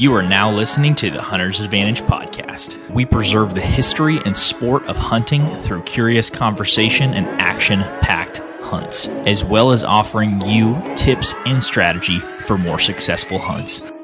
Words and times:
You 0.00 0.14
are 0.14 0.22
now 0.22 0.52
listening 0.52 0.94
to 0.94 1.10
the 1.10 1.20
Hunter's 1.20 1.58
Advantage 1.58 2.02
podcast. 2.02 2.78
We 2.88 3.04
preserve 3.04 3.56
the 3.56 3.60
history 3.60 4.20
and 4.24 4.38
sport 4.38 4.84
of 4.84 4.96
hunting 4.96 5.44
through 5.56 5.82
curious 5.82 6.30
conversation 6.30 7.14
and 7.14 7.26
action 7.40 7.80
packed 8.00 8.38
hunts, 8.60 9.08
as 9.08 9.42
well 9.42 9.72
as 9.72 9.82
offering 9.82 10.40
you 10.42 10.80
tips 10.94 11.34
and 11.46 11.60
strategy 11.60 12.20
for 12.20 12.56
more 12.56 12.78
successful 12.78 13.40
hunts. 13.40 13.97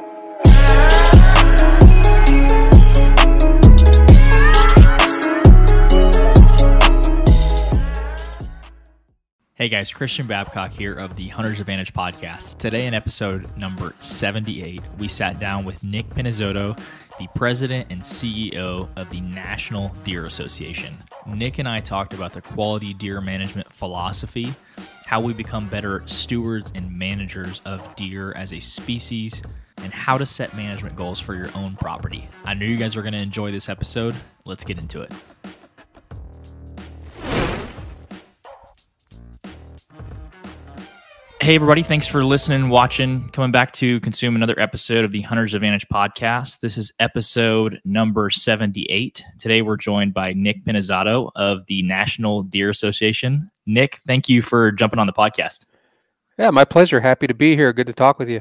Hey 9.57 9.69
guys, 9.69 9.93
Christian 9.93 10.27
Babcock 10.27 10.73
here 10.73 10.95
of 10.95 11.15
the 11.15 11.29
Hunter's 11.29 11.61
Advantage 11.61 11.93
podcast. 11.95 12.59
Today, 12.59 12.87
in 12.89 12.93
episode 12.93 13.57
number 13.57 13.95
78, 14.01 14.81
we 14.99 15.07
sat 15.07 15.39
down 15.39 15.65
with 15.65 15.85
Nick 15.85 16.09
Pinizzotto, 16.09 16.77
the 17.21 17.29
president 17.37 17.87
and 17.89 18.03
CEO 18.03 18.89
of 18.97 19.09
the 19.11 19.21
National 19.21 19.95
Deer 20.03 20.27
Association. 20.27 20.97
Nick 21.29 21.61
and 21.61 21.69
I 21.69 21.79
talked 21.79 22.15
about 22.15 22.33
the 22.33 22.41
quality 22.41 22.95
deer 22.95 23.21
management 23.21 23.73
philosophy, 23.73 24.53
how 25.07 25.21
we 25.21 25.33
become 25.33 25.69
better 25.69 26.03
stewards 26.07 26.73
and 26.75 26.91
managers 26.91 27.61
of 27.65 27.95
deer 27.95 28.33
as 28.33 28.53
a 28.53 28.59
species, 28.59 29.41
and 29.77 29.95
how 29.95 30.19
to 30.19 30.27
set 30.27 30.57
management 30.57 30.97
goals 30.97 31.21
for 31.21 31.37
your 31.37 31.51
own 31.55 31.77
property. 31.77 32.29
I 32.45 32.55
knew 32.55 32.67
you 32.67 32.77
guys 32.77 32.97
were 32.97 33.03
going 33.03 33.15
to 33.15 33.21
enjoy 33.21 33.53
this 33.53 33.69
episode. 33.69 34.17
Let's 34.45 34.65
get 34.65 34.79
into 34.79 35.01
it. 35.03 35.13
Hey, 41.45 41.57
everybody. 41.57 41.83
Thanks 41.83 42.07
for 42.07 42.25
listening, 42.25 42.71
watching, 42.71 43.29
coming 43.29 43.51
back 43.51 43.73
to 43.73 44.01
consume 44.01 44.35
another 44.35 44.59
episode 44.59 45.05
of 45.05 45.13
the 45.13 45.21
Hunter's 45.21 45.53
Advantage 45.53 45.87
podcast. 45.93 46.61
This 46.61 46.79
is 46.79 46.91
episode 47.01 47.83
number 47.85 48.31
78. 48.31 49.23
Today, 49.39 49.61
we're 49.61 49.77
joined 49.77 50.15
by 50.15 50.33
Nick 50.33 50.65
Pinizzotto 50.65 51.31
of 51.37 51.67
the 51.67 51.83
National 51.83 52.45
Deer 52.45 52.71
Association. 52.71 53.51
Nick, 53.67 54.01
thank 54.07 54.27
you 54.27 54.41
for 54.41 54.73
jumping 54.73 54.99
on 54.99 55.07
the 55.07 55.13
podcast. 55.13 55.67
Yeah, 56.39 56.49
my 56.49 56.65
pleasure. 56.65 56.99
Happy 56.99 57.27
to 57.27 57.35
be 57.35 57.55
here. 57.57 57.75
Good 57.75 57.89
to 57.89 57.93
talk 57.93 58.19
with 58.19 58.31
you. 58.31 58.41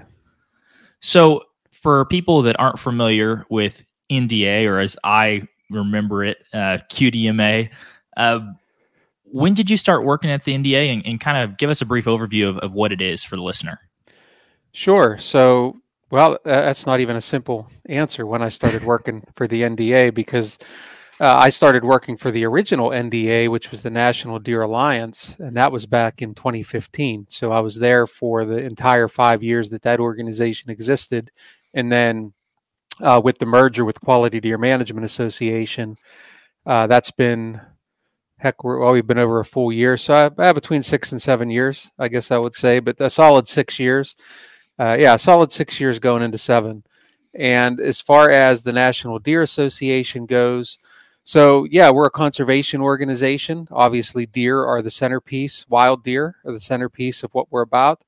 So, 1.01 1.43
for 1.73 2.05
people 2.05 2.41
that 2.43 2.57
aren't 2.57 2.79
familiar 2.79 3.45
with 3.49 3.85
NDA, 4.09 4.65
or 4.65 4.79
as 4.79 4.95
I 5.03 5.45
remember 5.69 6.23
it, 6.23 6.37
uh, 6.53 6.77
QDMA, 6.89 7.69
uh, 8.15 8.39
when 9.33 9.55
did 9.55 9.67
you 9.67 9.77
start 9.77 10.05
working 10.05 10.29
at 10.29 10.43
the 10.43 10.53
NDA 10.53 10.93
and, 10.93 11.05
and 11.07 11.19
kind 11.19 11.37
of 11.37 11.57
give 11.57 11.71
us 11.71 11.81
a 11.81 11.85
brief 11.87 12.05
overview 12.05 12.47
of, 12.47 12.59
of 12.59 12.73
what 12.73 12.91
it 12.91 13.01
is 13.01 13.23
for 13.23 13.35
the 13.35 13.41
listener? 13.41 13.79
Sure. 14.73 15.17
So, 15.17 15.77
well, 16.11 16.37
that's 16.45 16.85
not 16.85 16.99
even 16.99 17.15
a 17.15 17.21
simple 17.21 17.67
answer 17.87 18.27
when 18.27 18.43
I 18.43 18.49
started 18.49 18.83
working 18.83 19.23
for 19.35 19.47
the 19.47 19.63
NDA 19.63 20.13
because 20.13 20.59
uh, 21.19 21.35
I 21.35 21.49
started 21.49 21.83
working 21.83 22.15
for 22.15 22.29
the 22.29 22.45
original 22.45 22.89
NDA, 22.89 23.49
which 23.49 23.71
was 23.71 23.81
the 23.81 23.89
National 23.89 24.37
Deer 24.37 24.61
Alliance, 24.61 25.35
and 25.39 25.57
that 25.57 25.71
was 25.71 25.87
back 25.87 26.21
in 26.21 26.35
2015. 26.35 27.25
So 27.29 27.51
I 27.51 27.59
was 27.59 27.77
there 27.77 28.05
for 28.05 28.45
the 28.45 28.57
entire 28.57 29.07
five 29.07 29.41
years 29.41 29.69
that 29.71 29.81
that 29.81 29.99
organization 29.99 30.69
existed. 30.69 31.31
And 31.73 31.91
then 31.91 32.33
uh, 33.01 33.19
with 33.23 33.39
the 33.39 33.47
merger 33.47 33.83
with 33.83 33.99
Quality 33.99 34.39
Deer 34.39 34.59
Management 34.59 35.05
Association, 35.05 35.97
uh, 36.67 36.85
that's 36.85 37.11
been 37.11 37.61
heck, 38.43 38.61
we're, 38.61 38.77
well, 38.77 38.91
we've 38.91 39.07
been 39.07 39.17
over 39.17 39.39
a 39.39 39.45
full 39.45 39.71
year. 39.71 39.95
So 39.95 40.13
I, 40.13 40.41
I 40.41 40.47
have 40.47 40.55
between 40.55 40.83
six 40.83 41.13
and 41.13 41.21
seven 41.21 41.49
years, 41.49 41.89
I 41.97 42.09
guess 42.09 42.29
I 42.29 42.37
would 42.37 42.55
say, 42.55 42.79
but 42.79 42.99
a 42.99 43.09
solid 43.09 43.47
six 43.47 43.79
years. 43.79 44.15
Uh, 44.77 44.97
yeah, 44.99 45.15
solid 45.15 45.51
six 45.53 45.79
years 45.79 45.97
going 45.97 46.21
into 46.21 46.37
seven. 46.37 46.83
And 47.33 47.79
as 47.79 48.01
far 48.01 48.29
as 48.29 48.61
the 48.61 48.73
National 48.73 49.17
Deer 49.17 49.41
Association 49.41 50.25
goes, 50.25 50.77
so 51.23 51.63
yeah, 51.71 51.89
we're 51.89 52.07
a 52.07 52.11
conservation 52.11 52.81
organization. 52.81 53.65
Obviously, 53.71 54.25
deer 54.25 54.65
are 54.65 54.81
the 54.81 54.91
centerpiece. 54.91 55.65
Wild 55.69 56.03
deer 56.03 56.35
are 56.43 56.51
the 56.51 56.59
centerpiece 56.59 57.23
of 57.23 57.33
what 57.33 57.49
we're 57.49 57.61
about. 57.61 58.03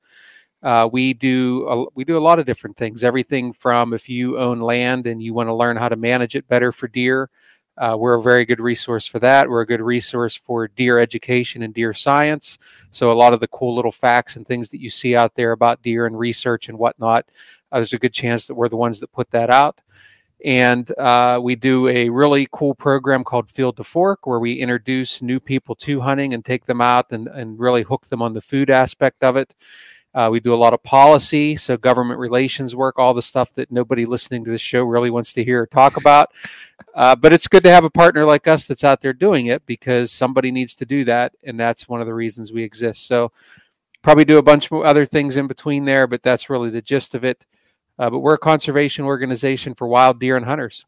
Uh, 0.62 0.88
we 0.90 1.14
do 1.14 1.66
a, 1.68 1.86
we 1.94 2.04
do 2.04 2.18
a 2.18 2.20
lot 2.20 2.38
of 2.38 2.44
different 2.44 2.76
things. 2.76 3.02
Everything 3.02 3.54
from 3.54 3.94
if 3.94 4.08
you 4.08 4.38
own 4.38 4.60
land 4.60 5.06
and 5.06 5.22
you 5.22 5.32
want 5.32 5.48
to 5.48 5.54
learn 5.54 5.76
how 5.78 5.88
to 5.88 5.96
manage 5.96 6.36
it 6.36 6.48
better 6.48 6.72
for 6.72 6.88
deer, 6.88 7.30
uh, 7.78 7.96
we're 7.98 8.14
a 8.14 8.22
very 8.22 8.44
good 8.44 8.60
resource 8.60 9.06
for 9.06 9.18
that. 9.18 9.48
We're 9.48 9.60
a 9.60 9.66
good 9.66 9.80
resource 9.80 10.34
for 10.34 10.68
deer 10.68 10.98
education 10.98 11.62
and 11.62 11.74
deer 11.74 11.92
science. 11.92 12.58
So, 12.90 13.10
a 13.10 13.14
lot 13.14 13.32
of 13.32 13.40
the 13.40 13.48
cool 13.48 13.74
little 13.74 13.92
facts 13.92 14.36
and 14.36 14.46
things 14.46 14.70
that 14.70 14.80
you 14.80 14.90
see 14.90 15.14
out 15.14 15.34
there 15.34 15.52
about 15.52 15.82
deer 15.82 16.06
and 16.06 16.18
research 16.18 16.68
and 16.68 16.78
whatnot, 16.78 17.26
uh, 17.72 17.78
there's 17.78 17.92
a 17.92 17.98
good 17.98 18.12
chance 18.12 18.46
that 18.46 18.54
we're 18.54 18.68
the 18.68 18.76
ones 18.76 19.00
that 19.00 19.12
put 19.12 19.30
that 19.30 19.50
out. 19.50 19.80
And 20.44 20.90
uh, 20.98 21.40
we 21.42 21.56
do 21.56 21.88
a 21.88 22.08
really 22.08 22.46
cool 22.52 22.74
program 22.74 23.24
called 23.24 23.48
Field 23.48 23.76
to 23.78 23.84
Fork, 23.84 24.26
where 24.26 24.38
we 24.38 24.52
introduce 24.52 25.22
new 25.22 25.40
people 25.40 25.74
to 25.76 26.00
hunting 26.00 26.34
and 26.34 26.44
take 26.44 26.66
them 26.66 26.80
out 26.80 27.10
and, 27.10 27.26
and 27.28 27.58
really 27.58 27.82
hook 27.82 28.06
them 28.06 28.22
on 28.22 28.34
the 28.34 28.40
food 28.40 28.70
aspect 28.70 29.24
of 29.24 29.36
it. 29.36 29.54
Uh, 30.16 30.30
we 30.30 30.40
do 30.40 30.54
a 30.54 30.56
lot 30.56 30.72
of 30.72 30.82
policy, 30.82 31.54
so 31.56 31.76
government 31.76 32.18
relations 32.18 32.74
work, 32.74 32.98
all 32.98 33.12
the 33.12 33.20
stuff 33.20 33.52
that 33.52 33.70
nobody 33.70 34.06
listening 34.06 34.42
to 34.42 34.50
this 34.50 34.62
show 34.62 34.82
really 34.82 35.10
wants 35.10 35.34
to 35.34 35.44
hear 35.44 35.62
or 35.62 35.66
talk 35.66 35.96
about. 35.98 36.32
Uh, 36.94 37.14
but 37.14 37.34
it's 37.34 37.46
good 37.46 37.62
to 37.62 37.70
have 37.70 37.84
a 37.84 37.90
partner 37.90 38.24
like 38.24 38.48
us 38.48 38.64
that's 38.64 38.82
out 38.82 39.02
there 39.02 39.12
doing 39.12 39.44
it 39.44 39.66
because 39.66 40.10
somebody 40.10 40.50
needs 40.50 40.74
to 40.74 40.86
do 40.86 41.04
that, 41.04 41.34
and 41.44 41.60
that's 41.60 41.86
one 41.86 42.00
of 42.00 42.06
the 42.06 42.14
reasons 42.14 42.50
we 42.50 42.62
exist. 42.62 43.06
So 43.06 43.30
probably 44.00 44.24
do 44.24 44.38
a 44.38 44.42
bunch 44.42 44.72
of 44.72 44.80
other 44.80 45.04
things 45.04 45.36
in 45.36 45.46
between 45.48 45.84
there, 45.84 46.06
but 46.06 46.22
that's 46.22 46.48
really 46.48 46.70
the 46.70 46.80
gist 46.80 47.14
of 47.14 47.22
it. 47.22 47.44
Uh, 47.98 48.08
but 48.08 48.20
we're 48.20 48.34
a 48.34 48.38
conservation 48.38 49.04
organization 49.04 49.74
for 49.74 49.86
wild 49.86 50.18
deer 50.18 50.36
and 50.38 50.46
hunters. 50.46 50.86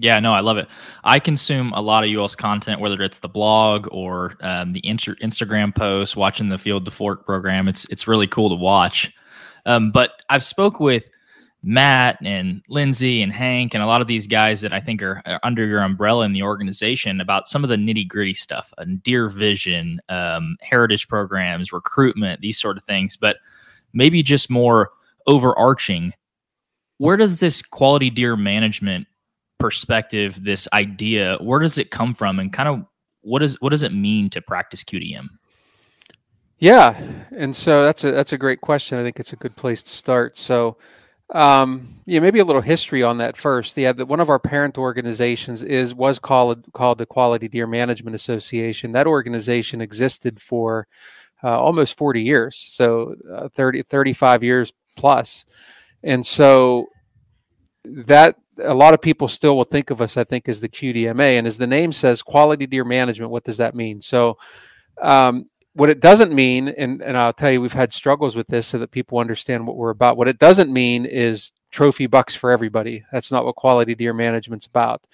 Yeah, 0.00 0.20
no, 0.20 0.32
I 0.32 0.40
love 0.40 0.58
it. 0.58 0.68
I 1.02 1.18
consume 1.18 1.72
a 1.72 1.80
lot 1.80 2.04
of 2.04 2.10
UL's 2.10 2.36
content, 2.36 2.80
whether 2.80 3.02
it's 3.02 3.18
the 3.18 3.28
blog 3.28 3.88
or 3.90 4.36
um, 4.40 4.72
the 4.72 4.86
inter- 4.86 5.16
Instagram 5.16 5.74
posts, 5.74 6.14
watching 6.14 6.48
the 6.48 6.58
Field 6.58 6.84
to 6.84 6.92
Fork 6.92 7.26
program. 7.26 7.66
It's 7.66 7.84
it's 7.86 8.06
really 8.06 8.28
cool 8.28 8.48
to 8.48 8.54
watch. 8.54 9.12
Um, 9.66 9.90
but 9.90 10.12
I've 10.30 10.44
spoke 10.44 10.78
with 10.78 11.08
Matt 11.64 12.18
and 12.24 12.62
Lindsay 12.68 13.22
and 13.22 13.32
Hank 13.32 13.74
and 13.74 13.82
a 13.82 13.86
lot 13.86 14.00
of 14.00 14.06
these 14.06 14.28
guys 14.28 14.60
that 14.60 14.72
I 14.72 14.80
think 14.80 15.02
are, 15.02 15.20
are 15.26 15.40
under 15.42 15.66
your 15.66 15.82
umbrella 15.82 16.24
in 16.24 16.32
the 16.32 16.42
organization 16.42 17.20
about 17.20 17.48
some 17.48 17.64
of 17.64 17.68
the 17.68 17.76
nitty 17.76 18.06
gritty 18.06 18.34
stuff, 18.34 18.72
uh, 18.78 18.84
deer 19.02 19.28
vision, 19.28 20.00
um, 20.08 20.56
heritage 20.62 21.08
programs, 21.08 21.72
recruitment, 21.72 22.40
these 22.40 22.60
sort 22.60 22.78
of 22.78 22.84
things. 22.84 23.16
But 23.16 23.38
maybe 23.92 24.22
just 24.22 24.48
more 24.48 24.90
overarching. 25.26 26.12
Where 26.98 27.16
does 27.16 27.40
this 27.40 27.62
quality 27.62 28.10
deer 28.10 28.36
management 28.36 29.07
perspective, 29.58 30.42
this 30.42 30.68
idea, 30.72 31.36
where 31.40 31.60
does 31.60 31.78
it 31.78 31.90
come 31.90 32.14
from, 32.14 32.38
and 32.38 32.52
kind 32.52 32.68
of 32.68 32.84
what 33.22 33.40
does 33.40 33.60
what 33.60 33.70
does 33.70 33.82
it 33.82 33.92
mean 33.92 34.30
to 34.30 34.40
practice 34.40 34.84
QDM? 34.84 35.28
Yeah, 36.58 37.00
and 37.36 37.54
so 37.54 37.84
that's 37.84 38.02
a 38.04 38.10
that's 38.10 38.32
a 38.32 38.38
great 38.38 38.60
question. 38.60 38.98
I 38.98 39.02
think 39.02 39.20
it's 39.20 39.32
a 39.32 39.36
good 39.36 39.54
place 39.54 39.80
to 39.82 39.90
start. 39.90 40.36
So, 40.36 40.76
um, 41.32 42.00
yeah, 42.04 42.18
maybe 42.18 42.40
a 42.40 42.44
little 42.44 42.62
history 42.62 43.02
on 43.02 43.18
that 43.18 43.36
first. 43.36 43.76
Yeah, 43.76 43.92
the, 43.92 44.04
one 44.04 44.18
of 44.18 44.28
our 44.28 44.40
parent 44.40 44.76
organizations 44.76 45.62
is 45.62 45.94
was 45.94 46.18
called 46.18 46.64
called 46.72 46.98
the 46.98 47.06
Quality 47.06 47.48
Deer 47.48 47.68
Management 47.68 48.16
Association. 48.16 48.90
That 48.92 49.06
organization 49.06 49.80
existed 49.80 50.40
for 50.40 50.88
uh, 51.44 51.60
almost 51.60 51.96
40 51.96 52.22
years, 52.22 52.56
so 52.56 53.14
uh, 53.32 53.48
30 53.50 53.82
35 53.82 54.42
years 54.42 54.72
plus, 54.96 55.44
and 56.02 56.26
so 56.26 56.88
that 57.84 58.34
a 58.62 58.74
lot 58.74 58.94
of 58.94 59.00
people 59.00 59.28
still 59.28 59.56
will 59.56 59.64
think 59.64 59.90
of 59.90 60.00
us, 60.00 60.16
I 60.16 60.24
think, 60.24 60.48
as 60.48 60.60
the 60.60 60.68
QDMA. 60.68 61.38
And 61.38 61.46
as 61.46 61.58
the 61.58 61.66
name 61.66 61.92
says, 61.92 62.22
quality 62.22 62.66
deer 62.66 62.84
management, 62.84 63.30
what 63.30 63.44
does 63.44 63.56
that 63.58 63.74
mean? 63.74 64.00
So, 64.00 64.38
um, 65.00 65.48
what 65.74 65.90
it 65.90 66.00
doesn't 66.00 66.32
mean, 66.32 66.68
and, 66.68 67.00
and 67.00 67.16
I'll 67.16 67.32
tell 67.32 67.52
you, 67.52 67.60
we've 67.60 67.72
had 67.72 67.92
struggles 67.92 68.34
with 68.34 68.48
this 68.48 68.66
so 68.66 68.78
that 68.78 68.90
people 68.90 69.18
understand 69.18 69.64
what 69.64 69.76
we're 69.76 69.90
about. 69.90 70.16
What 70.16 70.26
it 70.26 70.38
doesn't 70.38 70.72
mean 70.72 71.06
is 71.06 71.52
trophy 71.70 72.06
bucks 72.06 72.34
for 72.34 72.50
everybody. 72.50 73.04
That's 73.12 73.30
not 73.30 73.44
what 73.44 73.54
quality 73.54 73.94
deer 73.94 74.12
management's 74.12 74.66
about. 74.66 75.06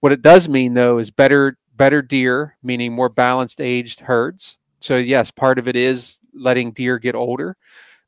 What 0.00 0.12
it 0.12 0.22
does 0.22 0.48
mean, 0.48 0.72
though, 0.74 0.98
is 0.98 1.10
better 1.10 1.58
better 1.74 2.00
deer, 2.00 2.56
meaning 2.62 2.92
more 2.92 3.10
balanced 3.10 3.60
aged 3.60 4.00
herds. 4.00 4.56
So 4.80 4.96
yes, 4.96 5.30
part 5.30 5.58
of 5.58 5.68
it 5.68 5.76
is 5.76 6.18
letting 6.32 6.72
deer 6.72 6.98
get 6.98 7.14
older. 7.14 7.56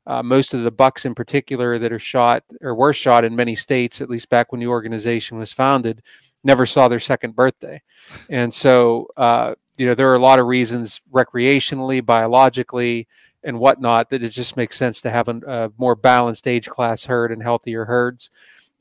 Uh, 0.07 0.23
most 0.23 0.53
of 0.53 0.63
the 0.63 0.71
bucks, 0.71 1.05
in 1.05 1.13
particular, 1.13 1.77
that 1.77 1.91
are 1.91 1.99
shot 1.99 2.43
or 2.61 2.73
were 2.73 2.93
shot 2.93 3.23
in 3.23 3.35
many 3.35 3.55
states, 3.55 4.01
at 4.01 4.09
least 4.09 4.29
back 4.29 4.51
when 4.51 4.59
the 4.59 4.67
organization 4.67 5.37
was 5.37 5.53
founded, 5.53 6.01
never 6.43 6.65
saw 6.65 6.87
their 6.87 6.99
second 6.99 7.35
birthday. 7.35 7.81
And 8.29 8.53
so, 8.53 9.07
uh, 9.17 9.55
you 9.77 9.85
know, 9.85 9.95
there 9.95 10.09
are 10.09 10.15
a 10.15 10.19
lot 10.19 10.39
of 10.39 10.47
reasons 10.47 11.01
recreationally, 11.11 12.03
biologically, 12.03 13.07
and 13.43 13.59
whatnot 13.59 14.09
that 14.09 14.23
it 14.23 14.29
just 14.29 14.57
makes 14.57 14.77
sense 14.77 14.99
to 15.01 15.09
have 15.09 15.27
a, 15.27 15.39
a 15.47 15.71
more 15.77 15.95
balanced 15.95 16.47
age 16.47 16.67
class 16.67 17.05
herd 17.05 17.31
and 17.31 17.43
healthier 17.43 17.85
herds. 17.85 18.29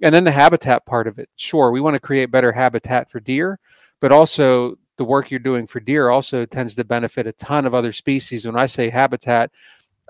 And 0.02 0.14
then 0.14 0.24
the 0.24 0.30
habitat 0.32 0.86
part 0.86 1.06
of 1.06 1.18
it. 1.18 1.28
Sure, 1.36 1.70
we 1.70 1.80
want 1.80 1.94
to 1.94 2.00
create 2.00 2.30
better 2.30 2.52
habitat 2.52 3.10
for 3.10 3.20
deer, 3.20 3.58
but 4.00 4.12
also 4.12 4.76
the 4.96 5.04
work 5.04 5.30
you're 5.30 5.40
doing 5.40 5.66
for 5.66 5.80
deer 5.80 6.10
also 6.10 6.44
tends 6.44 6.74
to 6.74 6.84
benefit 6.84 7.26
a 7.26 7.32
ton 7.32 7.66
of 7.66 7.74
other 7.74 7.92
species. 7.92 8.46
When 8.46 8.58
I 8.58 8.66
say 8.66 8.90
habitat, 8.90 9.50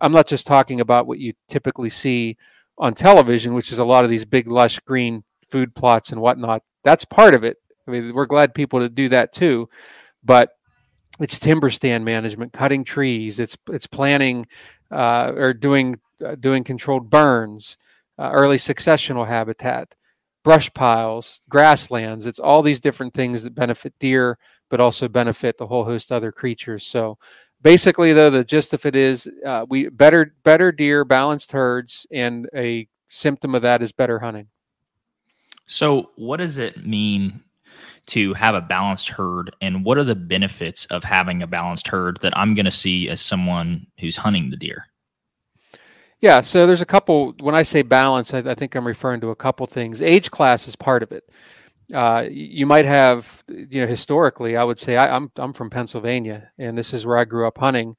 I'm 0.00 0.12
not 0.12 0.26
just 0.26 0.46
talking 0.46 0.80
about 0.80 1.06
what 1.06 1.18
you 1.18 1.34
typically 1.48 1.90
see 1.90 2.36
on 2.78 2.94
television, 2.94 3.54
which 3.54 3.72
is 3.72 3.78
a 3.78 3.84
lot 3.84 4.04
of 4.04 4.10
these 4.10 4.24
big, 4.24 4.46
lush 4.46 4.78
green 4.80 5.24
food 5.50 5.74
plots 5.74 6.12
and 6.12 6.20
whatnot. 6.20 6.62
That's 6.84 7.04
part 7.04 7.34
of 7.34 7.44
it. 7.44 7.56
I 7.86 7.90
mean, 7.90 8.14
we're 8.14 8.26
glad 8.26 8.54
people 8.54 8.80
to 8.80 8.88
do 8.88 9.08
that 9.08 9.32
too, 9.32 9.68
but 10.22 10.50
it's 11.20 11.38
timber 11.38 11.70
stand 11.70 12.04
management, 12.04 12.52
cutting 12.52 12.84
trees. 12.84 13.38
It's 13.38 13.56
it's 13.70 13.86
planning 13.86 14.46
uh, 14.90 15.32
or 15.34 15.52
doing 15.52 16.00
uh, 16.24 16.36
doing 16.36 16.64
controlled 16.64 17.10
burns, 17.10 17.76
uh, 18.18 18.30
early 18.32 18.56
successional 18.56 19.26
habitat, 19.26 19.94
brush 20.44 20.72
piles, 20.74 21.40
grasslands. 21.48 22.26
It's 22.26 22.38
all 22.38 22.62
these 22.62 22.80
different 22.80 23.14
things 23.14 23.42
that 23.42 23.54
benefit 23.54 23.94
deer, 23.98 24.38
but 24.70 24.80
also 24.80 25.08
benefit 25.08 25.58
the 25.58 25.66
whole 25.66 25.84
host 25.84 26.10
of 26.10 26.16
other 26.16 26.32
creatures. 26.32 26.84
So 26.86 27.18
basically, 27.62 28.12
though, 28.12 28.30
the 28.30 28.44
gist 28.44 28.72
of 28.74 28.84
it 28.86 28.96
is 28.96 29.28
uh, 29.44 29.66
we 29.68 29.88
better 29.88 30.34
better 30.42 30.72
deer, 30.72 31.04
balanced 31.04 31.52
herds, 31.52 32.06
and 32.10 32.48
a 32.54 32.88
symptom 33.06 33.54
of 33.54 33.62
that 33.62 33.82
is 33.82 33.92
better 33.92 34.18
hunting. 34.18 34.48
So, 35.66 36.10
what 36.16 36.38
does 36.38 36.56
it 36.56 36.86
mean 36.86 37.42
to 38.06 38.32
have 38.34 38.54
a 38.54 38.60
balanced 38.60 39.10
herd 39.10 39.54
and 39.60 39.84
what 39.84 39.98
are 39.98 40.04
the 40.04 40.14
benefits 40.14 40.86
of 40.86 41.04
having 41.04 41.42
a 41.42 41.46
balanced 41.46 41.88
herd 41.88 42.18
that 42.22 42.36
I'm 42.36 42.54
going 42.54 42.64
to 42.64 42.70
see 42.70 43.08
as 43.08 43.20
someone 43.20 43.86
who's 44.00 44.16
hunting 44.16 44.48
the 44.48 44.56
deer? 44.56 44.86
Yeah, 46.20 46.40
so 46.40 46.66
there's 46.66 46.82
a 46.82 46.86
couple. 46.86 47.34
When 47.40 47.54
I 47.54 47.62
say 47.62 47.82
balance, 47.82 48.34
I, 48.34 48.38
I 48.38 48.54
think 48.54 48.74
I'm 48.74 48.86
referring 48.86 49.20
to 49.20 49.30
a 49.30 49.36
couple 49.36 49.66
things. 49.66 50.02
Age 50.02 50.30
class 50.30 50.66
is 50.66 50.74
part 50.74 51.02
of 51.02 51.12
it. 51.12 51.30
Uh, 51.92 52.26
you 52.30 52.66
might 52.66 52.84
have, 52.84 53.42
you 53.48 53.80
know, 53.80 53.86
historically, 53.86 54.56
I 54.56 54.64
would 54.64 54.78
say 54.78 54.96
I, 54.96 55.14
I'm 55.14 55.30
I'm 55.36 55.52
from 55.52 55.70
Pennsylvania, 55.70 56.50
and 56.58 56.76
this 56.76 56.92
is 56.92 57.06
where 57.06 57.16
I 57.18 57.24
grew 57.24 57.46
up 57.46 57.58
hunting. 57.58 57.96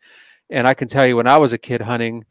And 0.51 0.67
I 0.67 0.73
can 0.73 0.87
tell 0.87 1.05
you, 1.05 1.15
when 1.15 1.27
I 1.27 1.37
was 1.37 1.53
a 1.53 1.57
kid 1.57 1.81
hunting, 1.81 2.25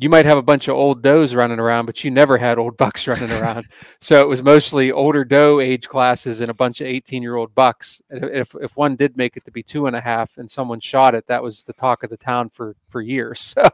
you 0.00 0.08
might 0.08 0.26
have 0.26 0.38
a 0.38 0.42
bunch 0.42 0.68
of 0.68 0.76
old 0.76 1.02
does 1.02 1.34
running 1.34 1.58
around, 1.58 1.86
but 1.86 2.04
you 2.04 2.10
never 2.10 2.38
had 2.38 2.56
old 2.56 2.76
bucks 2.78 3.06
running 3.08 3.32
around. 3.32 3.66
so 4.00 4.20
it 4.20 4.28
was 4.28 4.42
mostly 4.42 4.92
older 4.92 5.24
doe 5.24 5.58
age 5.60 5.88
classes 5.88 6.40
and 6.40 6.50
a 6.50 6.54
bunch 6.54 6.80
of 6.80 6.86
18 6.86 7.22
year 7.22 7.34
old 7.34 7.54
bucks. 7.54 8.00
If, 8.08 8.54
if 8.60 8.76
one 8.76 8.94
did 8.94 9.16
make 9.16 9.36
it 9.36 9.44
to 9.44 9.50
be 9.50 9.62
two 9.62 9.86
and 9.86 9.96
a 9.96 10.00
half 10.00 10.38
and 10.38 10.48
someone 10.48 10.80
shot 10.80 11.16
it, 11.16 11.26
that 11.26 11.42
was 11.42 11.64
the 11.64 11.72
talk 11.72 12.04
of 12.04 12.10
the 12.10 12.16
town 12.16 12.48
for, 12.50 12.76
for 12.88 13.02
years. 13.02 13.54
So, 13.68 13.70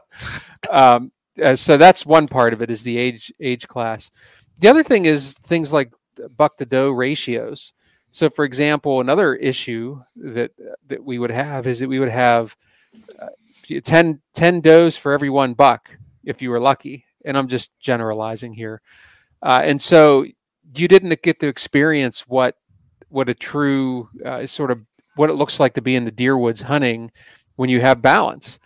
um, 0.71 1.11
uh, 1.41 1.55
so 1.55 1.77
that's 1.77 2.05
one 2.05 2.27
part 2.27 2.53
of 2.53 2.61
it 2.61 2.71
is 2.71 2.81
the 2.81 2.97
age, 2.97 3.31
age 3.39 3.67
class. 3.67 4.09
The 4.57 4.69
other 4.69 4.83
thing 4.83 5.05
is 5.05 5.33
things 5.33 5.73
like 5.73 5.91
buck 6.35 6.57
to 6.57 6.65
doe 6.65 6.91
ratios. 6.91 7.73
So 8.11 8.29
for 8.29 8.45
example, 8.45 9.01
another 9.01 9.35
issue 9.35 10.01
that, 10.15 10.51
that 10.87 11.03
we 11.03 11.19
would 11.19 11.31
have 11.31 11.67
is 11.67 11.79
that 11.79 11.89
we 11.89 11.99
would 11.99 12.09
have 12.09 12.55
uh, 13.19 13.27
10, 13.83 14.21
10 14.33 14.61
does 14.61 14.95
for 14.95 15.11
every 15.11 15.29
one 15.29 15.53
buck 15.53 15.97
if 16.23 16.41
you 16.41 16.49
were 16.49 16.59
lucky. 16.59 17.05
And 17.25 17.37
I'm 17.37 17.47
just 17.47 17.71
generalizing 17.79 18.53
here. 18.53 18.81
Uh, 19.41 19.61
and 19.63 19.81
so 19.81 20.25
you 20.75 20.87
didn't 20.87 21.21
get 21.21 21.39
to 21.39 21.47
experience 21.47 22.21
what 22.21 22.55
what 23.09 23.29
a 23.29 23.33
true 23.33 24.09
uh, 24.25 24.45
sort 24.45 24.71
of 24.71 24.81
what 25.15 25.29
it 25.29 25.33
looks 25.33 25.59
like 25.59 25.73
to 25.75 25.81
be 25.81 25.95
in 25.95 26.05
the 26.05 26.11
deer 26.11 26.37
woods 26.37 26.63
hunting 26.63 27.11
when 27.55 27.69
you 27.69 27.79
have 27.79 28.01
balance. 28.01 28.59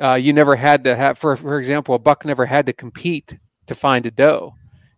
Uh, 0.00 0.14
you 0.14 0.32
never 0.32 0.56
had 0.56 0.84
to 0.84 0.94
have, 0.94 1.18
for 1.18 1.36
for 1.36 1.58
example, 1.58 1.94
a 1.94 1.98
buck 1.98 2.24
never 2.24 2.46
had 2.46 2.66
to 2.66 2.72
compete 2.72 3.38
to 3.66 3.74
find 3.74 4.06
a 4.06 4.10
doe. 4.10 4.54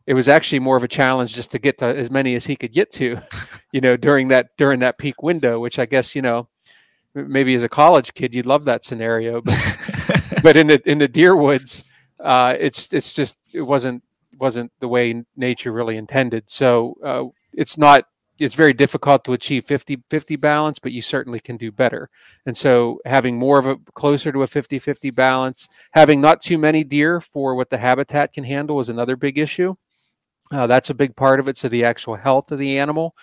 It 0.08 0.14
was 0.14 0.26
actually 0.26 0.60
more 0.60 0.78
of 0.78 0.82
a 0.82 0.88
challenge 0.88 1.34
just 1.34 1.50
to 1.50 1.58
get 1.58 1.76
to 1.78 1.84
as 1.84 2.10
many 2.10 2.34
as 2.34 2.46
he 2.46 2.56
could 2.56 2.72
get 2.72 2.90
to, 2.92 3.20
you 3.72 3.82
know, 3.82 3.94
during 3.94 4.28
that 4.28 4.56
during 4.56 4.80
that 4.80 4.96
peak 4.96 5.22
window. 5.22 5.60
Which 5.60 5.78
I 5.78 5.84
guess 5.84 6.16
you 6.16 6.22
know, 6.22 6.48
maybe 7.14 7.54
as 7.54 7.62
a 7.62 7.68
college 7.68 8.14
kid 8.14 8.34
you'd 8.34 8.46
love 8.46 8.64
that 8.64 8.86
scenario, 8.86 9.42
but 9.42 9.58
but 10.42 10.56
in 10.56 10.68
the 10.68 10.80
in 10.90 10.96
the 10.96 11.08
deer 11.08 11.36
woods, 11.36 11.84
uh, 12.20 12.56
it's 12.58 12.90
it's 12.90 13.12
just 13.12 13.36
it 13.52 13.60
wasn't 13.60 14.02
wasn't 14.38 14.72
the 14.80 14.88
way 14.88 15.24
nature 15.36 15.72
really 15.72 15.98
intended. 15.98 16.44
So 16.48 16.96
uh, 17.04 17.24
it's 17.52 17.76
not 17.76 18.06
it's 18.38 18.54
very 18.54 18.72
difficult 18.72 19.24
to 19.24 19.34
achieve 19.34 19.66
50 19.66 20.04
50 20.08 20.36
balance, 20.36 20.78
but 20.78 20.92
you 20.92 21.02
certainly 21.02 21.38
can 21.38 21.58
do 21.58 21.70
better. 21.70 22.08
And 22.46 22.56
so 22.56 23.00
having 23.04 23.36
more 23.36 23.58
of 23.58 23.66
a 23.66 23.76
closer 23.94 24.32
to 24.32 24.42
a 24.42 24.46
50 24.46 24.78
50 24.78 25.10
balance, 25.10 25.68
having 25.92 26.22
not 26.22 26.40
too 26.40 26.56
many 26.56 26.82
deer 26.82 27.20
for 27.20 27.54
what 27.54 27.68
the 27.68 27.76
habitat 27.76 28.32
can 28.32 28.44
handle 28.44 28.80
is 28.80 28.88
another 28.88 29.14
big 29.14 29.36
issue. 29.36 29.74
Uh, 30.50 30.66
that's 30.66 30.90
a 30.90 30.94
big 30.94 31.14
part 31.16 31.40
of 31.40 31.48
it. 31.48 31.56
So 31.56 31.68
the 31.68 31.84
actual 31.84 32.16
health 32.16 32.50
of 32.52 32.58
the 32.58 32.78
animal. 32.78 33.14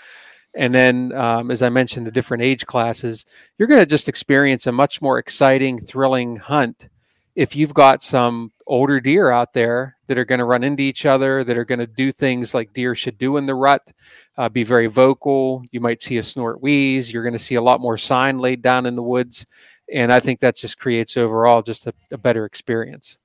And 0.55 0.73
then, 0.73 1.11
um, 1.13 1.51
as 1.51 1.61
I 1.61 1.69
mentioned, 1.69 2.07
the 2.07 2.11
different 2.11 2.43
age 2.43 2.65
classes, 2.65 3.25
you're 3.57 3.67
going 3.67 3.81
to 3.81 3.85
just 3.85 4.07
experience 4.07 4.67
a 4.67 4.71
much 4.71 5.01
more 5.01 5.17
exciting, 5.17 5.79
thrilling 5.79 6.37
hunt 6.37 6.87
if 7.35 7.55
you've 7.55 7.73
got 7.73 8.01
some 8.01 8.51
older 8.65 8.99
deer 8.99 9.29
out 9.29 9.53
there 9.53 9.97
that 10.07 10.17
are 10.17 10.25
going 10.25 10.39
to 10.39 10.45
run 10.45 10.63
into 10.63 10.83
each 10.83 11.05
other, 11.05 11.43
that 11.43 11.57
are 11.57 11.65
going 11.65 11.79
to 11.79 11.87
do 11.87 12.11
things 12.11 12.53
like 12.53 12.73
deer 12.73 12.95
should 12.95 13.17
do 13.17 13.37
in 13.37 13.45
the 13.45 13.53
rut, 13.53 13.91
uh, 14.37 14.47
be 14.47 14.63
very 14.63 14.87
vocal. 14.87 15.61
You 15.71 15.81
might 15.81 16.01
see 16.01 16.17
a 16.17 16.23
snort 16.23 16.61
wheeze. 16.61 17.11
You're 17.11 17.23
going 17.23 17.33
to 17.33 17.39
see 17.39 17.55
a 17.55 17.61
lot 17.61 17.81
more 17.81 17.97
sign 17.97 18.39
laid 18.39 18.61
down 18.61 18.85
in 18.85 18.95
the 18.95 19.03
woods. 19.03 19.45
And 19.91 20.11
I 20.11 20.19
think 20.19 20.39
that 20.39 20.55
just 20.55 20.79
creates 20.79 21.17
overall 21.17 21.61
just 21.61 21.85
a, 21.85 21.93
a 22.09 22.17
better 22.17 22.45
experience. 22.45 23.17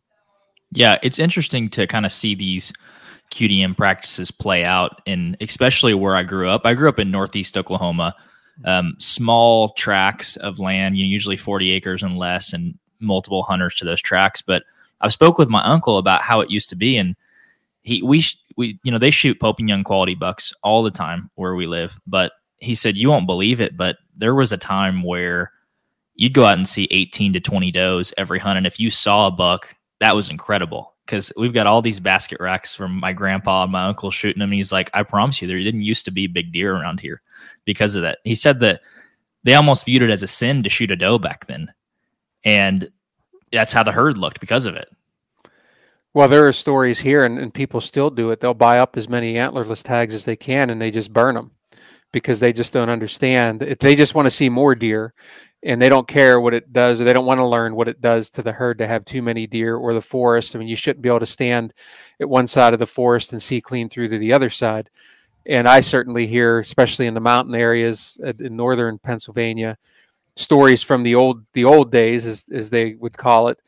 Yeah, 0.72 0.98
it's 1.02 1.18
interesting 1.18 1.68
to 1.70 1.86
kind 1.86 2.04
of 2.04 2.12
see 2.12 2.34
these 2.34 2.72
QDM 3.30 3.76
practices 3.76 4.30
play 4.30 4.64
out, 4.64 5.00
and 5.06 5.36
especially 5.40 5.94
where 5.94 6.16
I 6.16 6.22
grew 6.22 6.48
up. 6.48 6.62
I 6.64 6.74
grew 6.74 6.88
up 6.88 6.98
in 6.98 7.10
Northeast 7.10 7.56
Oklahoma, 7.56 8.14
um, 8.64 8.94
small 8.98 9.72
tracts 9.74 10.36
of 10.36 10.58
land, 10.58 10.96
you 10.96 11.04
know, 11.04 11.10
usually 11.10 11.36
40 11.36 11.70
acres 11.70 12.02
and 12.02 12.18
less, 12.18 12.52
and 12.52 12.78
multiple 13.00 13.42
hunters 13.42 13.76
to 13.76 13.84
those 13.84 14.02
tracks. 14.02 14.42
But 14.42 14.64
I've 15.00 15.12
spoke 15.12 15.38
with 15.38 15.48
my 15.48 15.62
uncle 15.62 15.98
about 15.98 16.22
how 16.22 16.40
it 16.40 16.50
used 16.50 16.68
to 16.70 16.76
be, 16.76 16.96
and 16.96 17.16
he 17.82 18.02
we 18.02 18.22
we 18.56 18.78
you 18.82 18.92
know 18.92 18.98
they 18.98 19.10
shoot 19.10 19.40
Pope 19.40 19.58
and 19.58 19.68
Young 19.68 19.84
quality 19.84 20.14
bucks 20.14 20.52
all 20.62 20.82
the 20.82 20.90
time 20.90 21.30
where 21.36 21.54
we 21.54 21.66
live. 21.66 21.98
But 22.06 22.32
he 22.58 22.74
said 22.74 22.96
you 22.96 23.08
won't 23.08 23.26
believe 23.26 23.60
it, 23.60 23.76
but 23.76 23.96
there 24.16 24.34
was 24.34 24.52
a 24.52 24.58
time 24.58 25.02
where 25.02 25.52
you'd 26.14 26.34
go 26.34 26.44
out 26.44 26.58
and 26.58 26.68
see 26.68 26.86
18 26.90 27.32
to 27.32 27.40
20 27.40 27.70
does 27.70 28.12
every 28.18 28.38
hunt, 28.38 28.58
and 28.58 28.66
if 28.66 28.78
you 28.78 28.90
saw 28.90 29.28
a 29.28 29.30
buck, 29.30 29.74
that 30.00 30.14
was 30.14 30.30
incredible 30.30 30.94
because 31.10 31.32
we've 31.36 31.52
got 31.52 31.66
all 31.66 31.82
these 31.82 31.98
basket 31.98 32.38
racks 32.40 32.72
from 32.72 33.00
my 33.00 33.12
grandpa 33.12 33.64
and 33.64 33.72
my 33.72 33.86
uncle 33.86 34.12
shooting 34.12 34.38
them. 34.38 34.52
He's 34.52 34.70
like, 34.70 34.88
I 34.94 35.02
promise 35.02 35.42
you, 35.42 35.48
there 35.48 35.58
didn't 35.58 35.82
used 35.82 36.04
to 36.04 36.12
be 36.12 36.28
big 36.28 36.52
deer 36.52 36.72
around 36.72 37.00
here 37.00 37.20
because 37.64 37.96
of 37.96 38.02
that. 38.02 38.18
He 38.22 38.36
said 38.36 38.60
that 38.60 38.82
they 39.42 39.54
almost 39.54 39.84
viewed 39.84 40.02
it 40.02 40.10
as 40.10 40.22
a 40.22 40.28
sin 40.28 40.62
to 40.62 40.68
shoot 40.68 40.92
a 40.92 40.96
doe 40.96 41.18
back 41.18 41.46
then. 41.46 41.72
And 42.44 42.92
that's 43.50 43.72
how 43.72 43.82
the 43.82 43.90
herd 43.90 44.18
looked 44.18 44.38
because 44.38 44.66
of 44.66 44.76
it. 44.76 44.88
Well, 46.14 46.28
there 46.28 46.46
are 46.46 46.52
stories 46.52 47.00
here, 47.00 47.24
and, 47.24 47.38
and 47.38 47.52
people 47.52 47.80
still 47.80 48.10
do 48.10 48.30
it. 48.30 48.40
They'll 48.40 48.54
buy 48.54 48.78
up 48.78 48.96
as 48.96 49.08
many 49.08 49.34
antlerless 49.34 49.82
tags 49.82 50.14
as 50.14 50.24
they 50.24 50.36
can, 50.36 50.70
and 50.70 50.80
they 50.80 50.92
just 50.92 51.12
burn 51.12 51.34
them 51.34 51.50
because 52.12 52.38
they 52.38 52.52
just 52.52 52.72
don't 52.72 52.88
understand. 52.88 53.60
They 53.60 53.96
just 53.96 54.14
want 54.14 54.26
to 54.26 54.30
see 54.30 54.48
more 54.48 54.76
deer, 54.76 55.12
and 55.62 55.80
they 55.80 55.88
don't 55.88 56.08
care 56.08 56.40
what 56.40 56.54
it 56.54 56.72
does, 56.72 57.00
or 57.00 57.04
they 57.04 57.12
don't 57.12 57.26
want 57.26 57.38
to 57.38 57.46
learn 57.46 57.74
what 57.74 57.88
it 57.88 58.00
does 58.00 58.30
to 58.30 58.42
the 58.42 58.52
herd 58.52 58.78
to 58.78 58.86
have 58.86 59.04
too 59.04 59.22
many 59.22 59.46
deer 59.46 59.76
or 59.76 59.92
the 59.92 60.00
forest. 60.00 60.54
I 60.54 60.58
mean, 60.58 60.68
you 60.68 60.76
shouldn't 60.76 61.02
be 61.02 61.08
able 61.08 61.20
to 61.20 61.26
stand 61.26 61.74
at 62.20 62.28
one 62.28 62.46
side 62.46 62.72
of 62.72 62.78
the 62.78 62.86
forest 62.86 63.32
and 63.32 63.42
see 63.42 63.60
clean 63.60 63.88
through 63.88 64.08
to 64.08 64.18
the 64.18 64.32
other 64.32 64.50
side. 64.50 64.88
And 65.46 65.68
I 65.68 65.80
certainly 65.80 66.26
hear, 66.26 66.58
especially 66.58 67.06
in 67.06 67.14
the 67.14 67.20
mountain 67.20 67.54
areas 67.54 68.20
in 68.38 68.56
northern 68.56 68.98
Pennsylvania, 68.98 69.76
stories 70.36 70.82
from 70.82 71.02
the 71.02 71.14
old 71.14 71.44
the 71.54 71.64
old 71.64 71.90
days, 71.90 72.26
as 72.26 72.44
as 72.52 72.70
they 72.70 72.94
would 72.94 73.16
call 73.16 73.48
it. 73.48 73.58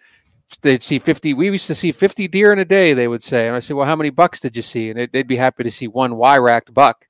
They'd 0.61 0.83
see 0.83 0.99
fifty. 0.99 1.33
We 1.33 1.51
used 1.51 1.67
to 1.67 1.75
see 1.75 1.93
fifty 1.93 2.29
deer 2.29 2.53
in 2.53 2.59
a 2.59 2.65
day. 2.65 2.93
They 2.93 3.09
would 3.09 3.23
say, 3.23 3.47
and 3.47 3.57
I 3.57 3.61
said, 3.61 3.75
"Well, 3.75 3.87
how 3.87 3.97
many 3.97 4.11
bucks 4.11 4.39
did 4.39 4.55
you 4.55 4.63
see?" 4.63 4.91
And 4.91 4.99
it, 5.01 5.13
they'd 5.13 5.27
be 5.27 5.37
happy 5.37 5.65
to 5.65 5.71
see 5.71 5.89
one 5.89 6.17
Y-racked 6.17 6.73
buck 6.75 7.07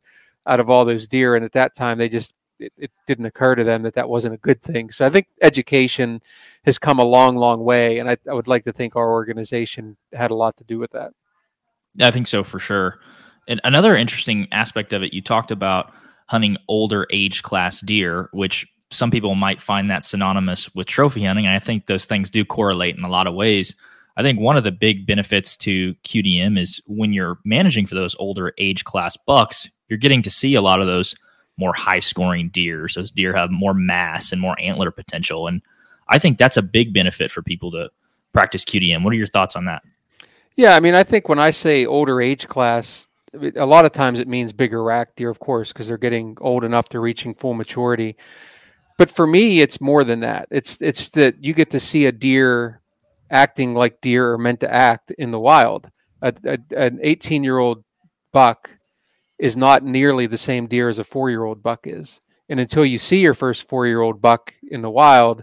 out 0.46 0.60
of 0.60 0.70
all 0.70 0.84
those 0.84 1.08
deer. 1.08 1.34
And 1.34 1.44
at 1.44 1.52
that 1.52 1.74
time, 1.74 1.98
they 1.98 2.08
just 2.08 2.34
it, 2.58 2.72
it, 2.76 2.90
didn't 3.06 3.26
occur 3.26 3.54
to 3.54 3.64
them 3.64 3.82
that 3.82 3.94
that 3.94 4.08
wasn't 4.08 4.34
a 4.34 4.38
good 4.38 4.62
thing. 4.62 4.90
So 4.90 5.04
I 5.06 5.10
think 5.10 5.26
education 5.40 6.22
has 6.64 6.78
come 6.78 6.98
a 6.98 7.04
long, 7.04 7.36
long 7.36 7.64
way, 7.64 7.98
and 7.98 8.08
I, 8.08 8.16
I 8.30 8.34
would 8.34 8.48
like 8.48 8.64
to 8.64 8.72
think 8.72 8.96
our 8.96 9.10
organization 9.10 9.96
had 10.12 10.30
a 10.30 10.34
lot 10.34 10.56
to 10.58 10.64
do 10.64 10.78
with 10.78 10.92
that. 10.92 11.12
I 12.00 12.10
think 12.10 12.26
so 12.26 12.44
for 12.44 12.58
sure. 12.58 13.00
And 13.48 13.60
another 13.64 13.96
interesting 13.96 14.48
aspect 14.52 14.92
of 14.92 15.02
it, 15.02 15.12
you 15.12 15.20
talked 15.20 15.50
about 15.50 15.92
hunting 16.26 16.56
older 16.68 17.06
age 17.10 17.42
class 17.42 17.80
deer, 17.80 18.28
which 18.32 18.66
some 18.90 19.10
people 19.10 19.34
might 19.34 19.60
find 19.60 19.90
that 19.90 20.04
synonymous 20.04 20.72
with 20.74 20.86
trophy 20.86 21.24
hunting. 21.24 21.46
And 21.46 21.54
I 21.54 21.58
think 21.58 21.86
those 21.86 22.04
things 22.04 22.30
do 22.30 22.44
correlate 22.44 22.96
in 22.96 23.04
a 23.04 23.08
lot 23.08 23.26
of 23.26 23.34
ways. 23.34 23.74
I 24.16 24.22
think 24.22 24.38
one 24.38 24.56
of 24.56 24.64
the 24.64 24.72
big 24.72 25.06
benefits 25.06 25.56
to 25.58 25.94
QDM 26.04 26.58
is 26.58 26.82
when 26.86 27.12
you're 27.12 27.38
managing 27.44 27.86
for 27.86 27.94
those 27.94 28.14
older 28.18 28.52
age 28.58 28.84
class 28.84 29.16
bucks, 29.16 29.68
you're 29.88 29.98
getting 29.98 30.22
to 30.22 30.30
see 30.30 30.54
a 30.54 30.62
lot 30.62 30.80
of 30.80 30.86
those 30.86 31.14
more 31.56 31.74
high 31.74 32.00
scoring 32.00 32.50
deers. 32.52 32.94
Those 32.94 33.10
deer 33.10 33.34
have 33.34 33.50
more 33.50 33.74
mass 33.74 34.32
and 34.32 34.40
more 34.40 34.56
antler 34.60 34.90
potential. 34.90 35.46
And 35.46 35.62
I 36.08 36.18
think 36.18 36.38
that's 36.38 36.56
a 36.56 36.62
big 36.62 36.92
benefit 36.92 37.30
for 37.30 37.42
people 37.42 37.70
to 37.72 37.90
practice 38.32 38.64
QDM. 38.64 39.04
What 39.04 39.12
are 39.12 39.16
your 39.16 39.26
thoughts 39.26 39.56
on 39.56 39.66
that? 39.66 39.82
Yeah, 40.56 40.76
I 40.76 40.80
mean, 40.80 40.94
I 40.94 41.02
think 41.02 41.28
when 41.28 41.38
I 41.38 41.50
say 41.50 41.86
older 41.86 42.20
age 42.20 42.48
class, 42.48 43.06
a 43.56 43.64
lot 43.66 43.84
of 43.84 43.92
times 43.92 44.18
it 44.18 44.28
means 44.28 44.52
bigger 44.52 44.82
rack 44.82 45.16
deer, 45.16 45.30
of 45.30 45.38
course, 45.38 45.72
because 45.72 45.88
they're 45.88 45.96
getting 45.96 46.36
old 46.40 46.64
enough 46.64 46.88
to 46.90 47.00
reaching 47.00 47.34
full 47.34 47.54
maturity 47.54 48.16
but 49.02 49.10
for 49.10 49.26
me 49.26 49.60
it's 49.60 49.80
more 49.80 50.04
than 50.04 50.20
that 50.20 50.46
it's 50.50 50.78
it's 50.80 51.08
that 51.10 51.42
you 51.42 51.54
get 51.54 51.70
to 51.70 51.80
see 51.80 52.06
a 52.06 52.12
deer 52.12 52.80
acting 53.30 53.74
like 53.74 54.00
deer 54.00 54.32
are 54.32 54.38
meant 54.38 54.60
to 54.60 54.72
act 54.72 55.10
in 55.12 55.30
the 55.30 55.40
wild 55.40 55.90
a, 56.20 56.32
a, 56.44 56.58
an 56.76 57.00
18 57.02 57.42
year 57.42 57.58
old 57.58 57.84
buck 58.32 58.70
is 59.42 59.56
not 59.56 59.82
nearly 59.82 60.26
the 60.26 60.38
same 60.38 60.68
deer 60.68 60.88
as 60.88 61.00
a 61.00 61.04
four 61.04 61.28
year 61.28 61.42
old 61.44 61.64
buck 61.64 61.80
is. 61.84 62.20
And 62.48 62.60
until 62.60 62.86
you 62.86 62.96
see 62.96 63.20
your 63.20 63.34
first 63.34 63.68
four 63.68 63.88
year 63.88 64.00
old 64.00 64.22
buck 64.22 64.54
in 64.70 64.82
the 64.82 64.90
wild, 64.90 65.42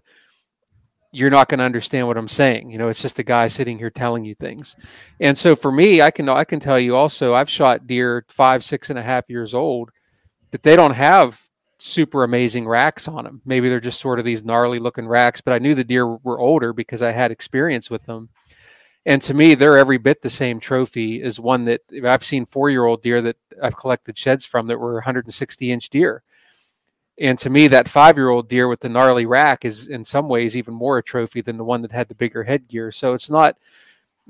you're 1.11 1.29
not 1.29 1.49
going 1.49 1.57
to 1.57 1.65
understand 1.65 2.07
what 2.07 2.15
I'm 2.17 2.29
saying. 2.29 2.71
You 2.71 2.77
know, 2.77 2.87
it's 2.87 3.01
just 3.01 3.19
a 3.19 3.23
guy 3.23 3.49
sitting 3.49 3.77
here 3.77 3.89
telling 3.89 4.23
you 4.23 4.35
things. 4.35 4.77
And 5.19 5.37
so 5.37 5.53
for 5.53 5.69
me, 5.69 6.01
I 6.01 6.11
can 6.11 6.29
I 6.29 6.45
can 6.45 6.61
tell 6.61 6.79
you 6.79 6.95
also, 6.95 7.33
I've 7.33 7.49
shot 7.49 7.87
deer 7.87 8.25
five, 8.29 8.63
six 8.63 8.89
and 8.89 8.97
a 8.97 9.03
half 9.03 9.25
years 9.27 9.53
old 9.53 9.91
that 10.51 10.63
they 10.63 10.77
don't 10.77 10.95
have 10.95 11.41
super 11.77 12.23
amazing 12.23 12.69
racks 12.69 13.05
on 13.05 13.25
them. 13.25 13.41
Maybe 13.43 13.67
they're 13.67 13.81
just 13.81 13.99
sort 13.99 14.19
of 14.19 14.23
these 14.23 14.45
gnarly 14.45 14.79
looking 14.79 15.09
racks, 15.09 15.41
but 15.41 15.53
I 15.53 15.59
knew 15.59 15.75
the 15.75 15.83
deer 15.83 16.07
were 16.07 16.39
older 16.39 16.71
because 16.71 17.01
I 17.01 17.11
had 17.11 17.31
experience 17.31 17.89
with 17.89 18.03
them. 18.03 18.29
And 19.05 19.21
to 19.23 19.33
me, 19.33 19.55
they're 19.55 19.77
every 19.77 19.97
bit 19.97 20.21
the 20.21 20.29
same 20.29 20.59
trophy 20.59 21.21
as 21.21 21.39
one 21.39 21.65
that 21.65 21.81
I've 22.03 22.23
seen 22.23 22.45
four 22.45 22.69
year 22.69 22.85
old 22.85 23.01
deer 23.01 23.21
that 23.21 23.37
I've 23.61 23.77
collected 23.77 24.17
sheds 24.17 24.45
from 24.45 24.67
that 24.67 24.79
were 24.79 24.93
160 24.95 25.71
inch 25.71 25.89
deer. 25.89 26.23
And 27.19 27.37
to 27.39 27.49
me, 27.49 27.67
that 27.67 27.89
five 27.89 28.17
year 28.17 28.29
old 28.29 28.47
deer 28.47 28.67
with 28.67 28.79
the 28.79 28.89
gnarly 28.89 29.25
rack 29.25 29.65
is 29.65 29.87
in 29.87 30.05
some 30.05 30.29
ways 30.29 30.55
even 30.55 30.73
more 30.73 30.97
a 30.97 31.03
trophy 31.03 31.41
than 31.41 31.57
the 31.57 31.63
one 31.63 31.81
that 31.81 31.91
had 31.91 32.07
the 32.07 32.15
bigger 32.15 32.43
headgear. 32.43 32.91
So 32.91 33.13
it's 33.13 33.29
not 33.29 33.57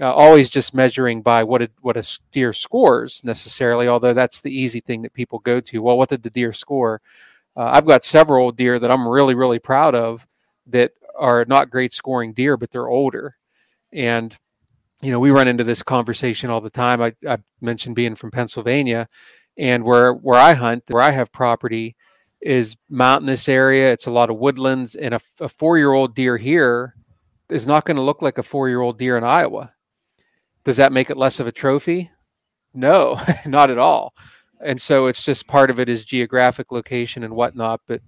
uh, 0.02 0.12
always 0.12 0.50
just 0.50 0.74
measuring 0.74 1.22
by 1.22 1.44
what 1.44 1.62
it, 1.62 1.72
what 1.82 1.98
a 1.98 2.20
deer 2.32 2.54
scores 2.54 3.24
necessarily, 3.24 3.88
although 3.88 4.14
that's 4.14 4.42
the 4.42 4.56
easy 4.56 4.80
thing 4.80 5.02
that 5.02 5.14
people 5.14 5.40
go 5.40 5.60
to. 5.60 5.82
Well, 5.82 5.98
what 5.98 6.10
did 6.10 6.24
the 6.24 6.30
deer 6.30 6.54
score? 6.54 7.02
Uh, 7.56 7.70
I've 7.74 7.86
got 7.86 8.06
several 8.06 8.52
deer 8.52 8.80
that 8.80 8.92
I'm 8.92 9.08
really, 9.08 9.36
really 9.36 9.60
proud 9.60 9.94
of 9.94 10.28
that 10.68 10.94
are 11.18 11.44
not 11.46 11.70
great 11.70 11.92
scoring 11.92 12.34
deer, 12.34 12.56
but 12.56 12.72
they're 12.72 12.88
older. 12.88 13.36
And, 13.92 14.38
you 15.02 15.12
know, 15.12 15.20
we 15.20 15.32
run 15.32 15.48
into 15.48 15.64
this 15.64 15.84
conversation 15.84 16.50
all 16.50 16.62
the 16.62 16.70
time. 16.70 17.02
I, 17.02 17.14
I 17.28 17.38
mentioned 17.62 17.96
being 17.96 18.16
from 18.16 18.32
Pennsylvania 18.32 19.08
and 19.58 19.84
where, 19.84 20.14
where 20.14 20.40
I 20.40 20.54
hunt, 20.54 20.84
where 20.90 21.04
I 21.04 21.12
have 21.12 21.32
property 21.32 21.96
is 22.42 22.78
mountainous 22.90 23.50
area. 23.50 23.92
It's 23.92 24.08
a 24.08 24.12
lot 24.12 24.30
of 24.30 24.38
woodlands 24.38 24.96
and 24.96 25.14
a, 25.14 25.22
a 25.40 25.50
four-year-old 25.50 26.16
deer 26.16 26.38
here 26.38 26.96
is 27.50 27.66
not 27.66 27.86
going 27.86 27.98
to 27.98 28.04
look 28.04 28.22
like 28.22 28.38
a 28.38 28.44
four-year-old 28.44 28.98
deer 28.98 29.18
in 29.18 29.24
Iowa. 29.24 29.74
Does 30.64 30.78
that 30.78 30.94
make 30.94 31.10
it 31.10 31.18
less 31.18 31.40
of 31.40 31.48
a 31.48 31.52
trophy? 31.52 32.12
No, 32.74 33.20
not 33.46 33.70
at 33.70 33.78
all 33.78 34.14
and 34.60 34.82
so 34.82 35.08
it's 35.08 35.24
just 35.24 35.48
part 35.48 35.70
of 35.70 35.80
it 35.80 35.90
is 35.90 36.04
geographic 36.04 36.72
location 36.72 37.24
and 37.24 37.34
whatnot. 37.34 37.82
But 37.88 38.02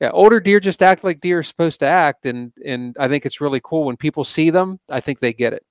yeah, 0.00 0.10
older 0.10 0.40
deer 0.40 0.60
just 0.60 0.82
act 0.82 1.04
like 1.04 1.20
deer 1.20 1.38
are 1.38 1.42
supposed 1.42 1.80
to 1.80 1.86
act, 1.86 2.26
and 2.26 2.52
and 2.64 2.96
I 2.98 3.08
think 3.08 3.24
it's 3.24 3.40
really 3.40 3.60
cool 3.62 3.84
when 3.84 3.96
people 3.96 4.24
see 4.24 4.50
them. 4.50 4.80
I 4.90 5.00
think 5.00 5.20
they 5.20 5.32
get 5.32 5.52
it. 5.52 5.64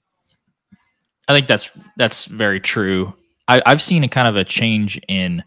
I 1.28 1.34
think 1.34 1.48
that's 1.48 1.70
that's 1.98 2.26
very 2.26 2.60
true. 2.60 3.14
I, 3.48 3.62
I've 3.66 3.82
seen 3.82 4.04
a 4.04 4.08
kind 4.08 4.28
of 4.28 4.36
a 4.36 4.44
change 4.44 5.00
in 5.08 5.44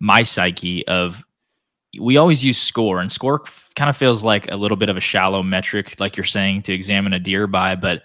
my 0.00 0.22
psyche 0.22 0.86
of 0.86 1.24
we 2.00 2.16
always 2.16 2.44
use 2.44 2.60
score 2.60 3.00
and 3.00 3.10
score 3.10 3.42
kind 3.74 3.88
of 3.88 3.96
feels 3.96 4.22
like 4.22 4.50
a 4.50 4.56
little 4.56 4.76
bit 4.76 4.88
of 4.88 4.96
a 4.96 5.00
shallow 5.00 5.42
metric 5.42 5.98
like 5.98 6.16
you're 6.16 6.24
saying 6.24 6.62
to 6.62 6.72
examine 6.72 7.12
a 7.12 7.18
deer 7.18 7.46
by 7.46 7.74
but 7.74 8.02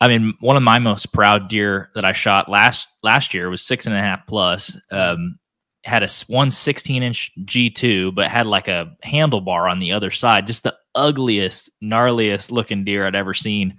I 0.00 0.08
mean, 0.08 0.34
one 0.40 0.56
of 0.56 0.62
my 0.62 0.78
most 0.78 1.12
proud 1.12 1.48
deer 1.48 1.90
that 1.94 2.04
I 2.04 2.12
shot 2.12 2.48
last 2.48 2.88
last 3.02 3.34
year 3.34 3.50
was 3.50 3.62
six 3.62 3.86
and 3.86 3.94
a 3.94 4.00
half 4.00 4.26
plus. 4.26 4.76
Um, 4.90 5.38
had 5.84 6.02
a 6.02 6.08
one 6.26 6.50
16 6.50 7.02
inch 7.02 7.30
G2, 7.44 8.14
but 8.14 8.28
had 8.28 8.46
like 8.46 8.68
a 8.68 8.96
handlebar 9.04 9.70
on 9.70 9.78
the 9.78 9.92
other 9.92 10.10
side. 10.10 10.46
Just 10.46 10.62
the 10.62 10.76
ugliest, 10.94 11.70
gnarliest 11.82 12.50
looking 12.50 12.84
deer 12.84 13.06
I'd 13.06 13.14
ever 13.14 13.34
seen. 13.34 13.76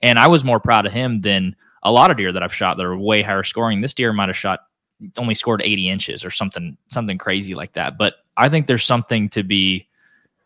And 0.00 0.18
I 0.18 0.28
was 0.28 0.42
more 0.42 0.58
proud 0.58 0.86
of 0.86 0.92
him 0.92 1.20
than 1.20 1.54
a 1.82 1.92
lot 1.92 2.10
of 2.10 2.16
deer 2.16 2.32
that 2.32 2.42
I've 2.42 2.54
shot 2.54 2.76
that 2.76 2.86
are 2.86 2.96
way 2.96 3.22
higher 3.22 3.42
scoring. 3.42 3.80
This 3.80 3.94
deer 3.94 4.12
might 4.12 4.28
have 4.28 4.36
shot 4.36 4.60
only 5.16 5.34
scored 5.34 5.62
80 5.64 5.88
inches 5.88 6.24
or 6.24 6.30
something, 6.30 6.76
something 6.88 7.18
crazy 7.18 7.54
like 7.54 7.72
that. 7.72 7.98
But 7.98 8.14
I 8.36 8.48
think 8.48 8.66
there's 8.66 8.84
something 8.84 9.28
to 9.30 9.42
be, 9.42 9.88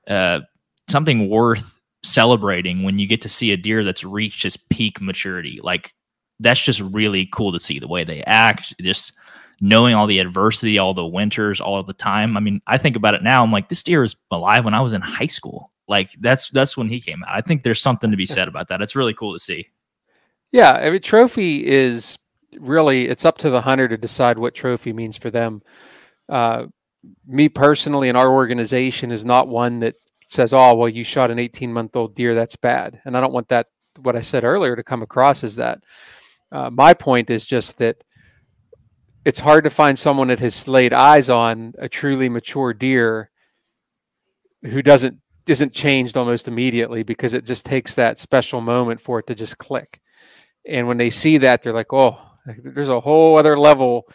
uh, 0.08 0.40
something 0.88 1.28
worth 1.28 1.80
celebrating 2.02 2.82
when 2.82 2.98
you 2.98 3.06
get 3.06 3.20
to 3.22 3.28
see 3.28 3.52
a 3.52 3.56
deer 3.56 3.84
that's 3.84 4.04
reached 4.04 4.44
its 4.44 4.56
peak 4.56 5.00
maturity. 5.00 5.60
Like 5.62 5.94
that's 6.40 6.60
just 6.60 6.80
really 6.80 7.26
cool 7.26 7.52
to 7.52 7.58
see 7.58 7.78
the 7.78 7.88
way 7.88 8.04
they 8.04 8.22
act, 8.22 8.74
just 8.80 9.12
knowing 9.60 9.94
all 9.94 10.06
the 10.06 10.18
adversity, 10.18 10.78
all 10.78 10.94
the 10.94 11.06
winters, 11.06 11.60
all 11.60 11.82
the 11.82 11.92
time. 11.92 12.36
I 12.36 12.40
mean, 12.40 12.60
I 12.66 12.78
think 12.78 12.96
about 12.96 13.14
it 13.14 13.22
now. 13.22 13.42
I'm 13.42 13.52
like, 13.52 13.68
this 13.68 13.82
deer 13.82 14.04
is 14.04 14.16
alive 14.30 14.64
when 14.64 14.74
I 14.74 14.80
was 14.80 14.92
in 14.92 15.00
high 15.00 15.26
school. 15.26 15.72
Like 15.88 16.10
that's 16.20 16.50
that's 16.50 16.76
when 16.76 16.88
he 16.88 17.00
came 17.00 17.22
out. 17.24 17.34
I 17.34 17.40
think 17.40 17.62
there's 17.62 17.80
something 17.80 18.10
to 18.10 18.16
be 18.16 18.26
said 18.26 18.48
about 18.48 18.68
that. 18.68 18.82
It's 18.82 18.96
really 18.96 19.14
cool 19.14 19.32
to 19.32 19.38
see. 19.38 19.68
Yeah, 20.52 20.72
I 20.72 20.90
mean, 20.90 21.00
trophy 21.00 21.66
is 21.66 22.18
really 22.58 23.08
it's 23.08 23.24
up 23.24 23.38
to 23.38 23.50
the 23.50 23.60
hunter 23.62 23.88
to 23.88 23.96
decide 23.96 24.38
what 24.38 24.54
trophy 24.54 24.92
means 24.92 25.16
for 25.16 25.30
them. 25.30 25.62
Uh, 26.28 26.66
me 27.26 27.48
personally, 27.48 28.08
and 28.08 28.18
our 28.18 28.30
organization 28.30 29.12
is 29.12 29.24
not 29.24 29.48
one 29.48 29.80
that 29.80 29.96
says, 30.28 30.52
"Oh, 30.52 30.74
well, 30.74 30.88
you 30.88 31.04
shot 31.04 31.30
an 31.30 31.38
18 31.38 31.72
month 31.72 31.96
old 31.96 32.14
deer. 32.14 32.34
That's 32.34 32.56
bad." 32.56 33.00
And 33.04 33.16
I 33.16 33.20
don't 33.20 33.32
want 33.32 33.48
that 33.48 33.68
what 34.02 34.16
I 34.16 34.20
said 34.22 34.44
earlier 34.44 34.76
to 34.76 34.82
come 34.84 35.02
across 35.02 35.44
as 35.44 35.56
that. 35.56 35.80
Uh, 36.52 36.70
my 36.70 36.94
point 36.94 37.30
is 37.30 37.44
just 37.46 37.78
that 37.78 38.04
it's 39.24 39.40
hard 39.40 39.64
to 39.64 39.70
find 39.70 39.98
someone 39.98 40.28
that 40.28 40.38
has 40.40 40.68
laid 40.68 40.92
eyes 40.92 41.28
on 41.28 41.74
a 41.78 41.88
truly 41.88 42.28
mature 42.28 42.72
deer 42.72 43.30
who 44.62 44.82
doesn't 44.82 45.18
isn't 45.46 45.72
changed 45.72 46.16
almost 46.16 46.48
immediately 46.48 47.02
because 47.04 47.32
it 47.32 47.44
just 47.44 47.64
takes 47.64 47.94
that 47.94 48.18
special 48.18 48.60
moment 48.60 49.00
for 49.00 49.20
it 49.20 49.26
to 49.28 49.34
just 49.34 49.58
click. 49.58 50.00
And 50.68 50.88
when 50.88 50.96
they 50.96 51.10
see 51.10 51.38
that, 51.38 51.62
they're 51.62 51.72
like, 51.72 51.92
"Oh, 51.92 52.20
there's 52.46 52.88
a 52.88 53.00
whole 53.00 53.38
other 53.38 53.58
level 53.58 54.06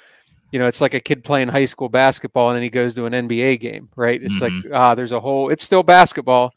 you 0.52 0.60
know, 0.60 0.68
it's 0.68 0.82
like 0.82 0.94
a 0.94 1.00
kid 1.00 1.24
playing 1.24 1.48
high 1.48 1.66
school 1.66 1.90
basketball 1.90 2.50
and 2.50 2.58
then 2.58 2.64
he 2.64 2.70
goes 2.70 2.94
to 2.96 3.06
an 3.06 3.14
NBA 3.14 3.60
game, 3.60 3.90
right? 3.96 4.22
It's 4.22 4.42
mm-hmm. 4.42 4.68
like 4.68 4.74
ah, 4.74 4.96
there's 4.96 5.14
a 5.14 5.20
whole. 5.20 5.50
It's 5.50 5.64
still 5.64 5.84
basketball, 5.84 6.54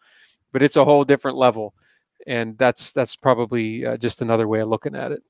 but 0.53 0.63
it's 0.63 0.77
a 0.77 0.85
whole 0.85 1.05
different 1.05 1.37
level, 1.37 1.75
and 2.27 2.59
that's 2.59 2.93
that's 2.93 3.15
probably 3.15 3.87
uh, 3.87 3.97
just 3.97 4.21
another 4.21 4.49
way 4.49 4.61
of 4.61 4.69
looking 4.69 4.97
at 4.97 5.13
it. 5.13 5.23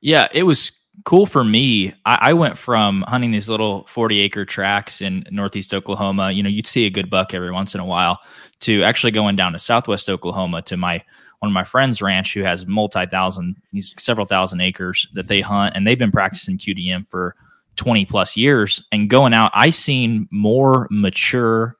Yeah, 0.00 0.28
it 0.32 0.42
was 0.42 0.72
cool 1.04 1.24
for 1.24 1.42
me. 1.42 1.94
I, 2.04 2.18
I, 2.20 2.32
went 2.34 2.58
from 2.58 3.02
hunting 3.08 3.30
these 3.30 3.48
little 3.48 3.86
40 3.86 4.20
acre 4.20 4.44
tracks 4.44 5.00
in 5.00 5.24
northeast 5.30 5.72
Oklahoma. 5.72 6.32
You 6.32 6.42
know, 6.42 6.50
you'd 6.50 6.66
see 6.66 6.84
a 6.84 6.90
good 6.90 7.08
buck 7.08 7.32
every 7.32 7.50
once 7.50 7.74
in 7.74 7.80
a 7.80 7.86
while 7.86 8.18
to 8.60 8.82
actually 8.82 9.12
going 9.12 9.36
down 9.36 9.52
to 9.52 9.58
southwest 9.58 10.10
Oklahoma 10.10 10.60
to 10.62 10.76
my 10.76 11.02
one 11.42 11.50
of 11.50 11.54
my 11.54 11.64
friends' 11.64 12.00
ranch 12.00 12.34
who 12.34 12.44
has 12.44 12.66
multi 12.68 13.04
thousand, 13.04 13.56
these 13.72 13.92
several 13.98 14.26
thousand 14.26 14.60
acres 14.60 15.08
that 15.14 15.26
they 15.26 15.40
hunt, 15.40 15.74
and 15.74 15.84
they've 15.84 15.98
been 15.98 16.12
practicing 16.12 16.56
QDM 16.56 17.08
for 17.08 17.34
20 17.74 18.04
plus 18.04 18.36
years 18.36 18.86
and 18.92 19.10
going 19.10 19.34
out, 19.34 19.50
I 19.52 19.70
seen 19.70 20.28
more 20.30 20.86
mature, 20.88 21.76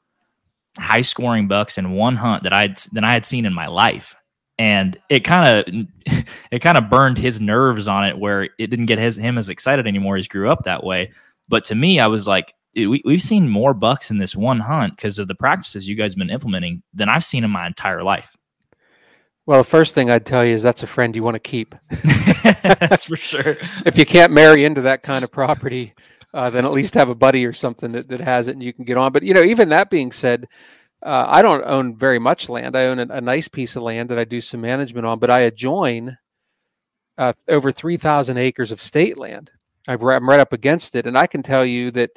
high 0.78 1.02
scoring 1.02 1.47
bucks 1.47 1.78
in 1.78 1.92
one 1.92 2.16
hunt 2.16 2.42
that 2.42 2.52
I'd 2.52 2.76
than 2.90 3.04
I 3.04 3.12
had 3.12 3.25
seen 3.25 3.47
in 3.47 3.54
my 3.54 3.69
life. 3.69 4.16
And 4.59 4.99
it 5.09 5.21
kind 5.21 5.64
of 5.69 6.16
it 6.50 6.59
kind 6.59 6.76
of 6.76 6.90
burned 6.90 7.19
his 7.19 7.40
nerves 7.40 7.87
on 7.87 8.04
it 8.04 8.19
where 8.19 8.49
it 8.59 8.66
didn't 8.66 8.87
get 8.87 8.99
his 8.99 9.16
him 9.16 9.38
as 9.38 9.49
excited 9.49 9.87
anymore. 9.87 10.16
He 10.16 10.25
grew 10.25 10.50
up 10.50 10.64
that 10.64 10.83
way. 10.83 11.12
But 11.47 11.64
to 11.66 11.76
me, 11.76 12.00
I 12.00 12.09
was 12.09 12.26
like, 12.26 12.52
we, 12.75 13.00
we've 13.04 13.23
seen 13.23 13.49
more 13.49 13.75
bucks 13.75 14.11
in 14.11 14.19
this 14.19 14.35
one 14.35 14.59
hunt 14.59 14.97
because 14.97 15.21
of 15.21 15.28
the 15.28 15.37
practices 15.37 15.87
you 15.87 15.95
guys 15.95 16.14
have 16.14 16.19
been 16.19 16.31
implementing 16.31 16.83
than 16.92 17.09
I've 17.09 17.25
seen 17.25 17.45
in 17.45 17.50
my 17.50 17.66
entire 17.66 18.02
life. 18.02 18.37
Well, 19.45 19.59
the 19.59 19.69
first 19.69 19.95
thing 19.95 20.11
I'd 20.11 20.25
tell 20.25 20.45
you 20.45 20.55
is 20.55 20.63
that's 20.63 20.85
a 20.85 20.87
friend 20.87 21.17
you 21.17 21.23
want 21.23 21.35
to 21.35 21.41
keep. 21.41 21.75
that's 22.63 23.05
for 23.05 23.17
sure. 23.17 23.57
if 23.85 23.99
you 23.99 24.07
can't 24.07 24.33
marry 24.33 24.65
into 24.65 24.83
that 24.83 25.03
kind 25.03 25.25
of 25.25 25.33
property, 25.33 25.95
uh, 26.33 26.49
then 26.51 26.65
at 26.65 26.73
least 26.73 26.95
have 26.95 27.09
a 27.09 27.15
buddy 27.15 27.45
or 27.45 27.53
something 27.53 27.93
that, 27.93 28.09
that 28.09 28.21
has 28.21 28.49
it 28.49 28.53
and 28.53 28.63
you 28.63 28.73
can 28.73 28.85
get 28.85 28.97
on. 28.97 29.13
But, 29.13 29.25
you 29.25 29.35
know, 29.35 29.43
even 29.43 29.69
that 29.71 29.91
being 29.91 30.13
said, 30.13 30.47
uh, 31.03 31.27
I 31.29 31.43
don't 31.43 31.65
own 31.65 31.97
very 31.97 32.21
much 32.21 32.49
land. 32.49 32.77
I 32.77 32.87
own 32.87 33.01
a, 33.01 33.07
a, 33.11 33.21
nice 33.21 33.49
piece 33.49 33.75
of 33.75 33.83
land 33.83 34.09
that 34.11 34.19
I 34.19 34.25
do 34.25 34.41
some 34.41 34.61
management 34.61 35.05
on, 35.05 35.19
but 35.19 35.31
I 35.31 35.41
adjoin 35.41 36.17
uh, 37.19 37.33
over 37.49 37.73
3,000 37.73 38.37
acres 38.37 38.71
of 38.71 38.81
state 38.81 39.19
land. 39.19 39.51
I'm 39.89 40.01
right 40.01 40.39
up 40.39 40.53
against 40.53 40.95
it. 40.95 41.07
And 41.07 41.19
I 41.19 41.27
can 41.27 41.43
tell 41.43 41.65
you 41.65 41.91
that 41.91 42.11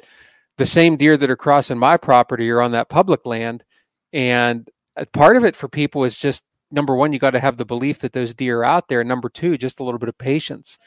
the 0.56 0.66
same 0.66 0.96
deer 0.96 1.16
that 1.16 1.30
are 1.30 1.36
crossing 1.36 1.78
my 1.78 1.96
property 1.96 2.48
are 2.50 2.60
on 2.60 2.70
that 2.72 2.88
public 2.88 3.26
land. 3.26 3.64
And 4.12 4.70
uh, 4.96 5.04
part 5.12 5.36
of 5.36 5.44
it 5.44 5.56
for 5.56 5.68
people 5.68 6.04
is 6.04 6.16
just 6.16 6.44
number 6.70 6.94
one, 6.94 7.12
you 7.12 7.18
got 7.18 7.30
to 7.32 7.40
have 7.40 7.56
the 7.56 7.64
belief 7.64 8.00
that 8.00 8.12
those 8.12 8.34
deer 8.34 8.60
are 8.60 8.64
out 8.64 8.88
there. 8.88 9.02
number 9.04 9.28
two, 9.28 9.56
just 9.58 9.80
a 9.80 9.84
little 9.84 9.98
bit 9.98 10.08
of 10.08 10.18
patience. 10.18 10.78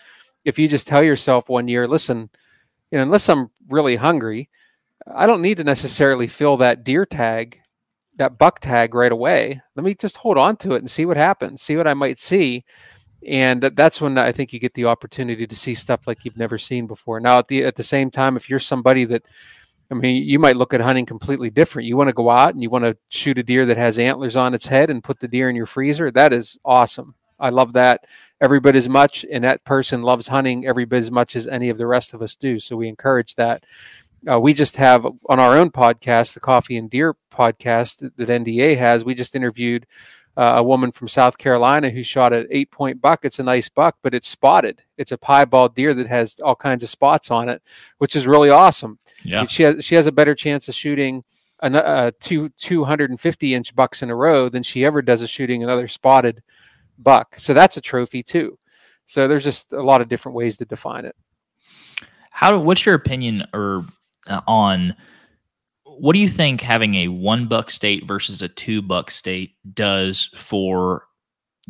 If 0.46 0.58
you 0.58 0.68
just 0.68 0.88
tell 0.88 1.04
yourself 1.04 1.50
one 1.50 1.68
year, 1.68 1.88
listen, 1.88 2.30
you 2.92 2.98
know, 2.98 3.04
unless 3.04 3.30
I'm 3.30 3.50
really 3.68 3.96
hungry, 3.96 4.50
I 5.08 5.28
don't 5.28 5.42
need 5.42 5.58
to 5.58 5.64
necessarily 5.64 6.28
fill 6.28 6.58
that 6.58 6.84
deer 6.84 7.06
tag, 7.06 7.60
that 8.18 8.38
buck 8.38 8.60
tag 8.60 8.94
right 8.94 9.12
away. 9.12 9.62
Let 9.76 9.84
me 9.84 9.96
just 9.96 10.18
hold 10.18 10.38
on 10.38 10.58
to 10.58 10.74
it 10.74 10.80
and 10.80 10.90
see 10.90 11.06
what 11.06 11.18
happens, 11.18 11.62
see 11.62 11.78
what 11.78 11.88
I 11.88 11.94
might 11.94 12.20
see. 12.20 12.66
And 13.28 13.62
that's 13.62 14.00
when 14.00 14.18
I 14.18 14.32
think 14.32 14.54
you 14.54 14.60
get 14.60 14.74
the 14.74 14.86
opportunity 14.86 15.46
to 15.46 15.56
see 15.56 15.74
stuff 15.74 16.08
like 16.08 16.24
you've 16.24 16.38
never 16.38 16.58
seen 16.58 16.88
before. 16.88 17.20
Now, 17.20 17.40
at 17.40 17.50
the 17.50 17.66
at 17.66 17.76
the 17.76 17.84
same 17.84 18.10
time, 18.10 18.38
if 18.38 18.50
you're 18.50 18.60
somebody 18.60 19.04
that 19.06 19.24
I 19.92 19.96
mean, 19.96 20.24
you 20.24 20.38
might 20.38 20.56
look 20.56 20.74
at 20.74 20.82
hunting 20.82 21.06
completely 21.06 21.50
different. 21.50 21.88
You 21.88 21.98
want 21.98 22.10
to 22.10 22.14
go 22.14 22.30
out 22.30 22.54
and 22.54 22.62
you 22.62 22.70
want 22.70 22.86
to 22.86 22.96
shoot 23.10 23.40
a 23.40 23.44
deer 23.44 23.66
that 23.66 23.78
has 23.78 23.98
antlers 23.98 24.36
on 24.36 24.54
its 24.54 24.68
head 24.68 24.90
and 24.90 25.04
put 25.04 25.20
the 25.20 25.28
deer 25.28 25.50
in 25.50 25.56
your 25.56 25.66
freezer. 25.66 26.12
That 26.12 26.32
is 26.32 26.60
awesome. 26.64 27.16
I 27.40 27.50
love 27.50 27.74
that 27.74 28.06
every 28.42 28.60
bit 28.60 28.76
as 28.76 28.90
much, 28.90 29.26
and 29.32 29.44
that 29.44 29.64
person 29.64 30.02
loves 30.02 30.28
hunting 30.28 30.66
every 30.68 30.86
bit 30.86 31.00
as 31.00 31.12
much 31.12 31.36
as 31.36 31.48
any 31.48 31.70
of 31.70 31.78
the 31.78 31.88
rest 31.88 32.14
of 32.14 32.22
us 32.22 32.36
do. 32.36 32.60
So 32.60 32.76
we 32.76 32.88
encourage 32.88 33.36
that. 33.36 33.66
Uh, 34.30 34.40
we 34.40 34.54
just 34.54 34.76
have 34.76 35.06
on 35.06 35.40
our 35.40 35.58
own 35.58 35.72
podcast, 35.72 36.34
the 36.34 36.42
Coffee 36.42 36.76
and 36.76 36.90
Deer 36.90 37.16
podcast 37.32 38.00
that, 38.00 38.18
that 38.18 38.28
NDA 38.28 38.78
has. 38.78 39.06
We 39.06 39.16
just 39.16 39.36
interviewed 39.36 39.88
uh, 40.40 40.56
a 40.60 40.64
woman 40.64 40.90
from 40.90 41.10
South 41.10 41.38
Carolina 41.38 41.90
who 41.90 42.02
shot 42.02 42.32
an 42.32 42.48
eight 42.50 42.72
point 42.72 43.02
buck. 43.02 43.26
It's 43.26 43.40
a 43.40 43.44
nice 43.44 43.68
buck, 43.68 43.98
but 44.02 44.14
it's 44.14 44.30
spotted. 44.30 44.82
It's 44.98 45.12
a 45.12 45.18
piebald 45.18 45.76
deer 45.76 45.94
that 45.94 46.08
has 46.08 46.40
all 46.40 46.56
kinds 46.56 46.82
of 46.82 46.88
spots 46.90 47.30
on 47.30 47.50
it, 47.50 47.62
which 47.98 48.16
is 48.16 48.26
really 48.26 48.50
awesome. 48.50 49.00
Yeah. 49.22 49.46
She 49.48 49.64
has 49.64 49.84
she 49.84 49.96
has 49.96 50.08
a 50.08 50.14
better 50.14 50.34
chance 50.34 50.70
of 50.70 50.76
shooting 50.76 51.26
a, 51.60 51.86
uh, 51.86 52.12
two 52.22 52.48
250 52.56 53.54
inch 53.54 53.76
bucks 53.76 54.02
in 54.02 54.10
a 54.10 54.16
row 54.16 54.48
than 54.48 54.64
she 54.64 54.86
ever 54.86 55.02
does 55.02 55.22
of 55.22 55.30
shooting 55.30 55.62
another 55.62 55.90
spotted 55.90 56.42
buck. 56.98 57.38
So 57.38 57.54
that's 57.54 57.76
a 57.76 57.82
trophy 57.82 58.24
too. 58.24 58.58
So 59.08 59.28
there's 59.28 59.44
just 59.44 59.74
a 59.74 59.84
lot 59.84 60.00
of 60.00 60.08
different 60.08 60.38
ways 60.38 60.56
to 60.58 60.66
define 60.66 61.04
it. 61.04 61.18
How? 62.32 62.58
What's 62.58 62.86
your 62.86 62.96
opinion 62.96 63.46
or 63.54 63.84
uh, 64.28 64.40
on? 64.48 64.96
What 66.00 66.14
do 66.14 66.20
you 66.20 66.30
think 66.30 66.62
having 66.62 66.96
a 66.96 67.10
one 67.10 67.48
buck 67.48 67.70
state 67.70 68.08
versus 68.08 68.42
a 68.42 68.48
two 68.48 68.82
buck 68.82 69.12
state 69.12 69.56
does 69.74 70.30
for? 70.34 71.04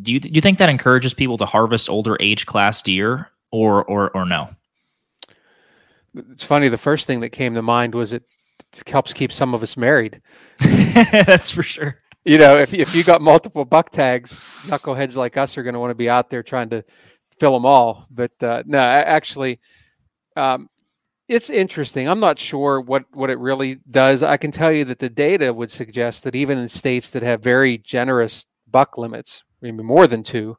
Do 0.02 0.12
you 0.12 0.20
do 0.20 0.30
you 0.30 0.42
think 0.42 0.60
that 0.60 0.70
encourages 0.70 1.14
people 1.14 1.38
to 1.40 1.46
harvest 1.46 1.90
older 1.90 2.16
age 2.20 2.46
class 2.46 2.82
deer 2.82 3.32
or 3.52 3.84
or 3.86 4.16
or 4.16 4.26
no? 4.26 4.50
It's 6.16 6.44
funny. 6.44 6.70
The 6.70 6.78
first 6.78 7.08
thing 7.08 7.22
that 7.22 7.30
came 7.30 7.56
to 7.56 7.62
mind 7.62 7.96
was 7.96 8.14
it 8.14 8.24
helps 8.86 9.14
keep 9.14 9.32
some 9.32 9.54
of 9.56 9.64
us 9.64 9.76
married. 9.76 10.22
That's 10.60 11.50
for 11.50 11.64
sure. 11.64 11.96
You 12.24 12.38
know, 12.38 12.58
if 12.58 12.74
if 12.74 12.94
you 12.94 13.04
got 13.04 13.22
multiple 13.22 13.66
buck 13.66 13.90
tags, 13.90 14.46
knuckleheads 14.66 15.16
like 15.16 15.38
us 15.38 15.58
are 15.58 15.64
going 15.64 15.74
to 15.74 15.80
want 15.80 15.92
to 15.92 15.96
be 15.96 16.10
out 16.10 16.30
there 16.30 16.44
trying 16.44 16.70
to 16.70 16.84
fill 17.40 17.54
them 17.54 17.66
all. 17.66 18.06
But 18.12 18.32
uh, 18.44 18.62
no, 18.68 18.80
actually, 18.80 19.60
um, 20.36 20.70
it's 21.30 21.52
interesting. 21.52 22.10
I'm 22.10 22.20
not 22.20 22.40
sure 22.40 22.82
what 22.82 23.06
what 23.14 23.30
it 23.30 23.38
really 23.40 23.80
does. 23.90 24.24
I 24.24 24.36
can 24.38 24.52
tell 24.52 24.72
you 24.72 24.84
that 24.86 25.00
the 25.00 25.10
data 25.10 25.54
would 25.54 25.72
suggest 25.72 26.24
that 26.24 26.36
even 26.36 26.58
in 26.58 26.68
states 26.68 27.12
that 27.12 27.24
have 27.24 27.42
very 27.42 27.78
generous 27.78 28.46
buck 28.68 28.98
limits, 28.98 29.44
maybe 29.62 29.84
more 29.84 30.08
than 30.08 30.24
two, 30.24 30.58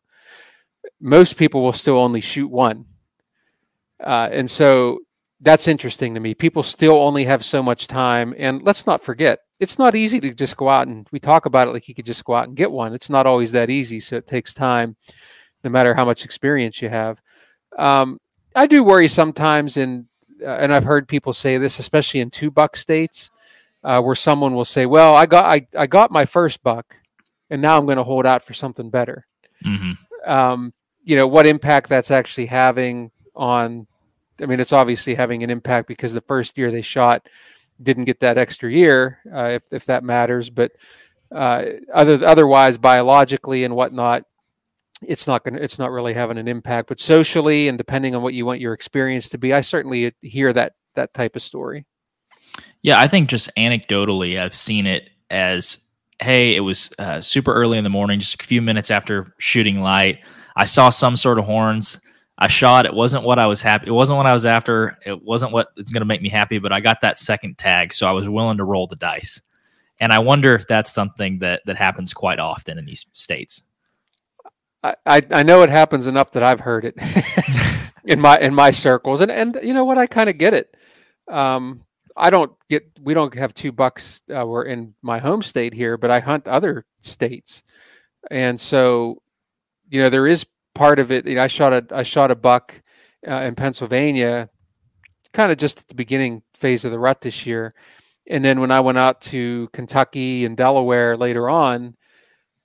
most 1.01 1.37
people 1.37 1.63
will 1.63 1.73
still 1.73 1.99
only 1.99 2.21
shoot 2.21 2.49
one. 2.49 2.87
Uh, 4.03 4.29
and 4.33 4.49
so 4.49 5.01
that's 5.41 5.67
interesting 5.67 6.15
to 6.15 6.21
me. 6.21 6.35
People 6.35 6.63
still 6.63 6.97
only 6.97 7.25
have 7.25 7.45
so 7.45 7.63
much 7.63 7.87
time. 7.87 8.35
And 8.39 8.63
let's 8.63 8.87
not 8.87 9.03
forget, 9.03 9.41
it's 9.59 9.79
not 9.79 9.97
easy 9.97 10.21
to 10.21 10.33
just 10.33 10.57
go 10.57 10.69
out 10.69 10.87
and 10.87 11.07
we 11.11 11.19
talk 11.19 11.47
about 11.47 11.67
it 11.67 11.73
like 11.73 11.89
you 11.89 11.95
could 11.95 12.07
just 12.07 12.25
go 12.25 12.35
out 12.35 12.47
and 12.47 12.57
get 12.57 12.71
one. 12.71 12.95
It's 12.95 13.11
not 13.11 13.27
always 13.27 13.53
that 13.53 13.71
easy. 13.71 14.01
So 14.01 14.17
it 14.17 14.27
takes 14.27 14.55
time, 14.55 14.97
no 15.65 15.71
matter 15.71 15.95
how 15.95 16.05
much 16.05 16.25
experience 16.25 16.81
you 16.81 16.91
have. 16.91 17.21
Um, 17.79 18.19
I 18.55 18.67
do 18.67 18.85
worry 18.85 19.09
sometimes, 19.09 19.77
in, 19.77 20.09
and 20.45 20.73
I've 20.73 20.85
heard 20.85 21.09
people 21.09 21.33
say 21.33 21.59
this, 21.59 21.79
especially 21.79 22.21
in 22.21 22.31
two 22.31 22.51
buck 22.51 22.77
states, 22.77 23.31
uh, 23.85 24.01
where 24.01 24.15
someone 24.17 24.55
will 24.55 24.65
say, 24.65 24.87
"Well, 24.87 25.15
I 25.15 25.27
got 25.27 25.45
I, 25.45 25.67
I 25.77 25.87
got 25.87 26.11
my 26.11 26.25
first 26.25 26.63
buck, 26.63 26.97
and 27.51 27.61
now 27.63 27.79
I'm 27.79 27.87
going 27.87 27.99
to 27.99 28.05
hold 28.05 28.27
out 28.27 28.43
for 28.43 28.55
something 28.55 28.91
better." 28.91 29.27
Mm-hmm. 29.65 30.31
Um, 30.31 30.73
you 31.03 31.17
know 31.17 31.27
what 31.27 31.47
impact 31.47 31.89
that's 31.89 32.11
actually 32.11 32.47
having 32.47 33.11
on 33.35 33.87
I 34.43 34.47
mean, 34.47 34.61
it's 34.61 34.73
obviously 34.73 35.15
having 35.15 35.43
an 35.43 35.51
impact 35.51 35.89
because 35.89 36.13
the 36.13 36.21
first 36.23 36.57
year 36.57 36.71
they 36.71 36.83
shot 36.83 37.29
didn't 37.83 38.05
get 38.05 38.21
that 38.21 38.39
extra 38.39 38.71
year, 38.71 39.19
uh, 39.33 39.47
if 39.47 39.73
if 39.73 39.87
that 39.87 40.05
matters. 40.05 40.51
But 40.51 40.73
uh, 41.31 41.65
other 41.93 42.25
otherwise, 42.25 42.79
biologically 42.79 43.65
and 43.65 43.75
whatnot, 43.77 44.25
it's 45.03 45.27
not 45.27 45.45
going 45.45 45.55
to 45.55 45.63
It's 45.63 45.79
not 45.79 45.91
really 45.91 46.15
having 46.15 46.39
an 46.39 46.49
impact. 46.49 46.89
But 46.89 47.01
socially, 47.01 47.69
and 47.69 47.79
depending 47.79 48.15
on 48.15 48.23
what 48.23 48.35
you 48.35 48.47
want 48.47 48.61
your 48.61 48.73
experience 48.73 49.29
to 49.31 49.39
be, 49.39 49.53
I 49.53 49.61
certainly 49.61 50.15
hear 50.23 50.53
that 50.53 50.75
that 50.95 51.15
type 51.15 51.37
of 51.37 51.43
story. 51.43 51.87
Yeah, 52.83 52.99
I 52.99 53.09
think 53.09 53.29
just 53.29 53.51
anecdotally, 53.57 54.41
I've 54.41 54.55
seen 54.55 54.87
it 54.87 55.11
as, 55.31 55.79
hey, 56.21 56.55
it 56.57 56.61
was 56.61 56.91
uh, 56.99 57.21
super 57.21 57.53
early 57.53 57.79
in 57.79 57.85
the 57.85 57.91
morning, 57.91 58.21
just 58.21 58.43
a 58.43 58.47
few 58.47 58.63
minutes 58.63 58.91
after 58.91 59.35
shooting 59.39 59.81
light. 59.81 60.19
I 60.57 60.65
saw 60.65 60.91
some 60.91 61.17
sort 61.17 61.39
of 61.39 61.45
horns 61.45 62.01
I 62.41 62.49
shot. 62.49 62.87
It 62.87 62.95
wasn't 62.95 63.25
what 63.25 63.39
I 63.39 63.47
was 63.47 63.61
happy. 63.61 63.89
It 63.89 63.93
wasn't 63.93 64.17
what 64.17 64.27
I 64.27 64.33
was 64.33 64.47
after. 64.47 64.97
It 65.05 65.23
wasn't 65.23 65.53
what 65.53 65.69
it's 65.77 65.91
going 65.91 66.01
to 66.01 66.07
make 66.07 66.23
me 66.23 66.31
happy. 66.31 66.59
But 66.59 66.73
I 66.73 66.81
got 66.81 67.03
that 67.03 67.19
second 67.19 67.59
tag, 67.59 67.93
so 67.93 68.07
I 68.07 68.13
was 68.13 68.29
willing 68.29 68.57
to 68.57 68.65
roll 68.65 68.87
the 68.87 68.97
dice. 68.97 69.41
And 70.01 70.11
I 70.11 70.21
wonder 70.21 70.55
if 70.55 70.67
that's 70.67 70.93
something 70.93 71.41
that 71.41 71.61
that 71.67 71.77
happens 71.77 72.15
quite 72.15 72.39
often 72.39 72.79
in 72.79 72.87
these 72.87 73.05
states. 73.13 73.63
I 74.83 75.23
I 75.31 75.43
know 75.43 75.63
it 75.63 75.71
happens 75.71 76.07
enough 76.07 76.33
that 76.33 76.43
I've 76.43 76.61
heard 76.61 76.85
it 76.85 76.95
in 78.05 78.21
my 78.21 78.39
in 78.39 78.55
my 78.55 78.71
circles, 78.71 79.21
and 79.21 79.31
and 79.31 79.59
you 79.63 79.75
know 79.75 79.85
what, 79.85 79.99
I 79.99 80.07
kind 80.07 80.31
of 80.31 80.39
get 80.39 80.55
it. 80.55 80.75
Um, 81.29 81.85
I 82.17 82.31
don't 82.31 82.53
get 82.69 82.87
we 83.01 83.15
don't 83.15 83.35
have 83.35 83.55
two 83.55 83.73
bucks. 83.73 84.23
Uh, 84.35 84.47
we're 84.47 84.65
in 84.65 84.95
my 85.03 85.19
home 85.19 85.43
state 85.43 85.75
here, 85.75 85.97
but 85.97 86.11
I 86.11 86.21
hunt 86.21 86.49
other 86.49 86.87
states, 87.03 87.63
and 88.31 88.59
so 88.59 89.23
you 89.91 90.03
know 90.03 90.09
there 90.09 90.27
is 90.27 90.47
part 90.75 90.99
of 90.99 91.13
it, 91.13 91.27
you 91.27 91.35
know, 91.35 91.43
I 91.43 91.47
shot 91.47 91.73
a 91.73 91.85
I 91.91 92.03
shot 92.03 92.31
a 92.31 92.37
buck 92.37 92.81
uh, 93.29 93.43
in 93.43 93.55
Pennsylvania, 93.55 94.49
kind 95.33 95.53
of 95.53 95.59
just 95.59 95.81
at 95.81 95.89
the 95.89 95.95
beginning 95.95 96.43
phase 96.55 96.85
of 96.85 96.91
the 96.91 96.99
rut 96.99 97.21
this 97.21 97.45
year, 97.45 97.73
and 98.27 98.45
then 98.45 98.61
when 98.61 98.71
I 98.71 98.81
went 98.81 98.99
out 98.99 99.21
to 99.23 99.69
Kentucky 99.73 100.45
and 100.45 100.57
Delaware 100.57 101.17
later 101.17 101.51
on, 101.51 101.97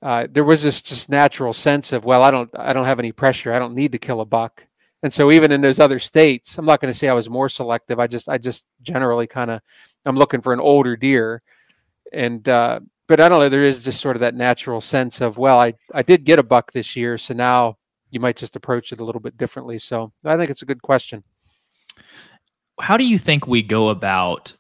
uh, 0.06 0.28
there 0.30 0.44
was 0.44 0.62
this 0.62 0.84
just 0.84 1.10
natural 1.10 1.52
sense 1.52 1.92
of 1.92 2.06
well, 2.06 2.22
I 2.22 2.30
don't 2.30 2.52
I 2.54 2.74
don't 2.74 2.86
have 2.86 3.00
any 3.00 3.12
pressure, 3.12 3.52
I 3.52 3.58
don't 3.58 3.74
need 3.74 3.92
to 3.94 3.98
kill 3.98 4.22
a 4.22 4.26
buck, 4.26 4.64
and 5.02 5.12
so 5.12 5.32
even 5.32 5.52
in 5.52 5.62
those 5.62 5.80
other 5.80 5.98
states, 5.98 6.60
I'm 6.60 6.66
not 6.66 6.80
going 6.80 6.94
to 6.94 6.98
say 6.98 7.10
I 7.10 7.14
was 7.14 7.28
more 7.28 7.50
selective. 7.50 8.00
I 8.00 8.06
just 8.06 8.30
I 8.30 8.38
just 8.38 8.66
generally 8.84 9.26
kind 9.26 9.50
of 9.50 9.62
I'm 10.06 10.16
looking 10.16 10.42
for 10.42 10.54
an 10.54 10.60
older 10.60 10.96
deer, 10.96 11.42
and 12.14 12.48
uh, 12.48 12.82
but 13.08 13.20
I 13.20 13.28
don't 13.28 13.40
know. 13.40 13.50
There 13.50 13.64
is 13.64 13.84
just 13.84 14.00
sort 14.00 14.16
of 14.16 14.20
that 14.20 14.36
natural 14.36 14.80
sense 14.80 15.22
of 15.22 15.40
well, 15.40 15.60
I 15.60 15.74
I 15.92 16.04
did 16.04 16.24
get 16.24 16.38
a 16.38 16.44
buck 16.44 16.72
this 16.72 16.96
year, 16.96 17.18
so 17.18 17.34
now 17.34 17.80
you 18.12 18.20
might 18.20 18.38
just 18.38 18.56
approach 18.56 18.92
it 18.92 19.00
a 19.00 19.04
little 19.04 19.22
bit 19.22 19.40
differently. 19.40 19.80
So 19.80 20.14
I 20.24 20.38
think 20.38 20.52
it's 20.52 20.62
a 20.62 20.68
good 20.68 20.84
question. 20.84 21.24
How 22.80 22.96
do 22.96 23.06
you 23.06 23.18
think 23.18 23.48
we 23.48 23.64
go 23.64 23.90
about 23.90 24.56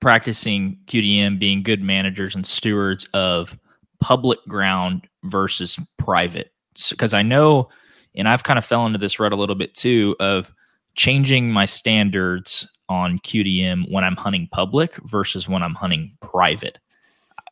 practicing 0.00 0.78
QDM, 0.86 1.38
being 1.38 1.62
good 1.62 1.80
managers 1.82 2.34
and 2.34 2.44
stewards 2.44 3.06
of 3.14 3.56
public 4.02 4.38
ground 4.48 5.08
versus 5.24 5.78
private? 5.96 6.52
Because 6.90 7.14
I 7.14 7.22
know, 7.22 7.68
and 8.14 8.28
I've 8.28 8.42
kind 8.42 8.58
of 8.58 8.64
fell 8.64 8.84
into 8.84 8.98
this 8.98 9.18
rut 9.18 9.32
a 9.32 9.36
little 9.36 9.54
bit 9.54 9.74
too, 9.74 10.16
of 10.20 10.52
changing 10.94 11.50
my 11.50 11.64
standards 11.64 12.68
on 12.88 13.18
QDM 13.20 13.90
when 13.90 14.04
I'm 14.04 14.16
hunting 14.16 14.48
public 14.52 14.96
versus 15.04 15.48
when 15.48 15.62
I'm 15.62 15.74
hunting 15.74 16.16
private. 16.20 16.78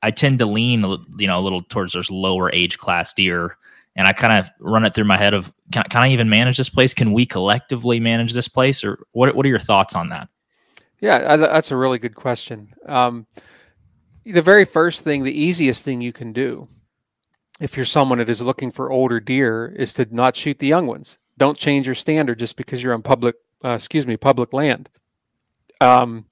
I 0.03 0.11
tend 0.11 0.39
to 0.41 0.47
lean, 0.47 0.83
you 1.19 1.27
know, 1.27 1.39
a 1.39 1.43
little 1.43 1.63
towards 1.63 1.93
those 1.93 2.11
lower 2.11 2.53
age 2.53 2.79
class 2.79 3.13
deer 3.15 3.57
and 3.97 4.07
I 4.07 4.13
kind 4.13 4.39
of 4.39 4.51
run 4.61 4.85
it 4.85 4.95
through 4.95 5.05
my 5.05 5.17
head 5.17 5.35
of 5.35 5.53
can, 5.73 5.85
can 5.85 6.03
I 6.03 6.09
even 6.09 6.29
manage 6.29 6.57
this 6.57 6.69
place? 6.69 6.95
Can 6.95 7.13
we 7.13 7.27
collectively 7.27 8.01
manage 8.01 8.33
this 8.33 8.49
place, 8.49 8.85
or 8.85 9.05
what? 9.13 9.35
What 9.35 9.45
are 9.45 9.49
your 9.49 9.59
thoughts 9.59 9.95
on 9.95 10.09
that? 10.11 10.29
Yeah, 11.01 11.37
that's 11.37 11.71
a 11.71 11.77
really 11.77 11.99
good 11.99 12.15
question. 12.15 12.73
Um, 12.87 13.27
the 14.25 14.43
very 14.43 14.65
first 14.65 15.03
thing, 15.03 15.25
the 15.25 15.43
easiest 15.43 15.85
thing 15.85 16.01
you 16.01 16.13
can 16.13 16.33
do, 16.33 16.69
if 17.61 17.77
you're 17.77 17.87
someone 17.87 18.19
that 18.19 18.29
is 18.29 18.43
looking 18.43 18.71
for 18.71 18.91
older 18.91 19.21
deer, 19.21 19.67
is 19.67 19.93
to 19.95 20.07
not 20.11 20.37
shoot 20.37 20.59
the 20.59 20.67
young 20.67 20.87
ones. 20.87 21.19
Don't 21.39 21.59
change 21.59 21.87
your 21.87 21.95
standard 21.95 22.39
just 22.39 22.57
because 22.57 22.83
you're 22.83 22.95
on 22.95 23.03
public, 23.03 23.37
uh, 23.65 23.71
excuse 23.71 24.07
me, 24.07 24.17
public 24.17 24.53
land. 24.53 24.89
Um, 25.81 26.27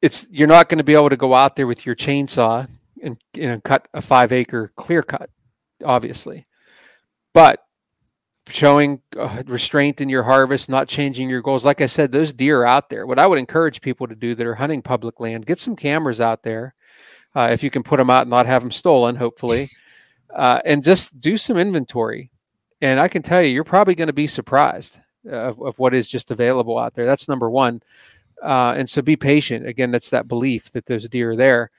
it's 0.00 0.26
you're 0.30 0.48
not 0.48 0.68
going 0.68 0.78
to 0.78 0.84
be 0.84 0.94
able 0.94 1.10
to 1.10 1.16
go 1.16 1.34
out 1.34 1.56
there 1.56 1.66
with 1.66 1.84
your 1.86 1.94
chainsaw 1.94 2.66
and 3.02 3.16
you 3.34 3.48
know, 3.48 3.60
cut 3.60 3.86
a 3.92 4.00
five 4.00 4.32
acre 4.32 4.72
clear 4.76 5.02
cut 5.02 5.28
obviously. 5.84 6.44
But 7.34 7.62
showing 8.48 9.00
uh, 9.18 9.42
restraint 9.46 10.00
in 10.00 10.08
your 10.08 10.22
harvest, 10.22 10.68
not 10.68 10.88
changing 10.88 11.28
your 11.28 11.42
goals. 11.42 11.64
Like 11.64 11.80
I 11.80 11.86
said, 11.86 12.12
those 12.12 12.32
deer 12.32 12.64
out 12.64 12.90
there. 12.90 13.06
What 13.06 13.18
I 13.18 13.26
would 13.26 13.38
encourage 13.38 13.80
people 13.80 14.06
to 14.08 14.14
do 14.14 14.34
that 14.34 14.46
are 14.46 14.54
hunting 14.54 14.82
public 14.82 15.20
land, 15.20 15.46
get 15.46 15.60
some 15.60 15.76
cameras 15.76 16.20
out 16.20 16.42
there. 16.42 16.74
Uh, 17.34 17.48
if 17.50 17.62
you 17.62 17.70
can 17.70 17.82
put 17.82 17.96
them 17.96 18.10
out 18.10 18.22
and 18.22 18.30
not 18.30 18.46
have 18.46 18.62
them 18.62 18.70
stolen, 18.70 19.16
hopefully, 19.16 19.70
uh, 20.34 20.60
and 20.64 20.82
just 20.82 21.18
do 21.18 21.36
some 21.36 21.56
inventory. 21.56 22.30
And 22.80 22.98
I 22.98 23.08
can 23.08 23.22
tell 23.22 23.40
you, 23.40 23.52
you're 23.52 23.64
probably 23.64 23.94
going 23.94 24.08
to 24.08 24.12
be 24.12 24.26
surprised 24.26 24.98
of, 25.26 25.60
of, 25.62 25.78
what 25.78 25.94
is 25.94 26.08
just 26.08 26.30
available 26.30 26.78
out 26.78 26.94
there. 26.94 27.06
That's 27.06 27.28
number 27.28 27.48
one. 27.48 27.80
Uh, 28.42 28.74
and 28.76 28.90
so 28.90 29.02
be 29.02 29.16
patient. 29.16 29.66
Again, 29.66 29.92
that's 29.92 30.10
that 30.10 30.26
belief 30.26 30.72
that 30.72 30.86
those 30.86 31.08
deer 31.08 31.30
are 31.30 31.36
there. 31.36 31.70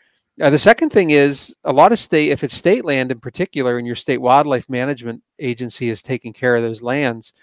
Uh, 0.41 0.49
the 0.49 0.57
second 0.57 0.89
thing 0.89 1.11
is 1.11 1.55
a 1.63 1.71
lot 1.71 1.91
of 1.91 1.99
state, 1.99 2.31
if 2.31 2.43
it's 2.43 2.55
state 2.55 2.83
land 2.83 3.11
in 3.11 3.19
particular, 3.19 3.77
and 3.77 3.85
your 3.85 3.95
state 3.95 4.17
wildlife 4.17 4.67
management 4.67 5.21
agency 5.39 5.89
is 5.89 6.01
taking 6.01 6.33
care 6.33 6.55
of 6.55 6.63
those 6.63 6.81
lands, 6.81 7.33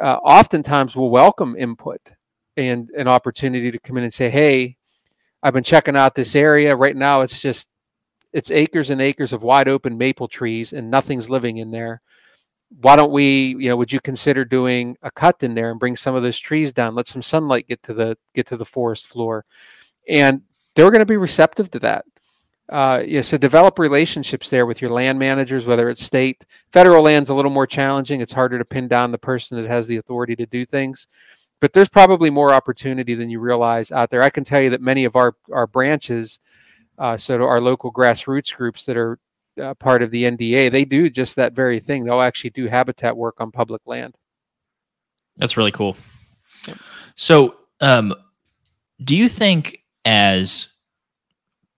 uh, 0.00 0.18
oftentimes 0.22 0.94
will 0.94 1.10
welcome 1.10 1.56
input 1.56 2.12
and 2.56 2.90
an 2.90 3.08
opportunity 3.08 3.70
to 3.70 3.78
come 3.78 3.96
in 3.96 4.04
and 4.04 4.12
say, 4.12 4.28
"Hey, 4.28 4.76
I've 5.42 5.54
been 5.54 5.64
checking 5.64 5.96
out 5.96 6.14
this 6.14 6.36
area. 6.36 6.76
Right 6.76 6.96
now, 6.96 7.22
it's 7.22 7.40
just 7.40 7.68
it's 8.32 8.50
acres 8.50 8.90
and 8.90 9.00
acres 9.00 9.32
of 9.32 9.42
wide 9.42 9.68
open 9.68 9.96
maple 9.96 10.28
trees 10.28 10.72
and 10.74 10.90
nothing's 10.90 11.30
living 11.30 11.58
in 11.58 11.70
there. 11.70 12.02
Why 12.82 12.96
don't 12.96 13.12
we 13.12 13.56
you 13.58 13.70
know 13.70 13.76
would 13.76 13.92
you 13.92 14.00
consider 14.00 14.44
doing 14.44 14.96
a 15.02 15.10
cut 15.10 15.42
in 15.42 15.54
there 15.54 15.70
and 15.70 15.80
bring 15.80 15.96
some 15.96 16.14
of 16.14 16.22
those 16.22 16.38
trees 16.38 16.72
down? 16.72 16.94
Let 16.94 17.08
some 17.08 17.22
sunlight 17.22 17.68
get 17.68 17.82
to 17.84 17.94
the 17.94 18.18
get 18.34 18.46
to 18.48 18.56
the 18.58 18.66
forest 18.66 19.06
floor. 19.06 19.46
And 20.08 20.42
they're 20.74 20.90
going 20.90 21.00
to 21.00 21.06
be 21.06 21.16
receptive 21.16 21.70
to 21.72 21.78
that 21.80 22.04
uh, 22.68 23.02
yeah, 23.06 23.22
so 23.22 23.38
develop 23.38 23.78
relationships 23.78 24.50
there 24.50 24.66
with 24.66 24.82
your 24.82 24.90
land 24.90 25.18
managers, 25.18 25.64
whether 25.64 25.88
it's 25.88 26.02
state, 26.02 26.44
federal 26.70 27.02
land's 27.02 27.30
a 27.30 27.34
little 27.34 27.50
more 27.50 27.66
challenging. 27.66 28.20
It's 28.20 28.32
harder 28.32 28.58
to 28.58 28.64
pin 28.64 28.88
down 28.88 29.10
the 29.10 29.18
person 29.18 29.60
that 29.60 29.68
has 29.68 29.86
the 29.86 29.96
authority 29.96 30.36
to 30.36 30.44
do 30.44 30.66
things, 30.66 31.06
but 31.60 31.72
there's 31.72 31.88
probably 31.88 32.28
more 32.28 32.52
opportunity 32.52 33.14
than 33.14 33.30
you 33.30 33.40
realize 33.40 33.90
out 33.90 34.10
there. 34.10 34.22
I 34.22 34.30
can 34.30 34.44
tell 34.44 34.60
you 34.60 34.70
that 34.70 34.82
many 34.82 35.04
of 35.04 35.16
our 35.16 35.34
our 35.50 35.66
branches, 35.66 36.40
uh, 36.98 37.16
so 37.16 37.42
our 37.42 37.60
local 37.60 37.90
grassroots 37.90 38.54
groups 38.54 38.84
that 38.84 38.98
are 38.98 39.18
uh, 39.58 39.74
part 39.74 40.02
of 40.02 40.10
the 40.10 40.24
NDA, 40.24 40.70
they 40.70 40.84
do 40.84 41.08
just 41.08 41.36
that 41.36 41.54
very 41.54 41.80
thing. 41.80 42.04
They'll 42.04 42.20
actually 42.20 42.50
do 42.50 42.66
habitat 42.66 43.16
work 43.16 43.40
on 43.40 43.50
public 43.50 43.82
land. 43.86 44.14
That's 45.38 45.56
really 45.56 45.72
cool. 45.72 45.96
So, 47.14 47.56
um, 47.80 48.14
do 49.02 49.16
you 49.16 49.28
think 49.28 49.84
as 50.04 50.68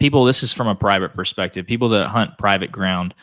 people, 0.01 0.25
this 0.25 0.43
is 0.43 0.53
from 0.53 0.67
a 0.67 0.75
private 0.75 1.15
perspective, 1.15 1.67
people 1.67 1.91
that 1.91 2.09
hunt 2.09 2.37
private 2.39 2.73
ground, 2.73 3.15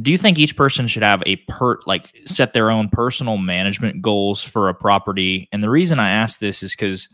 do 0.00 0.10
you 0.10 0.18
think 0.18 0.38
each 0.38 0.56
person 0.56 0.88
should 0.88 1.04
have 1.04 1.22
a 1.24 1.36
per 1.36 1.78
like 1.86 2.12
set 2.26 2.52
their 2.52 2.70
own 2.70 2.88
personal 2.88 3.36
management 3.36 4.02
goals 4.02 4.42
for 4.42 4.68
a 4.68 4.74
property? 4.74 5.48
And 5.52 5.62
the 5.62 5.70
reason 5.70 6.00
I 6.00 6.10
ask 6.10 6.40
this 6.40 6.62
is 6.62 6.72
because 6.72 7.08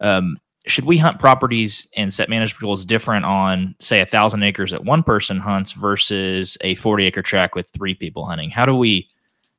um, 0.00 0.38
should 0.66 0.84
we 0.84 0.98
hunt 0.98 1.18
properties 1.18 1.88
and 1.96 2.12
set 2.12 2.28
management 2.28 2.60
goals 2.60 2.84
different 2.84 3.24
on 3.24 3.74
say 3.80 4.00
a 4.00 4.06
thousand 4.06 4.42
acres 4.42 4.72
that 4.72 4.84
one 4.84 5.02
person 5.02 5.38
hunts 5.38 5.72
versus 5.72 6.58
a 6.60 6.74
40 6.74 7.06
acre 7.06 7.22
tract 7.22 7.54
with 7.54 7.68
three 7.70 7.94
people 7.94 8.26
hunting? 8.26 8.50
How 8.50 8.66
do 8.66 8.76
we 8.76 9.08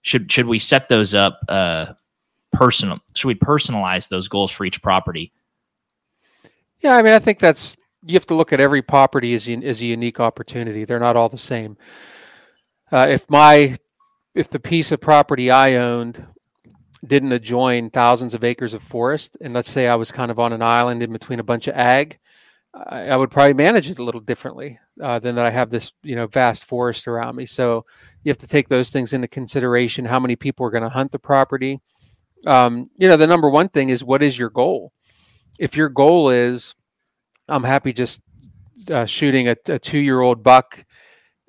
should 0.03 0.31
should 0.31 0.45
we 0.45 0.59
set 0.59 0.89
those 0.89 1.15
up 1.15 1.39
uh 1.49 1.93
personal 2.51 2.99
should 3.15 3.29
we 3.29 3.35
personalize 3.35 4.09
those 4.09 4.27
goals 4.27 4.51
for 4.51 4.63
each 4.63 4.81
property? 4.83 5.33
Yeah 6.81 6.97
i 6.97 7.01
mean 7.01 7.13
i 7.13 7.19
think 7.19 7.39
that's 7.39 7.75
you 8.05 8.13
have 8.13 8.25
to 8.25 8.35
look 8.35 8.53
at 8.53 8.59
every 8.59 8.81
property 8.81 9.33
as, 9.33 9.47
as 9.47 9.81
a 9.81 9.85
unique 9.85 10.19
opportunity 10.19 10.85
they're 10.85 10.99
not 10.99 11.15
all 11.15 11.29
the 11.29 11.37
same 11.37 11.77
uh, 12.91 13.07
if 13.09 13.29
my 13.29 13.75
if 14.35 14.49
the 14.49 14.59
piece 14.59 14.91
of 14.91 14.99
property 14.99 15.49
i 15.51 15.75
owned 15.75 16.25
didn't 17.05 17.33
adjoin 17.33 17.89
thousands 17.89 18.33
of 18.33 18.43
acres 18.43 18.73
of 18.73 18.81
forest, 18.81 19.37
and 19.41 19.53
let's 19.53 19.69
say 19.69 19.87
I 19.87 19.95
was 19.95 20.11
kind 20.11 20.31
of 20.31 20.39
on 20.39 20.53
an 20.53 20.61
island 20.61 21.01
in 21.03 21.11
between 21.11 21.39
a 21.39 21.43
bunch 21.43 21.67
of 21.67 21.75
ag, 21.75 22.17
I, 22.73 23.09
I 23.09 23.17
would 23.17 23.29
probably 23.29 23.53
manage 23.53 23.89
it 23.89 23.99
a 23.99 24.03
little 24.03 24.21
differently 24.21 24.79
uh, 25.01 25.19
than 25.19 25.35
that 25.35 25.45
I 25.45 25.51
have 25.51 25.69
this 25.69 25.91
you 26.01 26.15
know 26.15 26.27
vast 26.27 26.65
forest 26.65 27.07
around 27.07 27.35
me. 27.35 27.45
So 27.45 27.85
you 28.23 28.29
have 28.29 28.37
to 28.39 28.47
take 28.47 28.69
those 28.69 28.89
things 28.89 29.13
into 29.13 29.27
consideration. 29.27 30.05
How 30.05 30.19
many 30.19 30.35
people 30.35 30.65
are 30.65 30.71
going 30.71 30.83
to 30.83 30.89
hunt 30.89 31.11
the 31.11 31.19
property? 31.19 31.81
Um, 32.47 32.89
you 32.97 33.07
know, 33.07 33.17
the 33.17 33.27
number 33.27 33.49
one 33.49 33.69
thing 33.69 33.89
is 33.89 34.03
what 34.03 34.23
is 34.23 34.37
your 34.37 34.49
goal? 34.49 34.91
If 35.59 35.75
your 35.75 35.89
goal 35.89 36.29
is, 36.29 36.73
I'm 37.47 37.63
happy 37.63 37.93
just 37.93 38.21
uh, 38.89 39.05
shooting 39.05 39.47
a, 39.47 39.55
a 39.67 39.79
two 39.79 39.99
year 39.99 40.21
old 40.21 40.43
buck. 40.43 40.85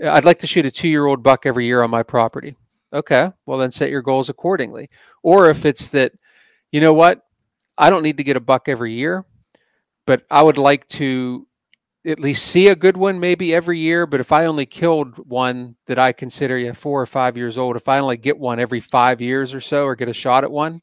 I'd 0.05 0.25
like 0.25 0.41
to 0.41 0.47
shoot 0.47 0.67
a 0.67 0.71
two 0.71 0.89
year 0.89 1.07
old 1.07 1.23
buck 1.23 1.47
every 1.47 1.67
year 1.67 1.83
on 1.83 1.91
my 1.91 2.03
property. 2.03 2.57
Okay, 2.93 3.33
well 3.47 3.59
then 3.59 3.73
set 3.73 3.91
your 3.91 4.03
goals 4.03 4.29
accordingly. 4.29 4.89
Or 5.23 5.51
if 5.51 5.65
it's 5.65 5.89
that, 5.89 6.13
you 6.71 6.81
know 6.81 6.93
what, 6.93 7.23
I 7.77 7.91
don't 7.91 8.03
need 8.03 8.19
to 8.19 8.25
get 8.25 8.37
a 8.37 8.41
buck 8.41 8.69
every 8.69 8.93
year, 8.93 9.25
but 10.07 10.23
I 10.31 10.43
would 10.43 10.59
like 10.59 10.87
to 10.91 11.47
at 12.07 12.21
least 12.21 12.47
see 12.47 12.69
a 12.69 12.77
good 12.77 12.97
one 12.97 13.19
maybe 13.19 13.55
every 13.55 13.79
year. 13.79 14.07
But 14.07 14.21
if 14.21 14.31
I 14.31 14.47
only 14.47 14.67
killed 14.67 15.19
one 15.29 15.77
that 15.87 15.99
I 15.99 16.13
consider 16.13 16.61
know, 16.61 16.73
four 16.73 17.01
or 17.01 17.07
five 17.07 17.37
years 17.37 17.59
old, 17.59 17.77
if 17.77 17.89
I 17.89 17.99
only 17.99 18.17
get 18.17 18.39
one 18.39 18.61
every 18.61 18.81
five 18.81 19.21
years 19.21 19.55
or 19.55 19.61
so 19.61 19.85
or 19.85 19.97
get 19.97 20.09
a 20.09 20.13
shot 20.13 20.45
at 20.45 20.53
one, 20.53 20.83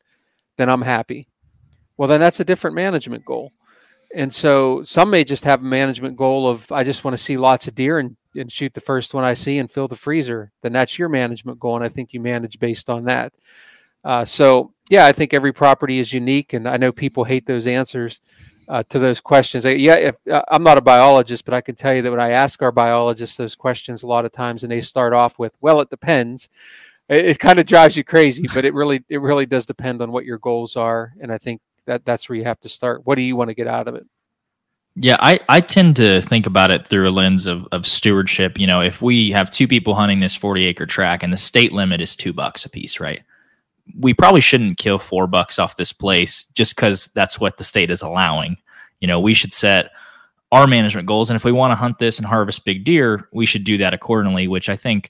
then 0.58 0.70
I'm 0.70 0.82
happy. 0.82 1.28
Well, 1.96 2.08
then 2.08 2.20
that's 2.20 2.40
a 2.40 2.46
different 2.46 2.76
management 2.76 3.24
goal. 3.26 3.52
And 4.16 4.34
so 4.34 4.84
some 4.84 5.10
may 5.10 5.24
just 5.24 5.46
have 5.46 5.62
a 5.62 5.66
management 5.66 6.18
goal 6.18 6.50
of 6.50 6.72
I 6.72 6.84
just 6.84 7.04
want 7.04 7.16
to 7.16 7.24
see 7.24 7.38
lots 7.38 7.68
of 7.68 7.76
deer 7.76 8.00
and 8.00 8.18
and 8.36 8.52
shoot 8.52 8.74
the 8.74 8.82
first 8.82 9.14
one 9.14 9.24
I 9.24 9.34
see 9.34 9.58
and 9.58 9.70
fill 9.70 9.88
the 9.88 9.96
freezer, 9.96 10.52
then 10.62 10.74
that's 10.74 10.98
your 10.98 11.10
management 11.10 11.60
goal. 11.60 11.76
And 11.76 11.84
I 11.84 11.90
think 11.90 12.14
you 12.14 12.22
manage 12.22 12.60
based 12.60 12.90
on 12.90 13.06
that. 13.06 13.34
Uh, 14.04 14.26
so, 14.26 14.74
yeah, 14.90 15.06
I 15.06 15.12
think 15.12 15.34
every 15.34 15.54
property 15.54 16.00
is 16.00 16.14
unique. 16.14 16.54
And 16.54 16.68
I 16.68 16.78
know 16.78 16.92
people 16.92 17.24
hate 17.24 17.46
those 17.46 17.68
answers 17.68 18.22
uh, 18.68 18.84
to 18.90 19.00
those 19.00 19.22
questions. 19.22 19.66
I, 19.66 19.72
yeah, 19.72 19.96
if, 19.96 20.16
uh, 20.32 20.42
I'm 20.50 20.64
not 20.64 20.78
a 20.78 20.82
biologist, 20.82 21.46
but 21.46 21.54
I 21.54 21.62
can 21.62 21.76
tell 21.76 21.94
you 21.94 22.02
that 22.02 22.12
when 22.12 22.20
I 22.20 22.30
ask 22.30 22.62
our 22.62 22.72
biologists 22.72 23.38
those 23.38 23.56
questions 23.56 24.04
a 24.04 24.08
lot 24.08 24.26
of 24.26 24.32
times 24.32 24.64
and 24.64 24.72
they 24.72 24.82
start 24.82 25.14
off 25.14 25.38
with, 25.38 25.56
well, 25.62 25.82
it 25.82 25.90
depends. 25.90 26.50
It, 27.10 27.26
it 27.26 27.40
kind 27.40 27.60
of 27.60 27.68
drives 27.68 27.98
you 27.98 28.04
crazy, 28.04 28.46
but 28.54 28.66
it 28.66 28.74
really, 28.74 29.04
it 29.10 29.22
really 29.22 29.46
does 29.46 29.66
depend 29.66 30.02
on 30.02 30.12
what 30.12 30.26
your 30.26 30.38
goals 30.38 30.76
are. 30.76 31.14
And 31.22 31.32
I 31.32 31.38
think 31.38 31.62
that 31.86 32.06
that's 32.06 32.30
where 32.30 32.38
you 32.38 32.44
have 32.44 32.60
to 32.62 32.70
start. 32.70 33.06
What 33.06 33.16
do 33.16 33.22
you 33.22 33.36
want 33.36 33.50
to 33.50 33.54
get 33.54 33.68
out 33.68 33.88
of 33.88 33.96
it? 33.96 34.06
Yeah, 34.96 35.16
I, 35.20 35.40
I 35.48 35.62
tend 35.62 35.96
to 35.98 36.22
think 36.22 36.46
about 36.46 36.70
it 36.72 36.86
through 36.86 37.08
a 37.08 37.12
lens 37.12 37.46
of, 37.46 37.66
of 37.72 37.88
stewardship. 37.88 38.60
You 38.60 38.68
know, 38.68 38.82
if 38.82 39.02
we 39.02 39.32
have 39.32 39.50
two 39.50 39.68
people 39.68 39.96
hunting 39.96 40.20
this 40.20 40.36
40 40.36 40.66
acre 40.66 40.86
track 40.86 41.24
and 41.24 41.32
the 41.32 41.38
state 41.38 41.72
limit 41.72 42.02
is 42.02 42.16
two 42.16 42.34
bucks 42.34 42.66
a 42.66 42.70
piece, 42.70 43.00
right? 43.00 43.22
We 43.98 44.14
probably 44.14 44.42
shouldn't 44.42 44.78
kill 44.78 45.00
four 45.00 45.28
bucks 45.28 45.60
off 45.60 45.78
this 45.78 45.94
place 45.94 46.44
just 46.56 46.76
because 46.76 47.08
that's 47.16 47.40
what 47.40 47.58
the 47.58 47.64
state 47.64 47.90
is 47.90 48.02
allowing. 48.02 48.58
You 49.00 49.08
know, 49.08 49.20
we 49.20 49.34
should 49.34 49.54
set 49.54 49.92
our 50.52 50.68
management 50.68 51.08
goals. 51.08 51.30
And 51.30 51.38
if 51.38 51.46
we 51.46 51.54
want 51.54 51.72
to 51.72 51.76
hunt 51.76 51.98
this 51.98 52.18
and 52.18 52.28
harvest 52.28 52.66
big 52.66 52.84
deer, 52.84 53.30
we 53.32 53.46
should 53.46 53.64
do 53.64 53.78
that 53.78 53.94
accordingly, 53.94 54.50
which 54.50 54.68
I 54.68 54.76
think 54.76 55.10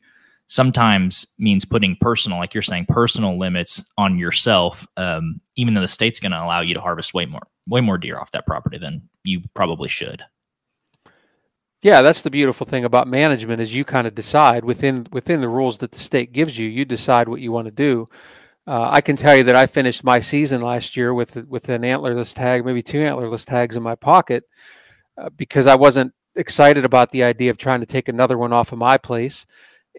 sometimes 0.52 1.26
means 1.40 1.64
putting 1.64 1.96
personal, 2.02 2.38
like 2.38 2.54
you're 2.54 2.62
saying, 2.62 2.86
personal 2.90 3.40
limits 3.40 3.86
on 3.98 4.20
yourself, 4.20 4.86
um, 4.98 5.40
even 5.56 5.74
though 5.74 5.80
the 5.80 5.88
state's 5.88 6.20
going 6.20 6.34
to 6.34 6.44
allow 6.44 6.60
you 6.60 6.74
to 6.74 6.82
harvest 6.82 7.14
way 7.14 7.26
more, 7.26 7.48
way 7.70 7.80
more 7.80 7.98
deer 7.98 8.20
off 8.20 8.32
that 8.32 8.46
property 8.46 8.78
than 8.78 9.02
you 9.24 9.42
probably 9.54 9.88
should. 9.88 10.22
Yeah, 11.82 12.02
that's 12.02 12.22
the 12.22 12.30
beautiful 12.30 12.68
thing 12.68 12.84
about 12.84 13.08
management 13.08 13.62
is 13.62 13.74
you 13.74 13.86
kind 13.86 14.06
of 14.06 14.14
decide 14.14 14.66
within 14.66 15.08
within 15.14 15.40
the 15.40 15.48
rules 15.48 15.78
that 15.78 15.94
the 15.94 16.00
state 16.00 16.34
gives 16.34 16.58
you. 16.58 16.68
You 16.68 16.84
decide 16.84 17.30
what 17.30 17.40
you 17.40 17.54
want 17.54 17.66
to 17.68 17.72
do. 17.72 18.06
Uh, 18.68 18.90
I 18.92 19.00
can 19.00 19.16
tell 19.16 19.36
you 19.36 19.44
that 19.46 19.56
I 19.56 19.68
finished 19.68 20.04
my 20.04 20.20
season 20.20 20.60
last 20.60 20.98
year 20.98 21.14
with 21.14 21.38
with 21.48 21.70
an 21.70 21.84
antlerless 21.84 22.36
tag, 22.36 22.66
maybe 22.66 22.84
two 22.84 23.00
antlerless 23.00 23.46
tags 23.46 23.78
in 23.78 23.84
my 23.84 23.96
pocket, 23.96 24.44
uh, 25.18 25.30
because 25.30 25.66
I 25.66 25.76
wasn't 25.76 26.14
excited 26.36 26.84
about 26.84 27.10
the 27.12 27.24
idea 27.24 27.50
of 27.52 27.58
trying 27.58 27.80
to 27.80 27.86
take 27.86 28.10
another 28.10 28.38
one 28.38 28.54
off 28.54 28.74
of 28.74 28.80
my 28.80 28.98
place, 28.98 29.46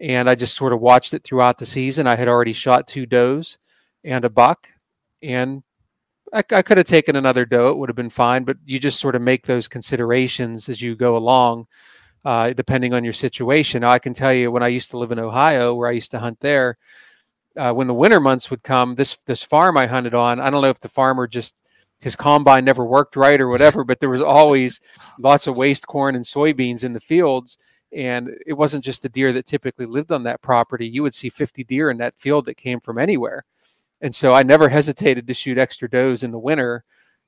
and 0.01 0.29
I 0.29 0.35
just 0.35 0.55
sort 0.55 0.73
of 0.73 0.81
watched 0.81 1.13
it 1.13 1.23
throughout 1.23 1.57
the 1.57 1.65
season. 1.65 2.07
I 2.07 2.15
had 2.15 2.27
already 2.27 2.53
shot 2.53 2.87
two 2.87 3.05
does 3.05 3.57
and 4.03 4.25
a 4.25 4.29
buck, 4.29 4.69
and 5.21 5.63
I, 6.33 6.43
I 6.51 6.61
could 6.61 6.77
have 6.77 6.87
taken 6.87 7.15
another 7.15 7.45
doe; 7.45 7.69
it 7.69 7.77
would 7.77 7.89
have 7.89 7.95
been 7.95 8.09
fine. 8.09 8.43
But 8.43 8.57
you 8.65 8.79
just 8.79 8.99
sort 8.99 9.15
of 9.15 9.21
make 9.21 9.45
those 9.45 9.67
considerations 9.67 10.69
as 10.69 10.81
you 10.81 10.95
go 10.95 11.15
along, 11.15 11.67
uh, 12.25 12.51
depending 12.53 12.93
on 12.93 13.03
your 13.03 13.13
situation. 13.13 13.81
Now, 13.81 13.91
I 13.91 13.99
can 13.99 14.13
tell 14.13 14.33
you 14.33 14.51
when 14.51 14.63
I 14.63 14.67
used 14.67 14.91
to 14.91 14.97
live 14.97 15.11
in 15.11 15.19
Ohio, 15.19 15.73
where 15.73 15.89
I 15.89 15.93
used 15.93 16.11
to 16.11 16.19
hunt 16.19 16.39
there, 16.39 16.77
uh, 17.57 17.73
when 17.73 17.87
the 17.87 17.93
winter 17.93 18.19
months 18.19 18.49
would 18.49 18.63
come, 18.63 18.95
this 18.95 19.17
this 19.25 19.43
farm 19.43 19.77
I 19.77 19.87
hunted 19.87 20.13
on, 20.13 20.39
I 20.39 20.49
don't 20.49 20.61
know 20.61 20.69
if 20.69 20.79
the 20.79 20.89
farmer 20.89 21.27
just 21.27 21.55
his 22.03 22.15
combine 22.17 22.65
never 22.65 22.83
worked 22.83 23.15
right 23.15 23.39
or 23.39 23.47
whatever, 23.47 23.83
but 23.83 23.99
there 23.99 24.09
was 24.09 24.21
always 24.21 24.81
lots 25.19 25.47
of 25.47 25.55
waste 25.55 25.87
corn 25.87 26.15
and 26.15 26.25
soybeans 26.25 26.83
in 26.83 26.93
the 26.93 26.99
fields. 26.99 27.57
And 27.95 28.31
it 28.45 28.53
wasn't 28.53 28.83
just 28.83 29.01
the 29.01 29.09
deer 29.09 29.31
that 29.33 29.45
typically 29.45 29.85
lived 29.85 30.11
on 30.11 30.23
that 30.23 30.41
property. 30.41 30.87
You 30.87 31.03
would 31.03 31.13
see 31.13 31.29
50 31.29 31.63
deer 31.63 31.89
in 31.89 31.97
that 31.97 32.15
field 32.15 32.45
that 32.45 32.55
came 32.55 32.79
from 32.79 32.97
anywhere. 32.97 33.45
And 34.01 34.13
so 34.13 34.33
I 34.33 34.43
never 34.43 34.69
hesitated 34.69 35.27
to 35.27 35.33
shoot 35.33 35.57
extra 35.57 35.89
does 35.89 36.23
in 36.23 36.31
the 36.31 36.39
winter 36.39 36.83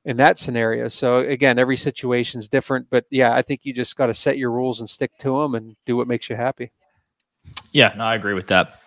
in 0.05 0.17
that 0.17 0.37
scenario. 0.39 0.87
So 0.87 1.17
again, 1.17 1.57
every 1.57 1.77
situation 1.77 2.39
is 2.39 2.47
different, 2.47 2.87
but 2.89 3.05
yeah, 3.09 3.33
I 3.33 3.41
think 3.41 3.61
you 3.63 3.73
just 3.73 3.95
got 3.95 4.07
to 4.07 4.13
set 4.13 4.37
your 4.37 4.51
rules 4.51 4.79
and 4.79 4.89
stick 4.89 5.11
to 5.19 5.41
them 5.41 5.55
and 5.55 5.75
do 5.85 5.97
what 5.97 6.07
makes 6.07 6.29
you 6.29 6.35
happy. 6.35 6.71
Yeah, 7.71 7.93
no, 7.97 8.03
I 8.03 8.15
agree 8.15 8.33
with 8.33 8.47
that. 8.47 8.79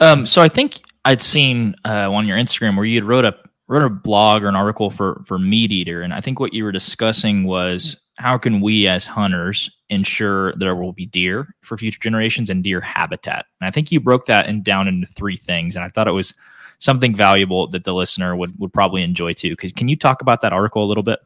Um, 0.00 0.26
so 0.26 0.42
I 0.42 0.48
think 0.48 0.80
I'd 1.04 1.22
seen 1.22 1.74
uh, 1.84 2.12
on 2.12 2.26
your 2.26 2.36
Instagram 2.36 2.76
where 2.76 2.84
you 2.84 2.96
had 2.96 3.04
wrote 3.04 3.24
a 3.24 3.34
wrote 3.66 3.82
a 3.82 3.90
blog 3.90 4.44
or 4.44 4.48
an 4.48 4.56
article 4.56 4.90
for 4.90 5.22
for 5.26 5.38
MeatEater, 5.38 6.04
and 6.04 6.14
I 6.14 6.20
think 6.20 6.40
what 6.40 6.54
you 6.54 6.64
were 6.64 6.72
discussing 6.72 7.44
was 7.44 7.96
how 8.16 8.38
can 8.38 8.60
we 8.60 8.86
as 8.86 9.06
hunters 9.06 9.70
ensure 9.90 10.52
there 10.54 10.76
will 10.76 10.92
be 10.92 11.06
deer 11.06 11.54
for 11.62 11.78
future 11.78 12.00
generations 12.00 12.50
and 12.50 12.62
deer 12.62 12.80
habitat. 12.80 13.46
And 13.60 13.68
I 13.68 13.70
think 13.70 13.90
you 13.90 14.00
broke 14.00 14.26
that 14.26 14.48
in, 14.48 14.62
down 14.62 14.88
into 14.88 15.06
three 15.06 15.36
things, 15.36 15.76
and 15.76 15.84
I 15.84 15.88
thought 15.88 16.08
it 16.08 16.12
was 16.12 16.34
something 16.78 17.14
valuable 17.14 17.66
that 17.68 17.84
the 17.84 17.94
listener 17.94 18.36
would 18.36 18.58
would 18.58 18.72
probably 18.72 19.02
enjoy 19.02 19.32
too. 19.32 19.50
Because 19.50 19.72
can 19.72 19.88
you 19.88 19.96
talk 19.96 20.22
about 20.22 20.40
that 20.42 20.52
article 20.52 20.84
a 20.84 20.86
little 20.86 21.02
bit? 21.02 21.20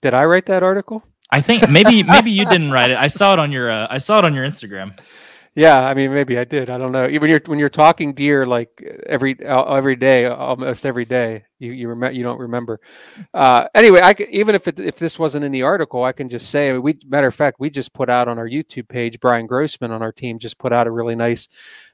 Did 0.00 0.14
I 0.14 0.24
write 0.24 0.46
that 0.46 0.62
article? 0.62 1.02
I 1.30 1.40
think 1.40 1.68
maybe 1.70 2.02
maybe 2.14 2.30
you 2.30 2.44
didn't 2.46 2.70
write 2.70 2.90
it. 2.90 2.96
I 2.98 3.08
saw 3.08 3.32
it 3.32 3.38
on 3.38 3.52
your 3.52 3.70
uh, 3.70 3.86
I 3.90 3.98
saw 3.98 4.18
it 4.18 4.24
on 4.24 4.34
your 4.34 4.46
Instagram. 4.46 4.98
Yeah, 5.54 5.86
I 5.86 5.92
mean, 5.92 6.14
maybe 6.14 6.38
I 6.38 6.44
did. 6.44 6.70
I 6.70 6.78
don't 6.78 6.92
know. 6.92 7.06
Even 7.06 7.28
you're 7.28 7.42
when 7.44 7.58
you're 7.58 7.68
talking 7.68 8.14
deer 8.14 8.46
like 8.46 8.82
every 9.06 9.36
every 9.44 9.96
day, 9.96 10.24
almost 10.24 10.86
every 10.86 11.04
day, 11.04 11.44
you 11.58 11.72
you 11.72 11.88
remember 11.88 12.16
you 12.16 12.22
don't 12.22 12.38
remember. 12.38 12.80
Uh, 13.34 13.66
anyway, 13.74 14.00
I 14.02 14.14
can, 14.14 14.28
even 14.30 14.54
if 14.54 14.66
it, 14.66 14.80
if 14.80 14.98
this 14.98 15.18
wasn't 15.18 15.44
in 15.44 15.52
the 15.52 15.62
article, 15.62 16.04
I 16.04 16.12
can 16.12 16.30
just 16.30 16.50
say 16.50 16.76
we. 16.78 16.98
Matter 17.06 17.26
of 17.26 17.34
fact, 17.34 17.60
we 17.60 17.68
just 17.68 17.92
put 17.92 18.08
out 18.08 18.28
on 18.28 18.38
our 18.38 18.48
YouTube 18.48 18.88
page. 18.88 19.20
Brian 19.20 19.46
Grossman 19.46 19.90
on 19.90 20.00
our 20.00 20.12
team 20.12 20.38
just 20.38 20.58
put 20.58 20.72
out 20.72 20.86
a 20.86 20.90
really 20.90 21.14
nice 21.14 21.48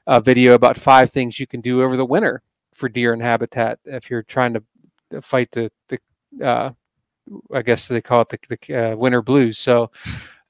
uh, 0.07 0.21
video 0.21 0.53
about 0.53 0.77
five 0.77 1.11
things 1.11 1.37
you 1.37 1.47
can 1.47 1.59
do 1.59 1.83
over 1.83 1.97
the 1.97 2.05
winter 2.05 2.41
for 2.73 2.87
deer 2.87 3.11
and 3.11 3.21
habitat 3.21 3.79
if 3.83 4.09
you're 4.09 4.23
trying 4.23 4.53
to 4.53 5.21
fight 5.21 5.51
the 5.51 5.69
the. 5.89 5.99
Uh, 6.41 6.71
I 7.53 7.61
guess 7.61 7.87
they 7.87 8.01
call 8.01 8.21
it 8.21 8.29
the, 8.29 8.57
the 8.67 8.93
uh, 8.93 8.95
winter 8.95 9.21
blues. 9.21 9.57
So 9.59 9.91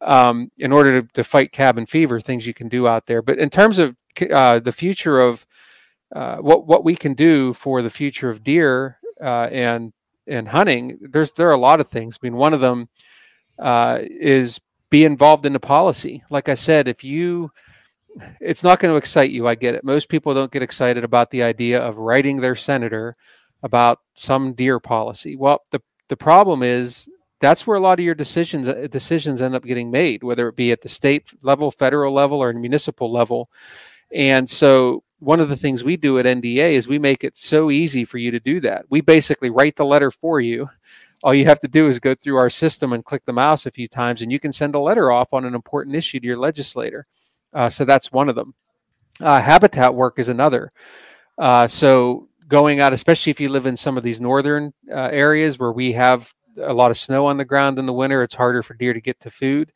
um, 0.02 0.52
in 0.58 0.72
order 0.72 1.02
to, 1.02 1.08
to, 1.14 1.24
fight 1.24 1.52
cabin 1.52 1.86
fever, 1.86 2.20
things 2.20 2.48
you 2.48 2.54
can 2.54 2.70
do 2.70 2.88
out 2.88 3.06
there. 3.06 3.22
But 3.22 3.38
in 3.38 3.50
terms 3.50 3.80
of 3.80 3.96
uh, 4.32 4.60
the 4.60 4.72
future 4.72 5.20
of 5.20 5.46
uh, 6.16 6.38
what 6.38 6.66
what 6.68 6.84
we 6.84 6.96
can 6.96 7.14
do 7.14 7.54
for 7.54 7.82
the 7.82 7.90
future 7.90 8.30
of 8.30 8.44
deer 8.44 8.98
uh, 9.22 9.50
and 9.52 9.94
and 10.28 10.48
hunting, 10.48 10.98
there's 11.02 11.32
there 11.32 11.50
are 11.50 11.54
a 11.54 11.58
lot 11.58 11.80
of 11.80 11.88
things. 11.88 12.18
I 12.22 12.26
mean, 12.26 12.36
one 12.36 12.54
of 12.54 12.62
them 12.62 12.90
uh, 13.58 14.00
is 14.02 14.60
be 14.90 15.06
involved 15.06 15.46
in 15.46 15.54
the 15.54 15.60
policy. 15.60 16.24
Like 16.30 16.50
I 16.50 16.56
said, 16.56 16.88
if 16.88 17.04
you 17.04 17.52
it's 18.40 18.64
not 18.64 18.80
going 18.80 18.92
to 18.92 18.98
excite 18.98 19.32
you. 19.32 19.48
I 19.48 19.56
get 19.56 19.76
it. 19.76 19.84
Most 19.84 20.10
people 20.10 20.34
don't 20.34 20.52
get 20.52 20.64
excited 20.64 21.04
about 21.04 21.32
the 21.32 21.44
idea 21.44 21.80
of 21.80 21.98
writing 21.98 22.38
their 22.38 22.56
senator 22.56 23.14
about 23.64 24.00
some 24.14 24.54
deer 24.54 24.80
policy. 24.80 25.36
Well, 25.36 25.62
the 25.72 25.82
the 26.08 26.18
problem 26.18 26.64
is 26.64 27.08
that's 27.39 27.65
where 27.65 27.78
a 27.78 27.82
lot 27.82 27.99
of 27.99 28.06
your 28.06 28.15
decisions 28.15 28.67
uh, 28.67 28.88
decisions 28.89 29.41
end 29.41 29.56
up 29.56 29.63
getting 29.63 29.91
made, 29.91 30.23
whether 30.23 30.47
it 30.47 30.56
be 30.56 30.71
at 30.71 30.82
the 30.82 30.89
state 30.89 31.32
level, 31.41 31.71
federal 31.71 32.13
level, 32.13 32.41
or 32.41 32.52
municipal 32.54 33.12
level. 33.12 33.49
And 34.13 34.49
so, 34.49 35.04
one 35.19 35.39
of 35.39 35.49
the 35.49 35.56
things 35.56 35.84
we 35.84 35.97
do 35.97 36.17
at 36.19 36.25
NDA 36.25 36.73
is 36.73 36.88
we 36.88 36.99
make 36.99 37.23
it 37.23 37.38
so 37.38 37.71
easy 37.71 38.06
for 38.06 38.17
you 38.17 38.32
to 38.32 38.39
do 38.39 38.60
that. 38.62 38.86
We 38.89 39.02
basically 39.02 39.49
write 39.49 39.75
the 39.75 39.86
letter 39.86 40.12
for 40.12 40.39
you. 40.39 40.69
All 41.23 41.34
you 41.34 41.45
have 41.45 41.60
to 41.60 41.67
do 41.67 41.88
is 41.88 41.99
go 41.99 42.15
through 42.15 42.38
our 42.38 42.49
system 42.49 42.93
and 42.93 43.04
click 43.04 43.25
the 43.25 43.34
mouse 43.34 43.65
a 43.65 43.71
few 43.71 43.88
times, 43.88 44.21
and 44.21 44.32
you 44.32 44.39
can 44.39 44.52
send 44.52 44.75
a 44.75 44.80
letter 44.80 45.12
off 45.12 45.34
on 45.34 45.45
an 45.45 45.54
important 45.54 45.95
issue 45.95 46.19
to 46.19 46.25
your 46.25 46.38
legislator. 46.38 47.06
Uh, 47.54 47.69
so 47.69 47.84
that's 47.84 48.12
one 48.12 48.30
of 48.30 48.36
them. 48.36 48.54
Uh, 49.19 49.41
habitat 49.41 49.93
work 49.93 50.17
is 50.17 50.30
another. 50.30 50.71
Uh, 51.38 51.67
so 51.67 52.30
going 52.47 52.80
out, 52.80 52.93
especially 52.93 53.32
if 53.32 53.39
you 53.39 53.49
live 53.49 53.65
in 53.65 53.75
some 53.75 53.97
of 53.97 54.04
these 54.04 54.21
northern 54.21 54.73
uh, 54.89 55.10
areas 55.12 55.60
where 55.60 55.71
we 55.71 55.91
have 55.91 56.34
a 56.60 56.74
lot 56.74 56.91
of 56.91 56.98
snow 56.98 57.26
on 57.26 57.38
the 57.38 57.45
ground 57.45 57.80
in 57.80 57.86
the 57.86 57.93
winter. 57.93 58.24
It's 58.24 58.36
harder 58.36 58.63
for 58.63 58.74
deer 58.74 58.93
to 58.93 59.02
get 59.02 59.19
to 59.22 59.32
food. 59.32 59.72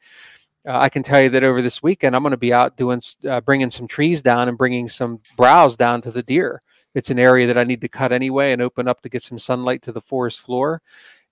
Uh, 0.67 0.77
I 0.77 0.89
can 0.89 1.03
tell 1.03 1.21
you 1.21 1.29
that 1.29 1.43
over 1.43 1.61
this 1.61 1.83
weekend, 1.83 2.15
I'm 2.15 2.23
going 2.23 2.31
to 2.31 2.37
be 2.37 2.53
out 2.53 2.77
doing, 2.77 3.01
uh, 3.29 3.41
bringing 3.41 3.69
some 3.69 3.87
trees 3.87 4.21
down 4.21 4.47
and 4.47 4.57
bringing 4.57 4.87
some 4.87 5.19
browse 5.35 5.75
down 5.75 6.01
to 6.01 6.11
the 6.11 6.23
deer. 6.23 6.61
It's 6.95 7.09
an 7.09 7.19
area 7.19 7.47
that 7.47 7.57
I 7.57 7.63
need 7.63 7.81
to 7.81 7.89
cut 7.89 8.11
anyway 8.11 8.51
and 8.51 8.61
open 8.61 8.87
up 8.87 9.01
to 9.01 9.09
get 9.09 9.23
some 9.23 9.37
sunlight 9.37 9.81
to 9.83 9.91
the 9.91 10.01
forest 10.01 10.39
floor. 10.41 10.81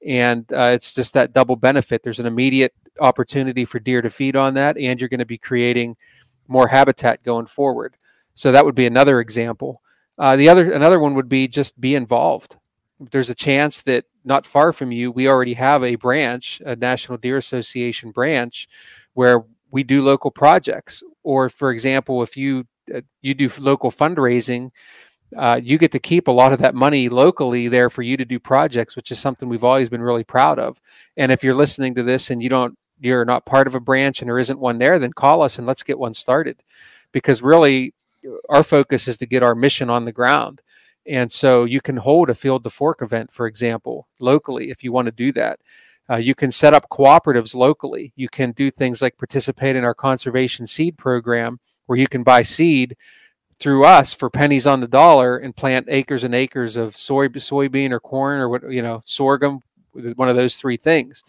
And 0.06 0.52
uh, 0.52 0.72
it's 0.74 0.94
just 0.94 1.14
that 1.14 1.34
double 1.34 1.56
benefit. 1.56 2.02
There's 2.04 2.20
an 2.20 2.26
immediate 2.26 2.74
opportunity 3.00 3.64
for 3.64 3.80
deer 3.80 4.02
to 4.02 4.10
feed 4.10 4.36
on 4.36 4.56
that, 4.56 4.78
and 4.78 5.00
you're 5.00 5.10
going 5.10 5.20
to 5.20 5.26
be 5.26 5.38
creating 5.38 5.96
more 6.48 6.68
habitat 6.68 7.24
going 7.24 7.46
forward. 7.46 7.96
So 8.34 8.52
that 8.52 8.66
would 8.66 8.76
be 8.76 8.88
another 8.88 9.20
example. 9.20 9.82
Uh, 10.18 10.36
the 10.36 10.50
other 10.50 10.72
another 10.72 11.00
one 11.00 11.14
would 11.16 11.30
be 11.30 11.48
just 11.48 11.80
be 11.80 11.96
involved 11.96 12.58
there's 13.10 13.30
a 13.30 13.36
chance 13.36 13.82
that 13.84 14.06
not 14.24 14.46
far 14.46 14.74
from 14.74 14.92
you, 14.92 15.12
we 15.12 15.28
already 15.28 15.54
have 15.54 15.84
a 15.84 15.96
branch, 15.96 16.62
a 16.66 16.76
National 16.76 17.18
Deer 17.18 17.38
Association 17.38 18.12
branch, 18.12 18.68
where 19.14 19.44
we 19.72 19.84
do 19.84 20.04
local 20.04 20.32
projects. 20.32 21.04
Or, 21.24 21.50
for 21.50 21.72
example, 21.72 22.24
if 22.24 22.38
you 22.38 22.66
uh, 22.94 23.02
you 23.22 23.34
do 23.34 23.50
local 23.60 23.92
fundraising, 23.92 24.72
uh, 25.38 25.60
you 25.64 25.78
get 25.78 25.92
to 25.94 26.00
keep 26.00 26.28
a 26.28 26.32
lot 26.32 26.52
of 26.52 26.60
that 26.60 26.76
money 26.76 27.08
locally 27.10 27.68
there 27.68 27.90
for 27.90 28.02
you 28.02 28.18
to 28.18 28.26
do 28.26 28.40
projects, 28.40 28.96
which 28.96 29.12
is 29.12 29.20
something 29.20 29.48
we've 29.48 29.64
always 29.64 29.90
been 29.90 30.02
really 30.02 30.24
proud 30.24 30.60
of. 30.60 30.80
And 31.16 31.32
if 31.32 31.44
you're 31.44 31.56
listening 31.56 31.96
to 31.96 32.04
this 32.04 32.30
and 32.32 32.44
you 32.44 32.50
don't, 32.50 32.78
you're 33.00 33.26
not 33.26 33.46
part 33.46 33.68
of 33.68 33.76
a 33.76 33.80
branch 33.80 34.22
and 34.22 34.28
there 34.30 34.40
isn't 34.40 34.60
one 34.60 34.78
there, 34.78 35.00
then 35.00 35.14
call 35.14 35.42
us 35.42 35.58
and 35.58 35.66
let's 35.66 35.84
get 35.84 36.00
one 36.00 36.14
started. 36.14 36.62
Because 37.12 37.42
really, 37.42 37.94
our 38.50 38.64
focus 38.64 39.08
is 39.08 39.18
to 39.18 39.26
get 39.26 39.44
our 39.44 39.56
mission 39.56 39.90
on 39.90 40.06
the 40.06 40.12
ground. 40.12 40.62
And 41.08 41.32
so 41.32 41.66
you 41.66 41.82
can 41.82 41.98
hold 41.98 42.30
a 42.30 42.36
field 42.36 42.64
to 42.64 42.70
fork 42.70 43.02
event, 43.02 43.32
for 43.32 43.48
example, 43.48 44.08
locally 44.20 44.70
if 44.70 44.84
you 44.84 44.92
want 44.92 45.08
to 45.08 45.12
do 45.12 45.32
that. 45.34 45.60
Uh, 46.10 46.18
you 46.18 46.36
can 46.36 46.52
set 46.52 46.74
up 46.74 46.90
cooperatives 46.90 47.56
locally. 47.56 48.12
You 48.16 48.28
can 48.28 48.52
do 48.52 48.70
things 48.70 49.02
like 49.02 49.18
participate 49.18 49.76
in 49.76 49.84
our 49.84 49.94
conservation 49.94 50.68
seed 50.68 50.98
program 50.98 51.60
where 51.86 51.98
you 51.98 52.08
can 52.08 52.24
buy 52.24 52.42
seed 52.42 52.98
through 53.60 53.86
us 53.86 54.12
for 54.12 54.30
pennies 54.30 54.68
on 54.68 54.80
the 54.80 54.88
dollar 54.88 55.38
and 55.38 55.56
plant 55.56 55.86
acres 55.90 56.24
and 56.24 56.34
acres 56.34 56.76
of 56.76 56.98
soy, 56.98 57.28
soybean 57.28 57.92
or 57.92 58.00
corn 58.00 58.40
or 58.40 58.50
what, 58.50 58.70
you 58.72 58.82
know, 58.82 59.02
sorghum, 59.06 59.62
one 60.16 60.30
of 60.30 60.36
those 60.36 60.56
three 60.56 60.78
things. 60.78 61.24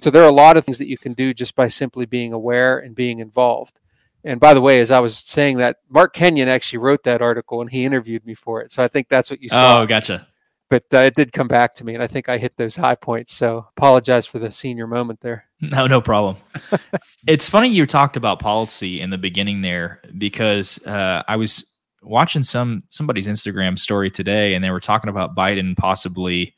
So 0.00 0.10
there 0.10 0.22
are 0.22 0.28
a 0.28 0.32
lot 0.32 0.56
of 0.56 0.64
things 0.64 0.78
that 0.78 0.88
you 0.88 0.98
can 0.98 1.14
do 1.14 1.32
just 1.32 1.54
by 1.54 1.68
simply 1.68 2.06
being 2.06 2.32
aware 2.32 2.78
and 2.78 2.94
being 2.94 3.20
involved. 3.20 3.78
And 4.24 4.38
by 4.38 4.54
the 4.54 4.60
way, 4.60 4.80
as 4.80 4.90
I 4.90 5.00
was 5.00 5.18
saying 5.18 5.58
that, 5.58 5.78
Mark 5.88 6.14
Kenyon 6.14 6.48
actually 6.48 6.78
wrote 6.78 7.02
that 7.04 7.22
article 7.22 7.60
and 7.60 7.70
he 7.70 7.84
interviewed 7.84 8.24
me 8.24 8.34
for 8.34 8.60
it. 8.60 8.70
So 8.70 8.82
I 8.82 8.88
think 8.88 9.08
that's 9.08 9.30
what 9.30 9.42
you 9.42 9.48
saw. 9.48 9.80
Oh, 9.80 9.86
gotcha. 9.86 10.28
But 10.70 10.84
uh, 10.94 10.98
it 10.98 11.16
did 11.16 11.32
come 11.34 11.48
back 11.48 11.74
to 11.74 11.84
me, 11.84 11.92
and 11.92 12.02
I 12.02 12.06
think 12.06 12.30
I 12.30 12.38
hit 12.38 12.56
those 12.56 12.76
high 12.76 12.94
points. 12.94 13.34
So 13.34 13.66
apologize 13.76 14.24
for 14.24 14.38
the 14.38 14.50
senior 14.50 14.86
moment 14.86 15.20
there. 15.20 15.44
No, 15.60 15.86
no 15.86 16.00
problem. 16.00 16.38
it's 17.26 17.46
funny 17.46 17.68
you 17.68 17.84
talked 17.84 18.16
about 18.16 18.38
policy 18.38 18.98
in 18.98 19.10
the 19.10 19.18
beginning 19.18 19.60
there 19.60 20.00
because 20.16 20.82
uh, 20.86 21.24
I 21.28 21.36
was 21.36 21.66
watching 22.00 22.42
some 22.42 22.84
somebody's 22.88 23.26
Instagram 23.26 23.78
story 23.78 24.10
today, 24.10 24.54
and 24.54 24.64
they 24.64 24.70
were 24.70 24.80
talking 24.80 25.10
about 25.10 25.36
Biden 25.36 25.76
possibly 25.76 26.54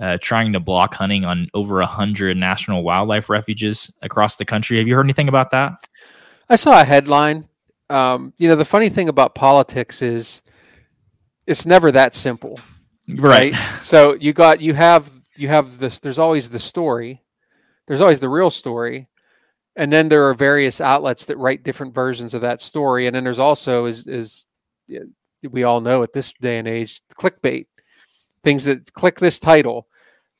uh, 0.00 0.16
trying 0.22 0.54
to 0.54 0.60
block 0.60 0.94
hunting 0.94 1.26
on 1.26 1.48
over 1.52 1.82
a 1.82 1.86
hundred 1.86 2.38
national 2.38 2.82
wildlife 2.82 3.28
refuges 3.28 3.92
across 4.00 4.36
the 4.36 4.46
country. 4.46 4.78
Have 4.78 4.88
you 4.88 4.94
heard 4.94 5.04
anything 5.04 5.28
about 5.28 5.50
that? 5.50 5.72
I 6.48 6.56
saw 6.56 6.80
a 6.80 6.84
headline. 6.84 7.48
Um, 7.90 8.32
you 8.38 8.48
know, 8.48 8.56
the 8.56 8.64
funny 8.64 8.88
thing 8.88 9.08
about 9.08 9.34
politics 9.34 10.02
is 10.02 10.42
it's 11.46 11.66
never 11.66 11.92
that 11.92 12.14
simple, 12.14 12.58
right? 13.08 13.52
right? 13.52 13.84
So 13.84 14.14
you 14.14 14.32
got 14.32 14.60
you 14.60 14.74
have 14.74 15.10
you 15.36 15.48
have 15.48 15.78
this. 15.78 15.98
There's 15.98 16.18
always 16.18 16.48
the 16.48 16.58
story. 16.58 17.22
There's 17.86 18.00
always 18.00 18.20
the 18.20 18.28
real 18.28 18.50
story, 18.50 19.08
and 19.76 19.92
then 19.92 20.08
there 20.08 20.28
are 20.28 20.34
various 20.34 20.80
outlets 20.80 21.26
that 21.26 21.38
write 21.38 21.64
different 21.64 21.94
versions 21.94 22.34
of 22.34 22.40
that 22.42 22.60
story. 22.60 23.06
And 23.06 23.14
then 23.14 23.24
there's 23.24 23.38
also 23.38 23.86
is 23.86 24.06
is 24.06 24.46
we 25.50 25.64
all 25.64 25.80
know 25.80 26.02
at 26.02 26.12
this 26.12 26.32
day 26.40 26.58
and 26.58 26.68
age 26.68 27.00
clickbait 27.18 27.66
things 28.44 28.64
that 28.64 28.92
click 28.92 29.18
this 29.20 29.38
title 29.38 29.86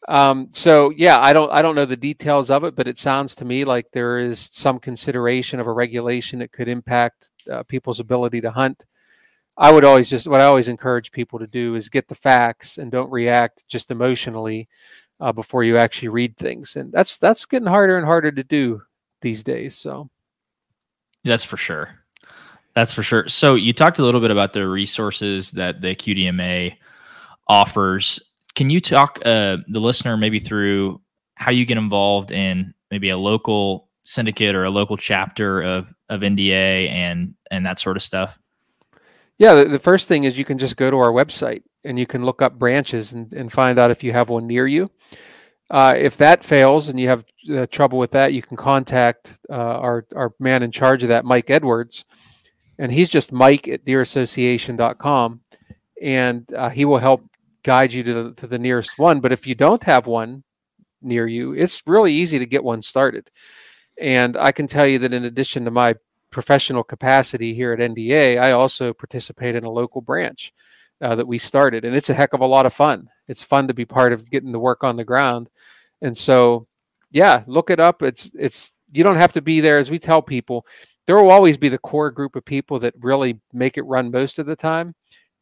um, 0.08 0.48
so 0.52 0.90
yeah, 0.96 1.18
I 1.20 1.32
don't 1.32 1.50
I 1.52 1.62
don't 1.62 1.74
know 1.74 1.84
the 1.84 1.96
details 1.96 2.50
of 2.50 2.64
it, 2.64 2.74
but 2.74 2.88
it 2.88 2.98
sounds 2.98 3.34
to 3.36 3.44
me 3.44 3.64
like 3.64 3.86
there 3.92 4.18
is 4.18 4.50
some 4.52 4.78
consideration 4.78 5.60
of 5.60 5.66
a 5.66 5.72
regulation 5.72 6.40
that 6.40 6.52
could 6.52 6.68
impact 6.68 7.30
uh, 7.50 7.62
people's 7.64 8.00
ability 8.00 8.40
to 8.40 8.50
hunt. 8.50 8.84
I 9.56 9.70
would 9.70 9.84
always 9.84 10.10
just 10.10 10.26
what 10.26 10.40
I 10.40 10.44
always 10.44 10.68
encourage 10.68 11.12
people 11.12 11.38
to 11.38 11.46
do 11.46 11.76
is 11.76 11.88
get 11.88 12.08
the 12.08 12.14
facts 12.16 12.78
and 12.78 12.90
don't 12.90 13.10
react 13.12 13.66
just 13.68 13.90
emotionally 13.90 14.68
uh, 15.20 15.32
before 15.32 15.62
you 15.62 15.76
actually 15.76 16.08
read 16.08 16.36
things, 16.36 16.74
and 16.74 16.92
that's 16.92 17.18
that's 17.18 17.46
getting 17.46 17.68
harder 17.68 17.96
and 17.96 18.06
harder 18.06 18.32
to 18.32 18.42
do 18.42 18.82
these 19.20 19.44
days. 19.44 19.76
So 19.76 20.10
that's 21.22 21.44
for 21.44 21.56
sure. 21.56 21.98
That's 22.74 22.92
for 22.92 23.02
sure. 23.02 23.28
So 23.28 23.54
you 23.54 23.72
talked 23.72 23.98
a 23.98 24.02
little 24.02 24.20
bit 24.20 24.30
about 24.30 24.52
the 24.52 24.66
resources 24.66 25.52
that 25.52 25.80
the 25.80 25.94
QDMA 25.94 26.76
offers 27.46 28.18
can 28.54 28.70
you 28.70 28.80
talk 28.80 29.18
uh, 29.24 29.58
the 29.68 29.80
listener 29.80 30.16
maybe 30.16 30.38
through 30.38 31.00
how 31.34 31.50
you 31.50 31.64
get 31.64 31.78
involved 31.78 32.30
in 32.30 32.74
maybe 32.90 33.08
a 33.08 33.16
local 33.16 33.88
syndicate 34.04 34.54
or 34.54 34.64
a 34.64 34.70
local 34.70 34.96
chapter 34.96 35.60
of 35.60 35.92
of 36.08 36.20
NDA 36.20 36.90
and 36.90 37.34
and 37.50 37.64
that 37.66 37.78
sort 37.78 37.96
of 37.96 38.02
stuff? 38.02 38.38
Yeah, 39.38 39.54
the, 39.54 39.64
the 39.64 39.78
first 39.78 40.08
thing 40.08 40.24
is 40.24 40.38
you 40.38 40.44
can 40.44 40.58
just 40.58 40.76
go 40.76 40.90
to 40.90 40.98
our 40.98 41.10
website 41.10 41.62
and 41.84 41.98
you 41.98 42.06
can 42.06 42.24
look 42.24 42.42
up 42.42 42.58
branches 42.58 43.12
and, 43.12 43.32
and 43.32 43.50
find 43.50 43.78
out 43.78 43.90
if 43.90 44.04
you 44.04 44.12
have 44.12 44.28
one 44.28 44.46
near 44.46 44.66
you. 44.66 44.88
Uh, 45.70 45.94
if 45.96 46.18
that 46.18 46.44
fails 46.44 46.88
and 46.88 47.00
you 47.00 47.08
have 47.08 47.24
uh, 47.52 47.66
trouble 47.66 47.98
with 47.98 48.10
that, 48.12 48.32
you 48.34 48.42
can 48.42 48.56
contact 48.56 49.38
uh, 49.50 49.54
our, 49.54 50.06
our 50.14 50.34
man 50.38 50.62
in 50.62 50.70
charge 50.70 51.02
of 51.02 51.08
that, 51.08 51.24
Mike 51.24 51.50
Edwards. 51.50 52.04
And 52.78 52.92
he's 52.92 53.08
just 53.08 53.32
mike 53.32 53.66
at 53.68 53.84
deerassociation.com. 53.84 55.40
And 56.00 56.54
uh, 56.54 56.68
he 56.68 56.84
will 56.84 56.98
help 56.98 57.24
guide 57.62 57.92
you 57.92 58.02
to 58.02 58.14
the, 58.14 58.34
to 58.34 58.46
the 58.46 58.58
nearest 58.58 58.98
one. 58.98 59.20
But 59.20 59.32
if 59.32 59.46
you 59.46 59.54
don't 59.54 59.82
have 59.84 60.06
one 60.06 60.44
near 61.00 61.26
you, 61.26 61.52
it's 61.52 61.82
really 61.86 62.12
easy 62.12 62.38
to 62.38 62.46
get 62.46 62.64
one 62.64 62.82
started. 62.82 63.30
And 64.00 64.36
I 64.36 64.52
can 64.52 64.66
tell 64.66 64.86
you 64.86 64.98
that 65.00 65.12
in 65.12 65.24
addition 65.24 65.64
to 65.64 65.70
my 65.70 65.94
professional 66.30 66.82
capacity 66.82 67.54
here 67.54 67.72
at 67.72 67.78
NDA, 67.78 68.40
I 68.40 68.52
also 68.52 68.92
participate 68.92 69.54
in 69.54 69.64
a 69.64 69.70
local 69.70 70.00
branch 70.00 70.52
uh, 71.00 71.14
that 71.14 71.26
we 71.26 71.38
started, 71.38 71.84
and 71.84 71.94
it's 71.94 72.10
a 72.10 72.14
heck 72.14 72.32
of 72.32 72.40
a 72.40 72.46
lot 72.46 72.66
of 72.66 72.72
fun. 72.72 73.08
It's 73.28 73.42
fun 73.42 73.68
to 73.68 73.74
be 73.74 73.84
part 73.84 74.12
of 74.12 74.30
getting 74.30 74.52
the 74.52 74.58
work 74.58 74.82
on 74.82 74.96
the 74.96 75.04
ground, 75.04 75.50
and 76.00 76.16
so 76.16 76.66
yeah, 77.10 77.42
look 77.46 77.70
it 77.70 77.80
up. 77.80 78.02
It's 78.02 78.30
it's 78.38 78.72
you 78.92 79.04
don't 79.04 79.16
have 79.16 79.32
to 79.34 79.42
be 79.42 79.60
there, 79.60 79.78
as 79.78 79.90
we 79.90 79.98
tell 79.98 80.22
people. 80.22 80.66
there 81.06 81.16
will 81.16 81.30
always 81.30 81.56
be 81.56 81.68
the 81.68 81.78
core 81.78 82.10
group 82.10 82.36
of 82.36 82.44
people 82.44 82.78
that 82.78 82.94
really 82.98 83.40
make 83.52 83.76
it 83.76 83.82
run 83.82 84.10
most 84.10 84.38
of 84.38 84.46
the 84.46 84.56
time, 84.56 84.94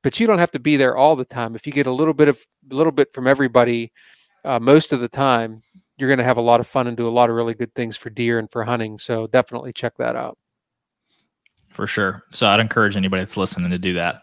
but 0.03 0.19
you 0.19 0.27
don't 0.27 0.39
have 0.39 0.53
to 0.53 0.59
be 0.59 0.77
there 0.77 0.97
all 0.97 1.17
the 1.17 1.25
time. 1.25 1.55
If 1.55 1.67
you 1.67 1.73
get 1.73 1.87
a 1.87 1.93
little 1.93 2.15
bit 2.15 2.29
of 2.29 2.39
a 2.71 2.75
little 2.75 2.93
bit 2.93 3.13
from 3.13 3.27
everybody 3.27 3.93
uh, 4.45 4.59
most 4.59 4.93
of 4.93 5.01
the 5.01 5.09
time, 5.09 5.63
you're 5.97 6.09
going 6.09 6.19
to 6.19 6.25
have 6.25 6.39
a 6.39 6.43
lot 6.43 6.61
of 6.61 6.67
fun 6.67 6.87
and 6.87 6.97
do 6.97 7.09
a 7.09 7.11
lot 7.11 7.29
of 7.29 7.37
really 7.37 7.55
good 7.55 7.75
things 7.75 7.97
for 7.97 8.11
deer 8.11 8.39
and 8.39 8.51
for 8.51 8.65
hunting. 8.65 8.99
So 8.99 9.27
definitely 9.27 9.73
check 9.73 9.97
that 9.99 10.17
out. 10.17 10.39
For 11.69 11.87
sure. 11.87 12.23
So 12.31 12.47
I'd 12.47 12.61
encourage 12.61 12.97
anybody 12.97 13.23
that's 13.23 13.37
listening 13.37 13.71
to 13.71 13.79
do 13.79 13.93
that. 13.95 14.23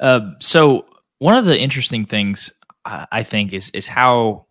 Uh, 0.00 0.32
so 0.38 0.86
one 1.18 1.34
of 1.34 1.44
the 1.44 1.58
interesting 1.58 2.04
things 2.04 2.52
I 2.84 3.22
think 3.22 3.52
is 3.52 3.70
is 3.70 3.86
how 3.86 4.46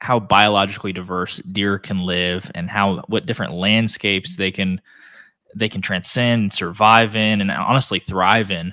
how 0.00 0.18
biologically 0.18 0.92
diverse 0.92 1.36
deer 1.38 1.78
can 1.78 2.06
live 2.06 2.50
and 2.54 2.70
how 2.70 3.02
what 3.08 3.26
different 3.26 3.54
landscapes 3.54 4.36
they 4.36 4.50
can 4.50 4.80
they 5.54 5.68
can 5.68 5.82
transcend, 5.82 6.52
survive 6.52 7.16
in, 7.16 7.40
and 7.40 7.50
honestly 7.50 7.98
thrive 7.98 8.50
in. 8.50 8.72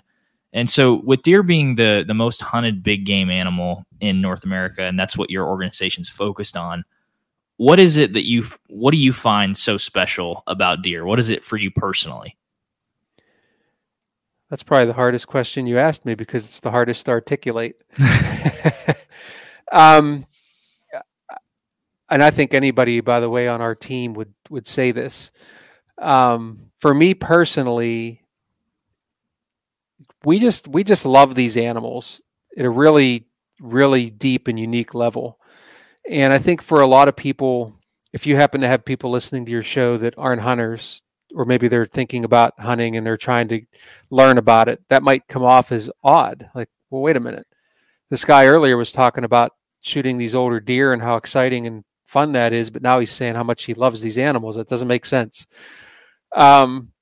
And 0.53 0.69
so, 0.69 1.01
with 1.03 1.21
deer 1.23 1.43
being 1.43 1.75
the 1.75 2.03
the 2.07 2.13
most 2.13 2.41
hunted 2.41 2.83
big 2.83 3.05
game 3.05 3.29
animal 3.29 3.83
in 3.99 4.21
North 4.21 4.43
America, 4.43 4.83
and 4.83 4.99
that's 4.99 5.17
what 5.17 5.29
your 5.29 5.47
organization's 5.47 6.09
focused 6.09 6.55
on, 6.55 6.85
what 7.57 7.79
is 7.79 7.97
it 7.97 8.13
that 8.13 8.27
you 8.27 8.45
what 8.67 8.91
do 8.91 8.97
you 8.97 9.11
find 9.11 9.57
so 9.57 9.77
special 9.77 10.43
about 10.47 10.81
deer? 10.81 11.05
What 11.05 11.19
is 11.19 11.29
it 11.29 11.43
for 11.43 11.57
you 11.57 11.71
personally? 11.71 12.37
That's 14.49 14.63
probably 14.63 14.85
the 14.85 14.93
hardest 14.93 15.27
question 15.27 15.67
you 15.67 15.77
asked 15.77 16.05
me 16.05 16.15
because 16.15 16.45
it's 16.45 16.61
the 16.61 16.71
hardest 16.71 17.05
to 17.05 17.11
articulate. 17.11 17.75
um, 19.71 20.25
and 22.09 22.23
I 22.23 22.31
think 22.31 22.53
anybody, 22.53 23.01
by 23.01 23.19
the 23.19 23.29
way, 23.29 23.47
on 23.47 23.61
our 23.61 23.75
team 23.75 24.13
would 24.13 24.33
would 24.49 24.67
say 24.67 24.91
this. 24.91 25.31
Um, 25.97 26.71
for 26.79 26.93
me 26.93 27.13
personally, 27.13 28.21
we 30.23 30.39
just 30.39 30.67
we 30.67 30.83
just 30.83 31.05
love 31.05 31.35
these 31.35 31.57
animals 31.57 32.21
at 32.57 32.65
a 32.65 32.69
really 32.69 33.27
really 33.59 34.09
deep 34.09 34.47
and 34.47 34.59
unique 34.59 34.93
level. 34.93 35.39
And 36.09 36.31
I 36.31 36.37
think 36.37 36.61
for 36.61 36.81
a 36.81 36.87
lot 36.87 37.07
of 37.07 37.15
people, 37.15 37.73
if 38.13 38.25
you 38.25 38.35
happen 38.35 38.61
to 38.61 38.67
have 38.67 38.85
people 38.85 39.11
listening 39.11 39.45
to 39.45 39.51
your 39.51 39.63
show 39.63 39.97
that 39.97 40.15
aren't 40.17 40.41
hunters, 40.41 41.01
or 41.35 41.45
maybe 41.45 41.67
they're 41.67 41.85
thinking 41.85 42.23
about 42.23 42.59
hunting 42.59 42.95
and 42.95 43.05
they're 43.05 43.17
trying 43.17 43.47
to 43.49 43.61
learn 44.09 44.37
about 44.37 44.69
it, 44.69 44.81
that 44.89 45.03
might 45.03 45.27
come 45.27 45.43
off 45.43 45.71
as 45.71 45.89
odd. 46.03 46.49
Like, 46.55 46.69
well, 46.89 47.01
wait 47.01 47.17
a 47.17 47.19
minute. 47.21 47.45
This 48.09 48.23
guy 48.23 48.45
earlier 48.45 48.77
was 48.77 48.93
talking 48.93 49.25
about 49.25 49.51
shooting 49.81 50.17
these 50.17 50.33
older 50.33 50.59
deer 50.59 50.93
and 50.93 51.01
how 51.01 51.17
exciting 51.17 51.67
and 51.67 51.83
fun 52.07 52.31
that 52.31 52.53
is, 52.53 52.69
but 52.69 52.81
now 52.81 52.99
he's 52.99 53.11
saying 53.11 53.35
how 53.35 53.43
much 53.43 53.65
he 53.65 53.73
loves 53.73 54.01
these 54.01 54.17
animals. 54.17 54.55
That 54.55 54.69
doesn't 54.69 54.87
make 54.87 55.05
sense. 55.05 55.45
Um, 56.33 56.93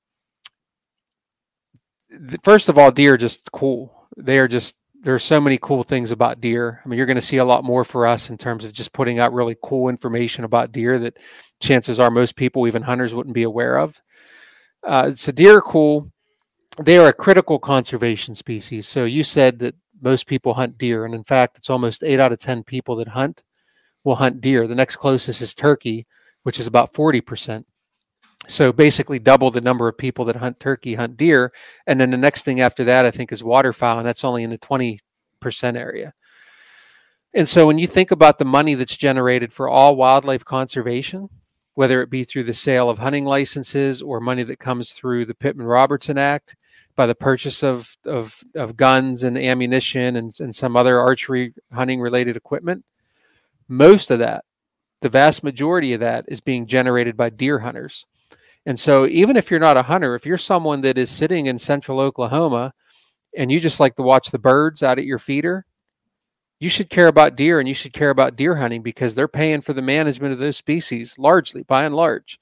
first 2.43 2.69
of 2.69 2.77
all, 2.77 2.91
deer 2.91 3.13
are 3.13 3.17
just 3.17 3.51
cool. 3.51 4.07
They 4.17 4.37
are 4.37 4.47
just 4.47 4.75
there 5.05 5.13
are 5.13 5.19
so 5.19 5.39
many 5.39 5.59
cool 5.61 5.83
things 5.83 6.09
about 6.09 6.41
deer. 6.41 6.81
I 6.83 6.87
mean, 6.87 6.97
you're 6.97 7.05
going 7.05 7.15
to 7.15 7.21
see 7.21 7.37
a 7.37 7.45
lot 7.45 7.63
more 7.63 7.83
for 7.83 8.07
us 8.07 8.31
in 8.31 8.39
terms 8.39 8.65
of 8.65 8.73
just 8.73 8.91
putting 8.91 9.19
out 9.19 9.33
really 9.33 9.55
cool 9.61 9.87
information 9.87 10.43
about 10.43 10.71
deer 10.71 10.97
that 10.97 11.19
chances 11.61 11.99
are 11.99 12.09
most 12.09 12.35
people, 12.35 12.65
even 12.65 12.81
hunters, 12.81 13.13
wouldn't 13.13 13.35
be 13.35 13.43
aware 13.43 13.77
of. 13.77 14.01
Uh, 14.83 15.11
so 15.11 15.31
deer 15.31 15.57
are 15.57 15.61
cool. 15.61 16.11
They 16.81 16.97
are 16.97 17.07
a 17.07 17.13
critical 17.13 17.59
conservation 17.59 18.33
species. 18.33 18.87
So 18.87 19.05
you 19.05 19.23
said 19.23 19.59
that 19.59 19.75
most 20.01 20.25
people 20.25 20.55
hunt 20.55 20.77
deer, 20.79 21.05
and 21.05 21.13
in 21.13 21.23
fact, 21.23 21.57
it's 21.57 21.69
almost 21.69 22.03
eight 22.03 22.19
out 22.19 22.31
of 22.31 22.39
ten 22.39 22.63
people 22.63 22.95
that 22.97 23.09
hunt 23.09 23.43
will 24.03 24.15
hunt 24.15 24.41
deer. 24.41 24.67
The 24.67 24.75
next 24.75 24.95
closest 24.95 25.41
is 25.41 25.53
turkey, 25.53 26.05
which 26.43 26.59
is 26.59 26.67
about 26.67 26.93
forty 26.93 27.21
percent. 27.21 27.67
So 28.47 28.71
basically, 28.71 29.19
double 29.19 29.49
the 29.49 29.61
number 29.61 29.87
of 29.87 29.97
people 29.97 30.25
that 30.25 30.35
hunt 30.35 30.59
turkey 30.59 30.95
hunt 30.95 31.17
deer, 31.17 31.51
and 31.87 31.99
then 31.99 32.11
the 32.11 32.17
next 32.17 32.45
thing 32.45 32.61
after 32.61 32.83
that, 32.83 33.05
I 33.05 33.11
think, 33.11 33.31
is 33.31 33.43
waterfowl, 33.43 33.97
and 33.97 34.07
that's 34.07 34.23
only 34.23 34.43
in 34.43 34.51
the 34.51 34.57
twenty 34.57 34.99
percent 35.39 35.77
area. 35.77 36.13
And 37.33 37.49
so, 37.49 37.65
when 37.65 37.79
you 37.79 37.87
think 37.87 38.11
about 38.11 38.37
the 38.37 38.45
money 38.45 38.75
that's 38.75 38.95
generated 38.95 39.51
for 39.51 39.67
all 39.67 39.95
wildlife 39.95 40.45
conservation, 40.45 41.29
whether 41.73 42.01
it 42.01 42.09
be 42.09 42.23
through 42.23 42.43
the 42.43 42.53
sale 42.53 42.89
of 42.89 42.99
hunting 42.99 43.25
licenses 43.25 44.01
or 44.01 44.19
money 44.19 44.43
that 44.43 44.59
comes 44.59 44.91
through 44.91 45.25
the 45.25 45.35
Pittman 45.35 45.65
Robertson 45.65 46.17
Act, 46.17 46.55
by 46.95 47.05
the 47.05 47.15
purchase 47.15 47.63
of, 47.63 47.97
of, 48.05 48.43
of 48.55 48.77
guns 48.77 49.23
and 49.23 49.37
ammunition 49.37 50.15
and, 50.15 50.31
and 50.39 50.55
some 50.55 50.77
other 50.77 50.99
archery 50.99 51.53
hunting 51.73 51.99
related 51.99 52.37
equipment, 52.37 52.85
most 53.67 54.09
of 54.09 54.19
that, 54.19 54.45
the 55.01 55.09
vast 55.09 55.43
majority 55.43 55.93
of 55.93 55.99
that, 55.99 56.25
is 56.27 56.39
being 56.39 56.65
generated 56.65 57.17
by 57.17 57.29
deer 57.29 57.59
hunters. 57.59 58.05
And 58.65 58.79
so, 58.79 59.05
even 59.05 59.37
if 59.37 59.51
you're 59.51 59.59
not 59.59 59.77
a 59.77 59.83
hunter, 59.83 60.15
if 60.15 60.25
you're 60.25 60.37
someone 60.37 60.81
that 60.81 60.97
is 60.97 61.09
sitting 61.11 61.45
in 61.45 61.59
central 61.59 61.99
Oklahoma 61.99 62.73
and 63.37 63.51
you 63.51 63.59
just 63.59 63.79
like 63.79 63.95
to 63.95 64.03
watch 64.03 64.31
the 64.31 64.39
birds 64.39 64.81
out 64.81 64.97
at 64.97 65.05
your 65.05 65.19
feeder, 65.19 65.65
you 66.59 66.69
should 66.69 66.89
care 66.89 67.07
about 67.07 67.35
deer 67.35 67.59
and 67.59 67.67
you 67.67 67.75
should 67.75 67.93
care 67.93 68.09
about 68.09 68.35
deer 68.35 68.55
hunting 68.55 68.81
because 68.81 69.13
they're 69.13 69.27
paying 69.27 69.61
for 69.61 69.73
the 69.73 69.81
management 69.81 70.33
of 70.33 70.39
those 70.39 70.57
species 70.57 71.19
largely, 71.19 71.63
by 71.63 71.83
and 71.83 71.95
large. 71.95 72.39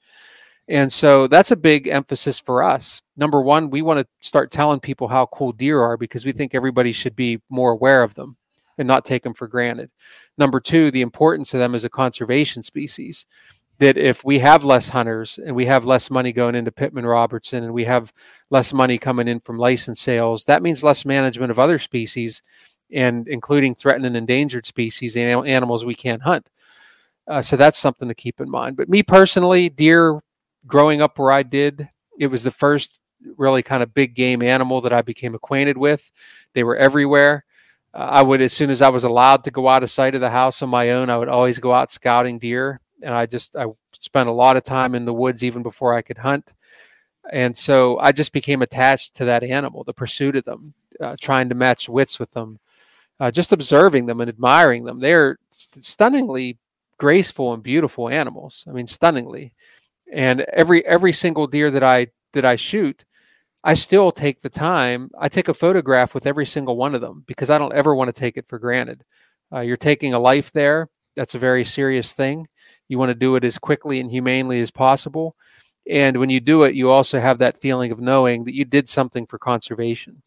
And 0.66 0.90
so 0.90 1.26
that's 1.26 1.50
a 1.50 1.56
big 1.56 1.88
emphasis 1.88 2.38
for 2.38 2.62
us. 2.62 3.02
Number 3.16 3.42
one, 3.42 3.68
we 3.68 3.82
want 3.82 4.00
to 4.00 4.06
start 4.26 4.50
telling 4.50 4.80
people 4.80 5.08
how 5.08 5.26
cool 5.26 5.52
deer 5.52 5.82
are 5.82 5.98
because 5.98 6.24
we 6.24 6.32
think 6.32 6.54
everybody 6.54 6.92
should 6.92 7.14
be 7.14 7.42
more 7.50 7.72
aware 7.72 8.02
of 8.02 8.14
them 8.14 8.36
and 8.78 8.88
not 8.88 9.04
take 9.04 9.22
them 9.22 9.34
for 9.34 9.46
granted. 9.46 9.90
Number 10.38 10.60
two, 10.60 10.90
the 10.90 11.02
importance 11.02 11.52
of 11.52 11.60
them 11.60 11.74
as 11.74 11.84
a 11.84 11.90
conservation 11.90 12.62
species 12.62 13.26
that 13.78 13.96
if 13.96 14.24
we 14.24 14.38
have 14.38 14.64
less 14.64 14.90
hunters 14.90 15.38
and 15.38 15.56
we 15.56 15.66
have 15.66 15.84
less 15.84 16.10
money 16.10 16.32
going 16.32 16.54
into 16.54 16.70
Pittman 16.70 17.06
Robertson 17.06 17.64
and 17.64 17.74
we 17.74 17.84
have 17.84 18.12
less 18.50 18.72
money 18.72 18.98
coming 18.98 19.28
in 19.28 19.40
from 19.40 19.58
license 19.58 20.00
sales, 20.00 20.44
that 20.44 20.62
means 20.62 20.84
less 20.84 21.04
management 21.04 21.50
of 21.50 21.58
other 21.58 21.78
species 21.78 22.42
and 22.92 23.26
including 23.26 23.74
threatened 23.74 24.06
and 24.06 24.16
endangered 24.16 24.66
species 24.66 25.16
and 25.16 25.46
animals 25.46 25.84
we 25.84 25.94
can't 25.94 26.22
hunt. 26.22 26.48
Uh, 27.26 27.42
so 27.42 27.56
that's 27.56 27.78
something 27.78 28.08
to 28.08 28.14
keep 28.14 28.40
in 28.40 28.50
mind. 28.50 28.76
But 28.76 28.88
me 28.88 29.02
personally, 29.02 29.68
deer 29.68 30.20
growing 30.66 31.00
up 31.00 31.18
where 31.18 31.32
I 31.32 31.42
did, 31.42 31.88
it 32.18 32.28
was 32.28 32.42
the 32.42 32.50
first 32.50 33.00
really 33.36 33.62
kind 33.62 33.82
of 33.82 33.94
big 33.94 34.14
game 34.14 34.42
animal 34.42 34.82
that 34.82 34.92
I 34.92 35.02
became 35.02 35.34
acquainted 35.34 35.78
with. 35.78 36.12
They 36.52 36.62
were 36.62 36.76
everywhere. 36.76 37.44
Uh, 37.92 37.98
I 37.98 38.22
would, 38.22 38.42
as 38.42 38.52
soon 38.52 38.70
as 38.70 38.82
I 38.82 38.90
was 38.90 39.04
allowed 39.04 39.44
to 39.44 39.50
go 39.50 39.68
out 39.68 39.82
of 39.82 39.90
sight 39.90 40.14
of 40.14 40.20
the 40.20 40.30
house 40.30 40.62
on 40.62 40.68
my 40.68 40.90
own, 40.90 41.10
I 41.10 41.16
would 41.16 41.28
always 41.28 41.58
go 41.58 41.72
out 41.72 41.92
scouting 41.92 42.38
deer 42.38 42.80
and 43.02 43.14
I 43.14 43.26
just 43.26 43.56
I 43.56 43.66
spent 43.92 44.28
a 44.28 44.32
lot 44.32 44.56
of 44.56 44.62
time 44.62 44.94
in 44.94 45.04
the 45.04 45.14
woods 45.14 45.42
even 45.44 45.62
before 45.62 45.94
I 45.94 46.02
could 46.02 46.18
hunt, 46.18 46.52
and 47.32 47.56
so 47.56 47.98
I 47.98 48.12
just 48.12 48.32
became 48.32 48.62
attached 48.62 49.14
to 49.16 49.24
that 49.26 49.42
animal, 49.42 49.84
the 49.84 49.94
pursuit 49.94 50.36
of 50.36 50.44
them, 50.44 50.74
uh, 51.00 51.16
trying 51.20 51.48
to 51.48 51.54
match 51.54 51.88
wits 51.88 52.18
with 52.18 52.32
them, 52.32 52.58
uh, 53.20 53.30
just 53.30 53.52
observing 53.52 54.06
them 54.06 54.20
and 54.20 54.28
admiring 54.28 54.84
them. 54.84 55.00
They're 55.00 55.38
stunningly 55.80 56.58
graceful 56.98 57.52
and 57.52 57.62
beautiful 57.62 58.08
animals. 58.08 58.64
I 58.68 58.72
mean, 58.72 58.86
stunningly, 58.86 59.54
and 60.12 60.42
every 60.52 60.84
every 60.86 61.12
single 61.12 61.46
deer 61.46 61.70
that 61.70 61.82
I 61.82 62.08
that 62.32 62.44
I 62.44 62.56
shoot. 62.56 63.04
I 63.66 63.72
still 63.74 64.12
take 64.12 64.42
the 64.42 64.50
time. 64.50 65.10
I 65.18 65.28
take 65.28 65.48
a 65.48 65.54
photograph 65.54 66.14
with 66.14 66.26
every 66.26 66.44
single 66.44 66.76
one 66.76 66.94
of 66.94 67.00
them 67.00 67.24
because 67.26 67.48
I 67.48 67.56
don't 67.56 67.72
ever 67.72 67.94
want 67.94 68.08
to 68.08 68.20
take 68.20 68.36
it 68.36 68.46
for 68.46 68.58
granted. 68.58 69.04
Uh, 69.50 69.60
you're 69.60 69.78
taking 69.78 70.12
a 70.12 70.18
life 70.18 70.52
there. 70.52 70.90
That's 71.16 71.34
a 71.34 71.38
very 71.38 71.64
serious 71.64 72.12
thing. 72.12 72.46
You 72.88 72.98
want 72.98 73.10
to 73.10 73.14
do 73.14 73.36
it 73.36 73.44
as 73.44 73.58
quickly 73.58 74.00
and 74.00 74.10
humanely 74.10 74.60
as 74.60 74.70
possible. 74.70 75.36
And 75.88 76.18
when 76.18 76.30
you 76.30 76.40
do 76.40 76.62
it, 76.62 76.74
you 76.74 76.90
also 76.90 77.20
have 77.20 77.38
that 77.38 77.60
feeling 77.60 77.92
of 77.92 78.00
knowing 78.00 78.44
that 78.44 78.54
you 78.54 78.64
did 78.64 78.88
something 78.88 79.26
for 79.26 79.38
conservation. 79.38 80.22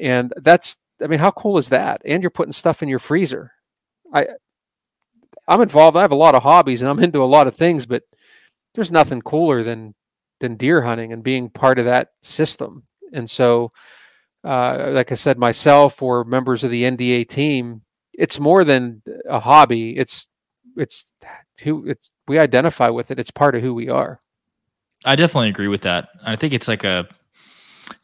And 0.00 0.32
that's, 0.36 0.76
I 1.00 1.06
mean, 1.06 1.20
how 1.20 1.30
cool 1.30 1.58
is 1.58 1.68
that? 1.68 2.02
And 2.04 2.22
you're 2.22 2.30
putting 2.30 2.52
stuff 2.52 2.82
in 2.82 2.88
your 2.88 2.98
freezer. 2.98 3.52
I, 4.12 4.26
I'm 5.46 5.60
involved. 5.60 5.96
I 5.96 6.02
have 6.02 6.12
a 6.12 6.16
lot 6.16 6.34
of 6.34 6.42
hobbies 6.42 6.82
and 6.82 6.90
I'm 6.90 7.00
into 7.00 7.22
a 7.22 7.24
lot 7.24 7.46
of 7.46 7.56
things, 7.56 7.86
but 7.86 8.02
there's 8.74 8.92
nothing 8.92 9.22
cooler 9.22 9.62
than 9.62 9.94
than 10.40 10.56
deer 10.56 10.80
hunting 10.82 11.12
and 11.12 11.22
being 11.22 11.50
part 11.50 11.78
of 11.78 11.84
that 11.84 12.08
system. 12.22 12.84
And 13.12 13.28
so, 13.28 13.70
uh, 14.42 14.88
like 14.92 15.12
I 15.12 15.16
said, 15.16 15.38
myself 15.38 16.00
or 16.00 16.24
members 16.24 16.64
of 16.64 16.70
the 16.70 16.84
NDA 16.84 17.28
team, 17.28 17.82
it's 18.14 18.40
more 18.40 18.64
than 18.64 19.02
a 19.28 19.38
hobby. 19.38 19.96
It's 19.98 20.26
it's 20.76 21.06
who 21.62 21.86
it's 21.86 22.10
we 22.28 22.38
identify 22.38 22.88
with 22.88 23.10
it. 23.10 23.18
It's 23.18 23.30
part 23.30 23.54
of 23.54 23.62
who 23.62 23.74
we 23.74 23.88
are. 23.88 24.20
I 25.04 25.16
definitely 25.16 25.48
agree 25.48 25.68
with 25.68 25.82
that. 25.82 26.08
I 26.24 26.36
think 26.36 26.52
it's 26.52 26.68
like 26.68 26.84
a 26.84 27.08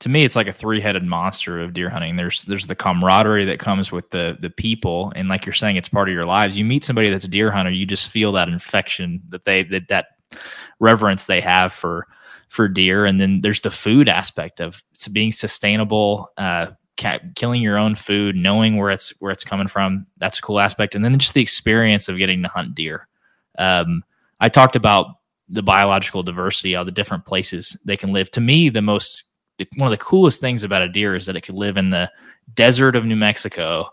to 0.00 0.08
me 0.08 0.24
it's 0.24 0.36
like 0.36 0.48
a 0.48 0.52
three-headed 0.52 1.04
monster 1.04 1.60
of 1.60 1.74
deer 1.74 1.90
hunting. 1.90 2.16
There's 2.16 2.42
there's 2.44 2.66
the 2.66 2.74
camaraderie 2.74 3.44
that 3.46 3.58
comes 3.58 3.92
with 3.92 4.10
the 4.10 4.36
the 4.40 4.50
people 4.50 5.12
and 5.14 5.28
like 5.28 5.46
you're 5.46 5.52
saying 5.52 5.76
it's 5.76 5.88
part 5.88 6.08
of 6.08 6.14
your 6.14 6.26
lives. 6.26 6.56
You 6.56 6.64
meet 6.64 6.84
somebody 6.84 7.10
that's 7.10 7.24
a 7.24 7.28
deer 7.28 7.50
hunter, 7.50 7.70
you 7.70 7.86
just 7.86 8.08
feel 8.08 8.32
that 8.32 8.48
infection 8.48 9.22
that 9.28 9.44
they 9.44 9.62
that 9.64 9.88
that 9.88 10.06
reverence 10.80 11.26
they 11.26 11.40
have 11.40 11.72
for 11.72 12.06
for 12.48 12.68
deer 12.68 13.06
and 13.06 13.20
then 13.20 13.40
there's 13.40 13.60
the 13.60 13.70
food 13.70 14.08
aspect 14.08 14.60
of 14.60 14.82
being 15.12 15.32
sustainable 15.32 16.30
uh 16.36 16.68
killing 16.96 17.60
your 17.60 17.78
own 17.78 17.94
food 17.94 18.34
knowing 18.34 18.76
where 18.76 18.90
it's 18.90 19.12
where 19.20 19.30
it's 19.30 19.44
coming 19.44 19.68
from 19.68 20.06
that's 20.16 20.38
a 20.38 20.42
cool 20.42 20.58
aspect 20.58 20.94
and 20.94 21.04
then 21.04 21.18
just 21.18 21.34
the 21.34 21.42
experience 21.42 22.08
of 22.08 22.16
getting 22.16 22.42
to 22.42 22.48
hunt 22.48 22.74
deer 22.74 23.06
um, 23.58 24.02
I 24.40 24.48
talked 24.48 24.76
about 24.76 25.16
the 25.48 25.62
biological 25.62 26.22
diversity 26.22 26.74
of 26.74 26.86
the 26.86 26.92
different 26.92 27.24
places 27.24 27.76
they 27.84 27.96
can 27.96 28.12
live. 28.12 28.30
To 28.32 28.40
me, 28.40 28.68
the 28.68 28.82
most 28.82 29.24
one 29.76 29.90
of 29.90 29.98
the 29.98 30.04
coolest 30.04 30.40
things 30.40 30.64
about 30.64 30.82
a 30.82 30.88
deer 30.88 31.16
is 31.16 31.24
that 31.26 31.36
it 31.36 31.40
could 31.40 31.54
live 31.54 31.78
in 31.78 31.88
the 31.90 32.10
desert 32.54 32.94
of 32.94 33.06
New 33.06 33.16
Mexico, 33.16 33.88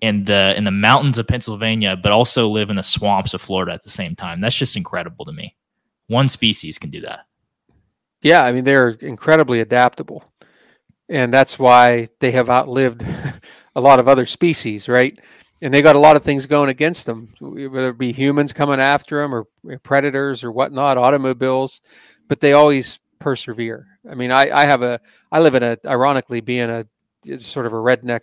in 0.00 0.24
the 0.24 0.54
in 0.56 0.64
the 0.64 0.70
mountains 0.70 1.18
of 1.18 1.28
Pennsylvania, 1.28 1.96
but 1.96 2.12
also 2.12 2.48
live 2.48 2.70
in 2.70 2.76
the 2.76 2.82
swamps 2.82 3.34
of 3.34 3.40
Florida 3.40 3.72
at 3.72 3.84
the 3.84 3.90
same 3.90 4.16
time. 4.16 4.40
That's 4.40 4.56
just 4.56 4.76
incredible 4.76 5.24
to 5.24 5.32
me. 5.32 5.54
One 6.08 6.28
species 6.28 6.78
can 6.78 6.90
do 6.90 7.00
that. 7.02 7.20
Yeah, 8.22 8.42
I 8.42 8.52
mean 8.52 8.64
they're 8.64 8.90
incredibly 8.90 9.60
adaptable, 9.60 10.24
and 11.08 11.32
that's 11.32 11.58
why 11.58 12.08
they 12.20 12.32
have 12.32 12.50
outlived 12.50 13.06
a 13.76 13.80
lot 13.80 13.98
of 13.98 14.08
other 14.08 14.26
species, 14.26 14.88
right? 14.88 15.18
And 15.62 15.72
they 15.72 15.82
got 15.82 15.96
a 15.96 16.00
lot 16.00 16.16
of 16.16 16.22
things 16.22 16.46
going 16.46 16.68
against 16.68 17.06
them, 17.06 17.32
whether 17.40 17.90
it 17.90 17.98
be 17.98 18.12
humans 18.12 18.52
coming 18.52 18.80
after 18.80 19.22
them 19.22 19.34
or 19.34 19.46
predators 19.82 20.44
or 20.44 20.52
whatnot, 20.52 20.98
automobiles, 20.98 21.80
but 22.28 22.40
they 22.40 22.52
always 22.52 22.98
persevere. 23.18 23.86
I 24.08 24.14
mean, 24.14 24.30
I, 24.30 24.50
I 24.50 24.64
have 24.66 24.82
a, 24.82 25.00
I 25.32 25.40
live 25.40 25.54
in 25.54 25.62
a, 25.62 25.78
ironically 25.86 26.40
being 26.40 26.68
a 26.70 26.86
sort 27.38 27.66
of 27.66 27.72
a 27.72 27.76
redneck 27.76 28.20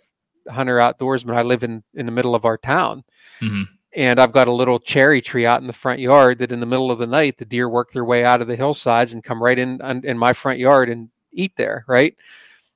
hunter 0.48 0.76
outdoorsman. 0.76 1.34
I 1.34 1.42
live 1.42 1.62
in 1.62 1.82
in 1.94 2.06
the 2.06 2.12
middle 2.12 2.34
of 2.34 2.44
our 2.44 2.56
town, 2.56 3.04
mm-hmm. 3.40 3.62
and 3.92 4.20
I've 4.20 4.32
got 4.32 4.48
a 4.48 4.52
little 4.52 4.78
cherry 4.78 5.20
tree 5.20 5.46
out 5.46 5.60
in 5.60 5.66
the 5.66 5.72
front 5.72 6.00
yard 6.00 6.38
that 6.38 6.52
in 6.52 6.60
the 6.60 6.66
middle 6.66 6.90
of 6.90 6.98
the 6.98 7.06
night 7.06 7.38
the 7.38 7.44
deer 7.44 7.68
work 7.68 7.92
their 7.92 8.04
way 8.04 8.24
out 8.24 8.40
of 8.40 8.48
the 8.48 8.56
hillsides 8.56 9.12
and 9.12 9.24
come 9.24 9.42
right 9.42 9.58
in 9.58 9.80
in 10.04 10.18
my 10.18 10.32
front 10.32 10.58
yard 10.58 10.88
and 10.88 11.10
eat 11.32 11.56
there. 11.56 11.84
Right, 11.88 12.16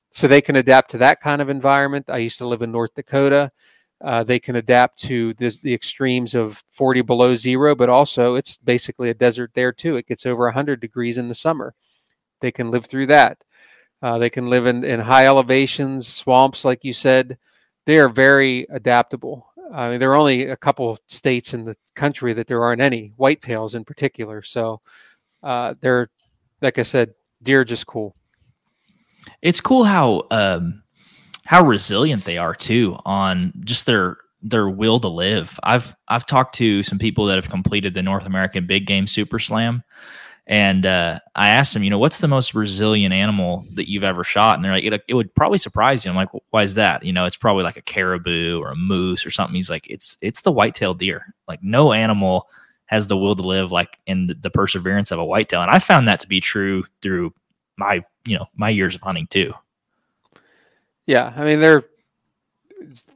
so 0.09 0.27
they 0.27 0.41
can 0.41 0.55
adapt 0.55 0.91
to 0.91 0.97
that 0.99 1.21
kind 1.21 1.41
of 1.41 1.49
environment. 1.49 2.05
I 2.09 2.17
used 2.17 2.37
to 2.39 2.47
live 2.47 2.61
in 2.61 2.71
North 2.71 2.93
Dakota. 2.95 3.49
Uh, 4.01 4.23
they 4.23 4.39
can 4.39 4.55
adapt 4.55 4.97
to 4.99 5.33
this, 5.35 5.59
the 5.59 5.73
extremes 5.73 6.33
of 6.33 6.63
40 6.69 7.01
below 7.01 7.35
zero, 7.35 7.75
but 7.75 7.89
also 7.89 8.35
it's 8.35 8.57
basically 8.57 9.09
a 9.09 9.13
desert 9.13 9.51
there 9.53 9.73
too. 9.73 9.97
It 9.97 10.07
gets 10.07 10.25
over 10.25 10.45
100 10.45 10.79
degrees 10.79 11.17
in 11.17 11.27
the 11.27 11.35
summer. 11.35 11.75
They 12.39 12.51
can 12.51 12.71
live 12.71 12.85
through 12.85 13.07
that. 13.07 13.43
Uh, 14.01 14.17
they 14.17 14.29
can 14.29 14.49
live 14.49 14.65
in, 14.65 14.85
in 14.85 15.01
high 15.01 15.25
elevations, 15.25 16.07
swamps, 16.07 16.63
like 16.63 16.85
you 16.85 16.93
said 16.93 17.37
they 17.89 17.97
are 17.97 18.07
very 18.07 18.67
adaptable. 18.69 19.47
I 19.73 19.89
mean, 19.89 19.99
there 19.99 20.11
are 20.11 20.15
only 20.15 20.45
a 20.45 20.55
couple 20.55 20.99
states 21.07 21.55
in 21.55 21.63
the 21.63 21.75
country 21.95 22.33
that 22.33 22.45
there 22.45 22.63
aren't 22.63 22.81
any 22.81 23.13
whitetails 23.19 23.73
in 23.73 23.83
particular. 23.83 24.43
So 24.43 24.81
uh, 25.41 25.73
they're, 25.81 26.11
like 26.61 26.77
I 26.77 26.83
said, 26.83 27.15
deer 27.41 27.63
just 27.63 27.87
cool. 27.87 28.13
It's 29.41 29.61
cool 29.61 29.83
how 29.83 30.27
um, 30.31 30.83
how 31.45 31.65
resilient 31.65 32.25
they 32.25 32.37
are 32.37 32.53
too 32.53 32.97
on 33.05 33.53
just 33.63 33.85
their 33.85 34.17
their 34.41 34.69
will 34.69 34.99
to 34.99 35.07
live. 35.07 35.59
I've 35.63 35.95
I've 36.07 36.25
talked 36.25 36.55
to 36.55 36.83
some 36.83 36.99
people 36.99 37.25
that 37.25 37.35
have 37.35 37.49
completed 37.49 37.93
the 37.93 38.03
North 38.03 38.25
American 38.25 38.67
Big 38.67 38.85
Game 38.85 39.07
Super 39.07 39.39
Slam, 39.39 39.83
and 40.47 40.85
uh, 40.85 41.19
I 41.35 41.49
asked 41.49 41.73
them, 41.73 41.83
you 41.83 41.89
know, 41.89 41.99
what's 41.99 42.19
the 42.19 42.27
most 42.27 42.53
resilient 42.53 43.13
animal 43.13 43.65
that 43.75 43.89
you've 43.89 44.03
ever 44.03 44.23
shot? 44.23 44.55
And 44.55 44.63
they're 44.63 44.71
like, 44.71 44.83
it, 44.83 45.03
it 45.07 45.13
would 45.13 45.33
probably 45.35 45.57
surprise 45.57 46.03
you. 46.03 46.11
I'm 46.11 46.17
like, 46.17 46.29
why 46.49 46.63
is 46.63 46.73
that? 46.75 47.03
You 47.03 47.13
know, 47.13 47.25
it's 47.25 47.35
probably 47.35 47.63
like 47.63 47.77
a 47.77 47.81
caribou 47.81 48.59
or 48.59 48.71
a 48.71 48.75
moose 48.75 49.25
or 49.25 49.31
something. 49.31 49.55
He's 49.55 49.69
like, 49.69 49.87
it's 49.89 50.17
it's 50.21 50.41
the 50.41 50.51
white-tailed 50.51 50.99
deer. 50.99 51.33
Like 51.47 51.63
no 51.63 51.93
animal 51.93 52.47
has 52.85 53.07
the 53.07 53.17
will 53.17 53.35
to 53.35 53.43
live 53.43 53.71
like 53.71 53.99
in 54.07 54.27
the, 54.27 54.33
the 54.33 54.49
perseverance 54.49 55.11
of 55.11 55.19
a 55.19 55.25
whitetail. 55.25 55.61
And 55.61 55.69
I 55.69 55.77
found 55.79 56.07
that 56.07 56.19
to 56.21 56.27
be 56.27 56.41
true 56.41 56.83
through 57.01 57.33
my 57.79 58.03
you 58.25 58.37
know 58.37 58.45
my 58.55 58.69
years 58.69 58.93
of 58.93 59.01
hunting 59.01 59.27
too. 59.27 59.53
Yeah, 61.07 61.33
I 61.35 61.43
mean 61.43 61.59
they're 61.59 61.85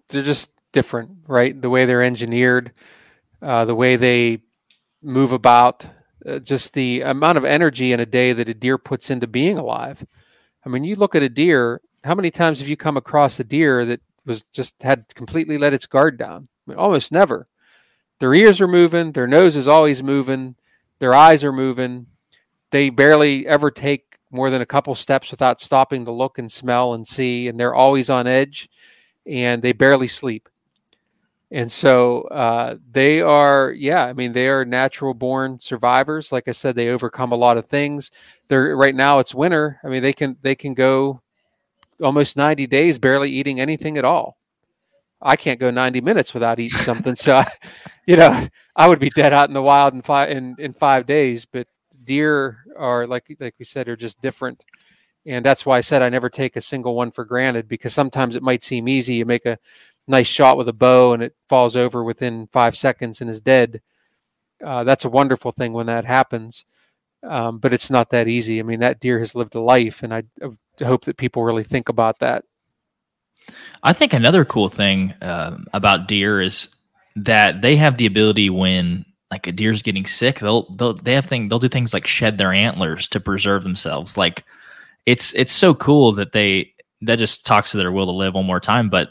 they're 0.08 0.24
just 0.24 0.50
different, 0.72 1.12
right? 1.28 1.60
The 1.60 1.70
way 1.70 1.86
they're 1.86 2.02
engineered, 2.04 2.72
uh, 3.42 3.66
the 3.66 3.76
way 3.76 3.96
they 3.96 4.40
move 5.04 5.32
about 5.32 5.86
uh, 6.26 6.40
just 6.40 6.74
the 6.74 7.02
amount 7.02 7.38
of 7.38 7.46
energy 7.46 7.92
in 7.92 8.00
a 8.00 8.06
day 8.06 8.34
that 8.34 8.50
a 8.50 8.54
deer 8.54 8.78
puts 8.78 9.10
into 9.10 9.28
being 9.28 9.58
alive. 9.58 10.06
I 10.66 10.70
mean, 10.70 10.84
you 10.84 10.96
look 10.96 11.16
at 11.16 11.24
a 11.24 11.30
deer. 11.30 11.82
How 12.04 12.16
many 12.16 12.32
times 12.32 12.60
have 12.60 12.68
you 12.68 12.78
come 12.78 12.98
across 12.98 13.40
a 13.40 13.44
deer 13.44 13.86
that 13.86 14.02
was 14.26 14.44
just 14.54 14.82
had 14.82 15.06
completely 15.16 15.58
let 15.58 15.74
its 15.74 15.86
guard 15.86 16.18
down? 16.18 16.48
I 16.66 16.72
mean, 16.72 16.80
almost 16.80 17.12
never. 17.12 17.46
Their 18.20 18.34
ears 18.34 18.62
are 18.62 18.68
moving. 18.68 19.12
Their 19.12 19.28
nose 19.28 19.56
is 19.56 19.68
always 19.68 20.02
moving. 20.02 20.56
Their 21.00 21.14
eyes 21.14 21.44
are 21.44 21.52
moving. 21.52 22.08
They 22.72 22.90
barely 22.90 23.46
ever 23.46 23.70
take 23.70 24.13
more 24.34 24.50
than 24.50 24.62
a 24.62 24.66
couple 24.66 24.96
steps 24.96 25.32
without 25.32 25.62
stopping 25.62 26.06
to 26.06 26.12
look 26.12 26.38
and 26.38 26.52
smell 26.52 26.94
and 26.94 27.08
see. 27.08 27.48
And 27.48 27.60
they're 27.60 27.76
always 27.76 28.10
on 28.10 28.28
edge. 28.28 28.70
And 29.26 29.62
they 29.62 29.72
barely 29.72 30.08
sleep 30.08 30.50
and 31.54 31.72
so 31.72 32.22
uh, 32.24 32.76
they 32.92 33.22
are 33.22 33.72
yeah 33.72 34.06
i 34.06 34.12
mean 34.12 34.34
they 34.34 34.50
are 34.50 34.66
natural 34.66 35.14
born 35.14 35.58
survivors 35.60 36.32
like 36.32 36.48
i 36.48 36.52
said 36.52 36.76
they 36.76 36.90
overcome 36.90 37.32
a 37.32 37.36
lot 37.36 37.58
of 37.58 37.66
things 37.66 38.12
they're 38.50 38.76
right 38.76 38.96
now 38.96 39.20
it's 39.20 39.34
winter 39.34 39.80
i 39.84 39.88
mean 39.88 40.02
they 40.02 40.12
can 40.12 40.36
they 40.42 40.56
can 40.56 40.74
go 40.74 41.22
almost 42.02 42.36
90 42.36 42.68
days 42.68 43.00
barely 43.00 43.30
eating 43.30 43.62
anything 43.62 43.98
at 43.98 44.04
all 44.04 44.38
i 45.22 45.36
can't 45.36 45.60
go 45.60 45.70
90 45.70 46.02
minutes 46.02 46.34
without 46.34 46.60
eating 46.60 46.80
something 46.80 47.16
so 47.16 47.38
I, 47.38 47.52
you 48.08 48.18
know 48.18 48.48
i 48.76 48.88
would 48.88 49.00
be 49.00 49.12
dead 49.12 49.32
out 49.32 49.48
in 49.48 49.54
the 49.54 49.62
wild 49.62 49.94
in 49.94 50.02
five 50.02 50.30
in, 50.32 50.56
in 50.58 50.74
five 50.74 51.06
days 51.06 51.46
but 51.46 51.68
deer 52.04 52.63
are 52.78 53.08
like 53.08 53.26
like 53.40 53.56
we 53.60 53.66
said 53.66 53.88
are 53.88 53.96
just 53.96 54.22
different 54.22 54.64
and 55.26 55.46
that's 55.46 55.66
why 55.66 55.78
i 55.78 55.82
said 55.82 56.02
i 56.02 56.10
never 56.10 56.30
take 56.30 56.56
a 56.56 56.62
single 56.62 56.96
one 56.96 57.12
for 57.12 57.26
granted 57.26 57.68
because 57.68 57.94
sometimes 57.94 58.36
it 58.36 58.44
might 58.44 58.64
seem 58.64 58.88
easy 58.88 59.16
you 59.16 59.26
make 59.26 59.46
a 59.46 59.58
nice 60.08 60.28
shot 60.28 60.58
with 60.58 60.68
a 60.68 60.74
bow 60.74 61.14
and 61.14 61.24
it 61.24 61.36
falls 61.48 61.76
over 61.76 62.04
within 62.04 62.48
five 62.48 62.76
seconds 62.76 63.22
and 63.22 63.30
is 63.30 63.42
dead. 63.42 63.82
Uh, 64.64 64.84
that's 64.84 65.06
a 65.06 65.10
wonderful 65.10 65.52
thing 65.52 65.74
when 65.74 65.88
that 65.88 66.06
happens. 66.06 66.66
Um, 67.24 67.60
but 67.60 67.74
it's 67.74 67.90
not 67.90 68.10
that 68.10 68.28
easy. 68.28 68.60
I 68.60 68.64
mean, 68.64 68.82
that 68.82 69.00
deer 69.00 69.20
has 69.20 69.34
lived 69.34 69.56
a 69.56 69.62
life, 69.62 70.04
and 70.04 70.14
I, 70.14 70.24
hope 70.84 71.06
that 71.06 71.16
people 71.16 71.44
really 71.44 71.64
think 71.64 71.88
about 71.88 72.20
that. 72.20 72.44
I 73.82 73.94
think 73.94 74.12
another 74.12 74.44
cool 74.44 74.68
thing 74.68 75.14
uh, 75.22 75.58
about 75.72 76.08
deer 76.08 76.42
is 76.42 76.68
that 77.16 77.62
they 77.62 77.78
have 77.78 77.98
the 77.98 78.08
ability 78.08 78.50
when 78.50 79.06
like 79.34 79.48
a 79.48 79.52
deer's 79.52 79.82
getting 79.82 80.06
sick, 80.06 80.40
they'll 80.40 80.70
they'll 80.76 80.94
they 80.94 81.14
have 81.14 81.26
thing 81.26 81.50
they'll 81.50 81.58
do 81.58 81.68
things 81.68 81.92
like 81.92 82.06
shed 82.06 82.38
their 82.38 82.54
antlers 82.54 83.08
to 83.10 83.20
preserve 83.20 83.64
themselves. 83.64 84.16
Like 84.16 84.46
it's 85.08 85.34
it's 85.34 85.52
so 85.52 85.74
cool 85.74 86.12
that 86.14 86.34
they 86.34 86.72
that 87.02 87.18
just 87.18 87.44
talks 87.44 87.72
to 87.72 87.78
their 87.78 87.92
will 87.92 88.06
to 88.06 88.12
live 88.12 88.36
one 88.36 88.46
more 88.46 88.60
time. 88.60 88.92
But 88.92 89.10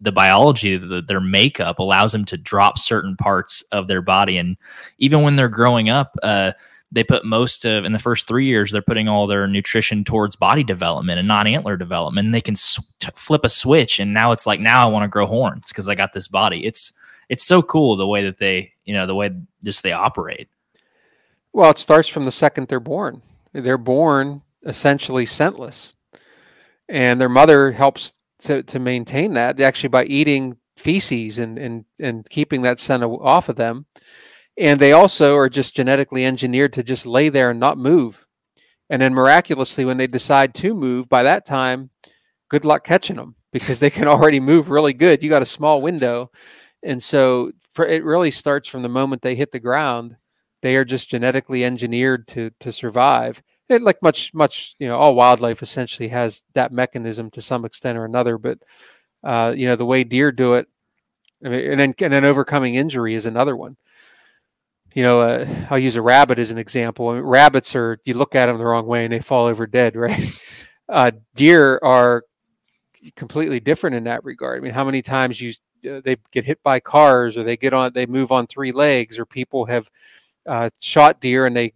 the 0.00 0.12
biology, 0.12 0.76
the, 0.76 1.02
their 1.02 1.20
makeup 1.20 1.80
allows 1.80 2.12
them 2.12 2.24
to 2.26 2.36
drop 2.36 2.78
certain 2.78 3.16
parts 3.16 3.64
of 3.72 3.88
their 3.88 4.00
body. 4.00 4.38
And 4.38 4.56
even 4.98 5.22
when 5.22 5.34
they're 5.34 5.48
growing 5.48 5.88
up, 5.88 6.14
uh, 6.22 6.52
they 6.92 7.02
put 7.02 7.24
most 7.24 7.64
of 7.64 7.84
in 7.84 7.92
the 7.92 7.98
first 7.98 8.28
three 8.28 8.46
years 8.46 8.70
they're 8.70 8.80
putting 8.80 9.08
all 9.08 9.26
their 9.26 9.48
nutrition 9.48 10.04
towards 10.04 10.36
body 10.36 10.62
development 10.62 11.18
and 11.18 11.26
non 11.26 11.48
antler 11.48 11.76
development. 11.76 12.26
And 12.26 12.34
they 12.34 12.40
can 12.40 12.54
sw- 12.54 12.78
flip 13.16 13.44
a 13.44 13.48
switch, 13.48 13.98
and 13.98 14.14
now 14.14 14.30
it's 14.30 14.46
like 14.46 14.60
now 14.60 14.86
I 14.86 14.90
want 14.92 15.02
to 15.02 15.08
grow 15.08 15.26
horns 15.26 15.66
because 15.66 15.88
I 15.88 15.96
got 15.96 16.12
this 16.12 16.28
body. 16.28 16.64
It's 16.64 16.92
it's 17.28 17.44
so 17.44 17.62
cool 17.62 17.96
the 17.96 18.06
way 18.06 18.24
that 18.24 18.38
they 18.38 18.72
you 18.84 18.94
know 18.94 19.06
the 19.06 19.14
way 19.14 19.30
just 19.62 19.82
they 19.82 19.92
operate. 19.92 20.48
Well, 21.52 21.70
it 21.70 21.78
starts 21.78 22.08
from 22.08 22.24
the 22.24 22.32
second 22.32 22.68
they're 22.68 22.80
born. 22.80 23.22
They're 23.52 23.78
born 23.78 24.42
essentially 24.64 25.26
scentless, 25.26 25.94
and 26.88 27.20
their 27.20 27.28
mother 27.28 27.72
helps 27.72 28.12
to, 28.40 28.62
to 28.62 28.78
maintain 28.78 29.34
that 29.34 29.60
actually 29.60 29.88
by 29.88 30.04
eating 30.04 30.56
feces 30.76 31.38
and, 31.38 31.58
and, 31.58 31.84
and 32.00 32.28
keeping 32.28 32.62
that 32.62 32.80
scent 32.80 33.02
off 33.02 33.48
of 33.48 33.56
them. 33.56 33.86
And 34.56 34.80
they 34.80 34.92
also 34.92 35.36
are 35.36 35.48
just 35.48 35.74
genetically 35.74 36.24
engineered 36.24 36.72
to 36.74 36.82
just 36.82 37.06
lay 37.06 37.28
there 37.28 37.50
and 37.50 37.58
not 37.58 37.78
move. 37.78 38.26
And 38.88 39.00
then 39.00 39.14
miraculously, 39.14 39.84
when 39.84 39.96
they 39.96 40.06
decide 40.06 40.54
to 40.56 40.74
move, 40.74 41.08
by 41.08 41.22
that 41.24 41.44
time, 41.46 41.90
good 42.48 42.64
luck 42.64 42.84
catching 42.84 43.16
them 43.16 43.34
because 43.52 43.80
they 43.80 43.90
can 43.90 44.06
already 44.08 44.40
move 44.40 44.70
really 44.70 44.92
good. 44.92 45.22
You 45.22 45.30
got 45.30 45.42
a 45.42 45.46
small 45.46 45.80
window. 45.82 46.30
And 46.84 47.02
so 47.02 47.52
for, 47.70 47.86
it 47.86 48.04
really 48.04 48.30
starts 48.30 48.68
from 48.68 48.82
the 48.82 48.88
moment 48.88 49.22
they 49.22 49.34
hit 49.34 49.52
the 49.52 49.58
ground. 49.58 50.16
They 50.62 50.76
are 50.76 50.84
just 50.84 51.10
genetically 51.10 51.64
engineered 51.64 52.28
to 52.28 52.50
to 52.60 52.72
survive. 52.72 53.42
It, 53.68 53.82
like 53.82 54.02
much 54.02 54.32
much 54.34 54.76
you 54.78 54.86
know 54.86 54.98
all 54.98 55.14
wildlife 55.14 55.62
essentially 55.62 56.08
has 56.08 56.42
that 56.52 56.72
mechanism 56.72 57.30
to 57.30 57.40
some 57.40 57.64
extent 57.64 57.96
or 57.96 58.04
another 58.04 58.36
but 58.36 58.58
uh, 59.22 59.54
you 59.56 59.66
know 59.66 59.76
the 59.76 59.86
way 59.86 60.04
deer 60.04 60.30
do 60.32 60.54
it 60.54 60.68
I 61.44 61.48
mean, 61.48 61.70
and 61.70 61.80
then 61.80 61.94
and 62.00 62.12
then 62.12 62.24
overcoming 62.24 62.74
injury 62.74 63.14
is 63.14 63.26
another 63.26 63.56
one. 63.56 63.76
You 64.94 65.02
know 65.02 65.22
uh, 65.22 65.46
i'll 65.70 65.78
use 65.78 65.96
a 65.96 66.02
rabbit 66.02 66.38
as 66.38 66.50
an 66.50 66.58
example. 66.58 67.20
Rabbits 67.20 67.74
are 67.74 67.98
you 68.04 68.14
look 68.14 68.34
at 68.34 68.46
them 68.46 68.58
the 68.58 68.64
wrong 68.64 68.86
way 68.86 69.04
and 69.04 69.12
they 69.12 69.20
fall 69.20 69.46
over 69.46 69.66
dead 69.66 69.96
right? 69.96 70.30
Uh, 70.88 71.10
deer 71.34 71.78
are 71.82 72.24
completely 73.16 73.60
different 73.60 73.96
in 73.96 74.04
that 74.04 74.24
regard. 74.24 74.58
I 74.58 74.60
mean 74.62 74.72
how 74.72 74.84
many 74.84 75.02
times 75.02 75.40
you 75.40 75.54
uh, 75.86 76.00
they 76.04 76.16
get 76.32 76.44
hit 76.44 76.62
by 76.62 76.80
cars 76.80 77.36
or 77.36 77.42
they 77.42 77.56
get 77.56 77.72
on 77.72 77.92
they 77.94 78.06
move 78.06 78.32
on 78.32 78.46
three 78.46 78.72
legs 78.72 79.18
or 79.18 79.26
people 79.26 79.66
have 79.66 79.88
uh, 80.46 80.70
shot 80.80 81.20
deer 81.20 81.46
and 81.46 81.56
they 81.56 81.72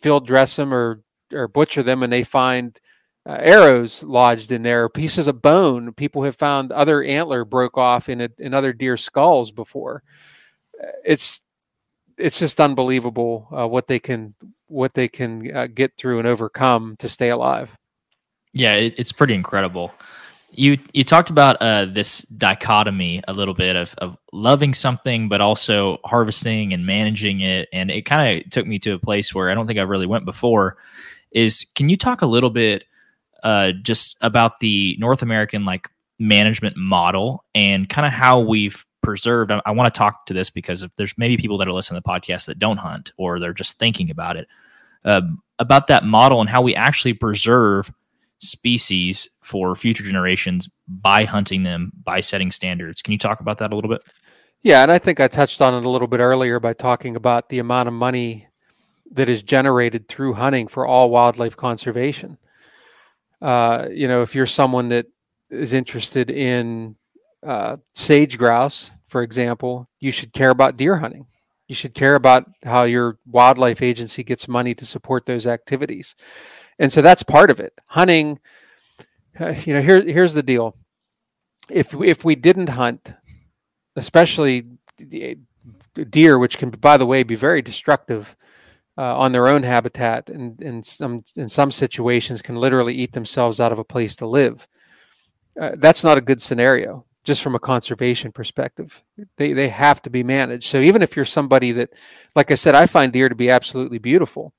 field 0.00 0.26
dress 0.26 0.56
them 0.56 0.72
or 0.72 1.00
or 1.32 1.48
butcher 1.48 1.82
them 1.82 2.02
and 2.02 2.12
they 2.12 2.22
find 2.22 2.80
uh, 3.26 3.36
arrows 3.38 4.02
lodged 4.02 4.50
in 4.50 4.62
there, 4.62 4.88
pieces 4.88 5.26
of 5.26 5.42
bone. 5.42 5.92
People 5.92 6.22
have 6.22 6.36
found 6.36 6.72
other 6.72 7.02
antler 7.02 7.44
broke 7.44 7.76
off 7.76 8.08
in 8.08 8.22
a, 8.22 8.30
in 8.38 8.54
other 8.54 8.72
deer 8.72 8.96
skulls 8.96 9.52
before. 9.52 10.02
It's 11.04 11.42
it's 12.16 12.38
just 12.38 12.60
unbelievable 12.60 13.48
uh, 13.52 13.68
what 13.68 13.86
they 13.86 13.98
can 13.98 14.34
what 14.66 14.94
they 14.94 15.08
can 15.08 15.54
uh, 15.54 15.66
get 15.66 15.96
through 15.96 16.18
and 16.18 16.28
overcome 16.28 16.96
to 16.98 17.08
stay 17.08 17.30
alive. 17.30 17.76
Yeah, 18.52 18.74
it, 18.74 18.94
it's 18.96 19.12
pretty 19.12 19.34
incredible. 19.34 19.92
You 20.52 20.78
you 20.92 21.04
talked 21.04 21.30
about 21.30 21.56
uh, 21.60 21.86
this 21.86 22.22
dichotomy 22.22 23.22
a 23.28 23.32
little 23.32 23.54
bit 23.54 23.76
of, 23.76 23.94
of 23.98 24.16
loving 24.32 24.74
something, 24.74 25.28
but 25.28 25.40
also 25.40 25.98
harvesting 26.04 26.72
and 26.72 26.84
managing 26.84 27.40
it, 27.40 27.68
and 27.72 27.90
it 27.90 28.02
kind 28.02 28.42
of 28.42 28.50
took 28.50 28.66
me 28.66 28.78
to 28.80 28.92
a 28.92 28.98
place 28.98 29.34
where 29.34 29.50
I 29.50 29.54
don't 29.54 29.66
think 29.66 29.78
I 29.78 29.82
really 29.82 30.06
went 30.06 30.24
before. 30.24 30.76
Is 31.30 31.66
can 31.74 31.88
you 31.88 31.96
talk 31.96 32.22
a 32.22 32.26
little 32.26 32.50
bit 32.50 32.84
uh, 33.44 33.72
just 33.82 34.16
about 34.20 34.60
the 34.60 34.96
North 34.98 35.22
American 35.22 35.64
like 35.64 35.88
management 36.18 36.76
model 36.76 37.44
and 37.54 37.88
kind 37.88 38.06
of 38.06 38.12
how 38.12 38.40
we've 38.40 38.84
preserved? 39.02 39.52
I, 39.52 39.62
I 39.64 39.70
want 39.70 39.92
to 39.92 39.96
talk 39.96 40.26
to 40.26 40.34
this 40.34 40.50
because 40.50 40.82
if 40.82 40.90
there's 40.96 41.14
maybe 41.16 41.36
people 41.36 41.58
that 41.58 41.68
are 41.68 41.72
listening 41.72 42.00
to 42.00 42.04
the 42.04 42.20
podcast 42.20 42.46
that 42.46 42.58
don't 42.58 42.78
hunt 42.78 43.12
or 43.16 43.38
they're 43.38 43.54
just 43.54 43.78
thinking 43.78 44.10
about 44.10 44.36
it 44.36 44.48
um, 45.04 45.42
about 45.58 45.86
that 45.88 46.04
model 46.04 46.40
and 46.40 46.50
how 46.50 46.62
we 46.62 46.74
actually 46.74 47.12
preserve 47.12 47.90
species 48.40 49.28
for 49.42 49.74
future 49.76 50.02
generations 50.02 50.68
by 50.88 51.24
hunting 51.24 51.62
them, 51.62 51.92
by 52.04 52.20
setting 52.20 52.50
standards. 52.50 53.02
Can 53.02 53.12
you 53.12 53.18
talk 53.18 53.40
about 53.40 53.58
that 53.58 53.72
a 53.72 53.74
little 53.74 53.90
bit? 53.90 54.02
Yeah, 54.62 54.82
and 54.82 54.92
I 54.92 54.98
think 54.98 55.20
I 55.20 55.28
touched 55.28 55.60
on 55.62 55.74
it 55.74 55.86
a 55.86 55.88
little 55.88 56.08
bit 56.08 56.20
earlier 56.20 56.60
by 56.60 56.74
talking 56.74 57.16
about 57.16 57.48
the 57.48 57.58
amount 57.58 57.88
of 57.88 57.94
money 57.94 58.48
that 59.12 59.28
is 59.28 59.42
generated 59.42 60.08
through 60.08 60.34
hunting 60.34 60.68
for 60.68 60.86
all 60.86 61.10
wildlife 61.10 61.56
conservation. 61.56 62.38
Uh, 63.40 63.88
you 63.90 64.06
know, 64.06 64.22
if 64.22 64.34
you're 64.34 64.46
someone 64.46 64.88
that 64.90 65.06
is 65.50 65.72
interested 65.72 66.30
in 66.30 66.96
uh, 67.44 67.78
sage 67.94 68.38
grouse, 68.38 68.90
for 69.08 69.22
example, 69.22 69.88
you 69.98 70.12
should 70.12 70.32
care 70.32 70.50
about 70.50 70.76
deer 70.76 70.96
hunting. 70.96 71.26
You 71.66 71.74
should 71.74 71.94
care 71.94 72.14
about 72.14 72.50
how 72.64 72.82
your 72.82 73.18
wildlife 73.26 73.80
agency 73.80 74.22
gets 74.24 74.46
money 74.46 74.74
to 74.74 74.84
support 74.84 75.26
those 75.26 75.46
activities 75.46 76.14
and 76.80 76.90
so 76.90 77.02
that's 77.02 77.22
part 77.22 77.50
of 77.50 77.60
it. 77.60 77.74
Hunting, 77.90 78.40
uh, 79.38 79.54
you 79.64 79.74
know, 79.74 79.82
here 79.82 80.02
here's 80.02 80.34
the 80.34 80.42
deal. 80.42 80.76
If 81.68 81.94
if 81.94 82.24
we 82.24 82.34
didn't 82.34 82.70
hunt, 82.70 83.12
especially 83.94 84.64
deer, 86.08 86.38
which 86.38 86.58
can, 86.58 86.70
by 86.70 86.96
the 86.96 87.06
way, 87.06 87.22
be 87.22 87.36
very 87.36 87.62
destructive 87.62 88.34
uh, 88.96 89.16
on 89.16 89.32
their 89.32 89.46
own 89.46 89.62
habitat, 89.62 90.30
and 90.30 90.60
in 90.62 90.82
some 90.82 91.22
in 91.36 91.48
some 91.48 91.70
situations 91.70 92.42
can 92.42 92.56
literally 92.56 92.94
eat 92.94 93.12
themselves 93.12 93.60
out 93.60 93.72
of 93.72 93.78
a 93.78 93.84
place 93.84 94.16
to 94.16 94.26
live. 94.26 94.66
Uh, 95.60 95.72
that's 95.76 96.02
not 96.02 96.16
a 96.16 96.22
good 96.22 96.40
scenario, 96.40 97.04
just 97.24 97.42
from 97.42 97.54
a 97.54 97.60
conservation 97.60 98.32
perspective. 98.32 99.04
They 99.36 99.52
they 99.52 99.68
have 99.68 100.00
to 100.02 100.10
be 100.10 100.22
managed. 100.22 100.64
So 100.64 100.80
even 100.80 101.02
if 101.02 101.14
you're 101.14 101.26
somebody 101.26 101.72
that, 101.72 101.90
like 102.34 102.50
I 102.50 102.54
said, 102.54 102.74
I 102.74 102.86
find 102.86 103.12
deer 103.12 103.28
to 103.28 103.34
be 103.34 103.50
absolutely 103.50 103.98
beautiful, 103.98 104.54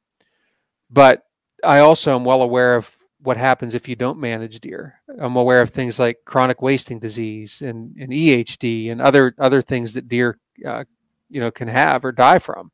but 0.92 1.24
I 1.64 1.80
also 1.80 2.16
am 2.16 2.26
well 2.26 2.42
aware 2.42 2.76
of 2.76 2.96
what 3.24 3.38
happens 3.38 3.76
if 3.76 3.88
you 3.88 3.96
don't 3.96 4.20
manage 4.20 4.60
deer. 4.60 4.96
I'm 5.20 5.36
aware 5.36 5.62
of 5.62 5.70
things 5.70 6.00
like 6.00 6.20
chronic 6.26 6.62
wasting 6.62 7.00
disease 7.00 7.62
and, 7.62 7.96
and 7.98 8.12
EHD 8.12 8.92
and 8.92 9.02
other 9.02 9.36
other 9.38 9.62
things 9.62 9.94
that 9.94 10.08
deer 10.08 10.40
uh, 10.66 10.86
you 11.30 11.40
know 11.40 11.52
can 11.52 11.68
have 11.68 12.04
or 12.04 12.12
die 12.12 12.40
from. 12.40 12.72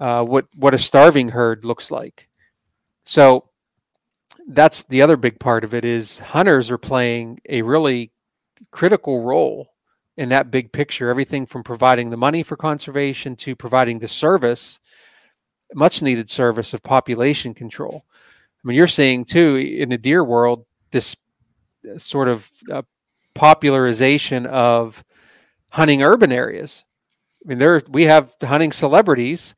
Uh, 0.00 0.24
what 0.24 0.46
what 0.54 0.74
a 0.74 0.78
starving 0.78 1.28
herd 1.28 1.64
looks 1.64 1.90
like. 1.90 2.28
So 3.04 3.48
that's 4.48 4.82
the 4.82 5.02
other 5.02 5.16
big 5.16 5.38
part 5.38 5.64
of 5.64 5.74
it 5.74 5.84
is 5.84 6.18
hunters 6.18 6.70
are 6.70 6.78
playing 6.78 7.40
a 7.48 7.62
really 7.62 8.12
critical 8.70 9.22
role 9.22 9.72
in 10.16 10.28
that 10.30 10.50
big 10.50 10.72
picture. 10.72 11.08
Everything 11.08 11.46
from 11.46 11.62
providing 11.62 12.10
the 12.10 12.16
money 12.16 12.42
for 12.42 12.56
conservation 12.56 13.36
to 13.36 13.54
providing 13.56 14.00
the 14.00 14.08
service 14.08 14.80
much 15.74 16.02
needed 16.02 16.28
service 16.28 16.74
of 16.74 16.82
population 16.82 17.54
control. 17.54 18.04
I 18.64 18.68
mean, 18.68 18.76
you're 18.76 18.86
seeing 18.86 19.24
too 19.24 19.56
in 19.56 19.88
the 19.88 19.98
deer 19.98 20.22
world 20.22 20.64
this 20.90 21.16
uh, 21.88 21.98
sort 21.98 22.28
of 22.28 22.50
uh, 22.70 22.82
popularization 23.34 24.46
of 24.46 25.04
hunting 25.70 26.02
urban 26.02 26.30
areas. 26.30 26.84
I 27.44 27.48
mean, 27.48 27.58
there 27.58 27.82
we 27.88 28.04
have 28.04 28.34
hunting 28.40 28.72
celebrities 28.72 29.54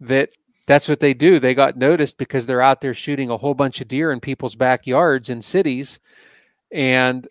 that 0.00 0.30
that's 0.66 0.88
what 0.88 1.00
they 1.00 1.14
do. 1.14 1.38
They 1.38 1.54
got 1.54 1.76
noticed 1.76 2.16
because 2.16 2.46
they're 2.46 2.62
out 2.62 2.80
there 2.80 2.94
shooting 2.94 3.28
a 3.28 3.36
whole 3.36 3.54
bunch 3.54 3.80
of 3.80 3.88
deer 3.88 4.12
in 4.12 4.20
people's 4.20 4.54
backyards 4.54 5.28
in 5.28 5.40
cities, 5.40 5.98
and 6.70 7.26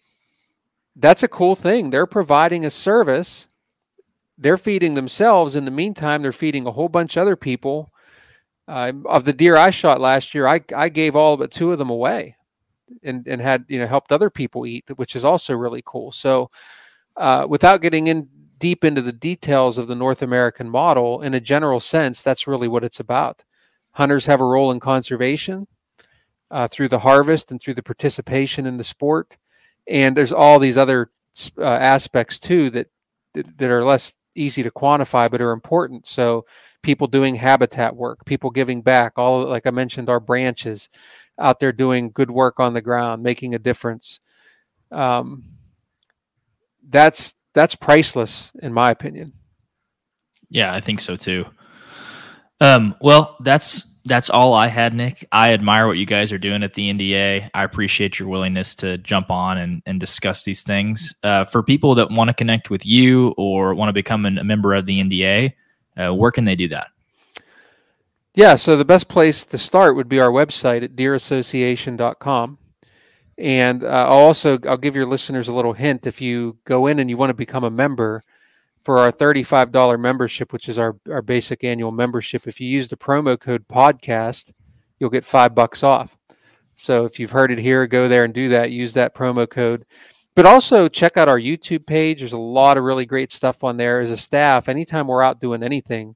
that's 0.96 1.24
a 1.24 1.28
cool 1.28 1.56
thing. 1.56 1.90
They're 1.90 2.06
providing 2.06 2.66
a 2.66 2.70
service. 2.70 3.48
They're 4.38 4.58
feeding 4.58 4.96
themselves. 4.96 5.56
In 5.56 5.66
the 5.66 5.72
meantime, 5.72 6.22
they're 6.22 6.32
feeding 6.32 6.68
a 6.68 6.72
whole 6.72 6.90
bunch 6.90 7.16
of 7.16 7.22
other 7.22 7.36
people 7.36 7.90
uh, 8.68 8.92
of 9.06 9.26
the 9.26 9.34
deer 9.34 9.58
I 9.58 9.70
shot 9.70 10.02
last 10.02 10.34
year, 10.34 10.48
I, 10.48 10.62
I 10.76 10.90
gave 10.90 11.16
all 11.16 11.38
but 11.38 11.52
two 11.52 11.72
of 11.72 11.80
them 11.80 11.90
away 11.90 12.36
and, 13.04 13.28
and 13.28 13.42
had, 13.42 13.66
you 13.68 13.80
know, 13.80 13.88
helped 13.88 14.12
other 14.12 14.30
people 14.30 14.66
eat, 14.66 14.86
which 14.96 15.16
is 15.16 15.26
also 15.26 15.56
really 15.56 15.82
cool. 15.86 16.12
So, 16.12 16.50
uh, 17.16 17.46
without 17.48 17.82
getting 17.82 18.08
in 18.08 18.28
deep 18.58 18.84
into 18.84 19.02
the 19.02 19.12
details 19.12 19.78
of 19.78 19.88
the 19.88 19.96
North 19.96 20.22
American 20.22 20.70
model, 20.70 21.22
in 21.22 21.34
a 21.34 21.40
general 21.40 21.80
sense, 21.80 22.22
that's 22.22 22.48
really 22.48 22.68
what 22.68 22.84
it's 22.84 23.00
about. 23.00 23.44
Hunters 23.92 24.26
have 24.26 24.42
a 24.42 24.46
role 24.46 24.72
in 24.72 24.80
conservation 24.80 25.68
uh, 26.50 26.68
through 26.68 26.88
the 26.88 27.00
harvest 27.00 27.52
and 27.52 27.62
through 27.62 27.74
the 27.74 27.84
participation 27.84 28.66
in 28.66 28.78
the 28.78 28.84
sport. 28.84 29.38
And 29.88 30.16
there's 30.16 30.32
all 30.32 30.60
these 30.60 30.78
other 30.78 31.12
uh, 31.58 31.64
aspects 31.64 32.40
too 32.40 32.70
that, 32.70 32.88
that, 33.34 33.58
that 33.58 33.70
are 33.70 33.84
less 33.84 34.14
easy 34.36 34.64
to 34.64 34.72
quantify 34.72 35.30
but 35.30 35.42
are 35.42 35.52
important. 35.52 36.08
So 36.08 36.46
people 36.84 37.08
doing 37.08 37.36
habitat 37.36 37.96
work, 37.96 38.26
people 38.26 38.52
giving 38.52 38.82
back, 38.82 39.14
all 39.18 39.46
like 39.46 39.66
I 39.66 39.72
mentioned, 39.72 40.10
our 40.10 40.20
branches 40.20 40.90
out 41.40 41.60
there 41.60 41.72
doing 41.72 42.12
good 42.12 42.30
work 42.30 42.60
on 42.60 42.74
the 42.74 42.82
ground, 42.82 43.24
making 43.24 43.56
a 43.56 43.60
difference. 43.60 44.20
Um, 44.92 45.46
that's 46.88 47.34
that's 47.54 47.76
priceless 47.76 48.52
in 48.62 48.74
my 48.74 48.92
opinion. 48.92 49.34
Yeah, 50.50 50.74
I 50.74 50.82
think 50.82 51.02
so 51.02 51.16
too. 51.16 51.46
Um, 52.62 52.96
well, 53.02 53.38
that's 53.40 53.86
that's 54.06 54.30
all 54.30 54.54
I 54.54 54.68
had, 54.68 54.94
Nick. 54.94 55.26
I 55.32 55.54
admire 55.54 55.88
what 55.88 55.98
you 55.98 56.06
guys 56.06 56.32
are 56.32 56.38
doing 56.38 56.62
at 56.62 56.74
the 56.74 56.94
NDA. 56.94 57.50
I 57.54 57.64
appreciate 57.64 58.20
your 58.20 58.28
willingness 58.28 58.76
to 58.76 58.98
jump 58.98 59.32
on 59.32 59.58
and, 59.58 59.82
and 59.86 60.00
discuss 60.00 60.44
these 60.44 60.62
things. 60.62 61.16
Uh, 61.24 61.46
for 61.46 61.64
people 61.64 61.96
that 61.96 62.12
want 62.12 62.30
to 62.30 62.34
connect 62.34 62.70
with 62.70 62.86
you 62.86 63.34
or 63.38 63.74
want 63.74 63.90
to 63.90 63.94
become 63.94 64.26
a 64.26 64.44
member 64.44 64.74
of 64.74 64.86
the 64.86 65.02
NDA, 65.02 65.54
uh, 65.98 66.14
where 66.14 66.32
can 66.32 66.46
they 66.46 66.56
do 66.56 66.68
that? 66.70 66.88
Yeah, 68.36 68.56
so 68.56 68.76
the 68.76 68.86
best 68.86 69.08
place 69.08 69.46
to 69.46 69.58
start 69.58 69.96
would 69.96 70.10
be 70.10 70.20
our 70.20 70.32
website 70.32 70.84
at 70.84 70.96
deerassociation.com. 70.96 72.58
And 73.38 73.84
uh, 73.84 73.88
I'll 73.88 74.20
also 74.20 74.58
I'll 74.68 74.78
give 74.78 74.96
your 74.96 75.06
listeners 75.06 75.48
a 75.48 75.54
little 75.54 75.74
hint 75.74 76.06
if 76.06 76.22
you 76.22 76.58
go 76.66 76.88
in 76.88 77.00
and 77.00 77.10
you 77.10 77.18
want 77.18 77.30
to 77.32 77.36
become 77.36 77.64
a 77.64 77.72
member 77.72 78.24
for 78.84 79.00
our 79.00 79.12
$35 79.12 80.00
membership, 80.00 80.52
which 80.52 80.68
is 80.68 80.78
our, 80.78 80.98
our 81.10 81.22
basic 81.22 81.64
annual 81.64 81.92
membership. 81.92 82.48
If 82.48 82.60
you 82.60 82.68
use 82.68 82.88
the 82.88 82.98
promo 82.98 83.40
code 83.40 83.68
podcast, 83.68 84.52
you'll 85.00 85.10
get 85.10 85.26
five 85.26 85.56
bucks 85.56 85.84
off. 85.84 86.18
So 86.76 87.06
if 87.06 87.20
you've 87.20 87.32
heard 87.32 87.52
it 87.52 87.60
here, 87.60 87.88
go 87.88 88.08
there 88.08 88.24
and 88.24 88.34
do 88.34 88.50
that. 88.50 88.72
Use 88.72 88.94
that 88.94 89.16
promo 89.16 89.50
code. 89.50 89.86
But 90.36 90.46
also 90.48 90.88
check 90.88 91.16
out 91.16 91.30
our 91.30 91.40
YouTube 91.40 91.86
page. 91.86 92.20
There's 92.20 92.34
a 92.34 92.38
lot 92.38 92.78
of 92.78 92.84
really 92.84 93.06
great 93.06 93.32
stuff 93.32 93.64
on 93.64 93.78
there. 93.78 94.00
As 94.00 94.10
a 94.10 94.18
staff, 94.18 94.68
anytime 94.68 95.08
we're 95.08 95.22
out 95.22 95.40
doing 95.40 95.62
anything, 95.62 96.16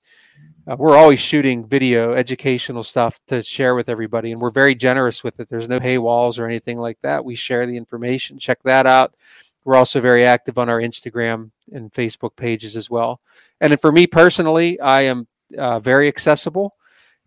uh, 0.68 0.76
we're 0.78 0.98
always 0.98 1.20
shooting 1.20 1.66
video 1.66 2.14
educational 2.14 2.84
stuff 2.84 3.20
to 3.28 3.42
share 3.42 3.76
with 3.76 3.90
everybody, 3.90 4.32
and 4.32 4.42
we're 4.42 4.50
very 4.50 4.76
generous 4.76 5.24
with 5.24 5.40
it. 5.40 5.48
There's 5.50 5.70
no 5.70 5.80
paywalls 5.80 6.40
or 6.40 6.46
anything 6.46 6.78
like 6.78 7.00
that. 7.02 7.24
We 7.24 7.36
share 7.36 7.66
the 7.66 7.78
information. 7.78 8.40
Check 8.40 8.64
that 8.64 8.86
out. 8.86 9.16
We're 9.64 9.76
also 9.76 10.02
very 10.02 10.26
active 10.26 10.58
on 10.58 10.68
our 10.68 10.80
Instagram 10.80 11.52
and 11.72 11.92
Facebook 11.94 12.36
pages 12.36 12.76
as 12.76 12.90
well. 12.90 13.20
And 13.62 13.80
for 13.80 13.92
me 13.92 14.08
personally, 14.08 14.80
I 14.80 15.02
am 15.02 15.28
uh, 15.58 15.80
very 15.80 16.08
accessible. 16.08 16.74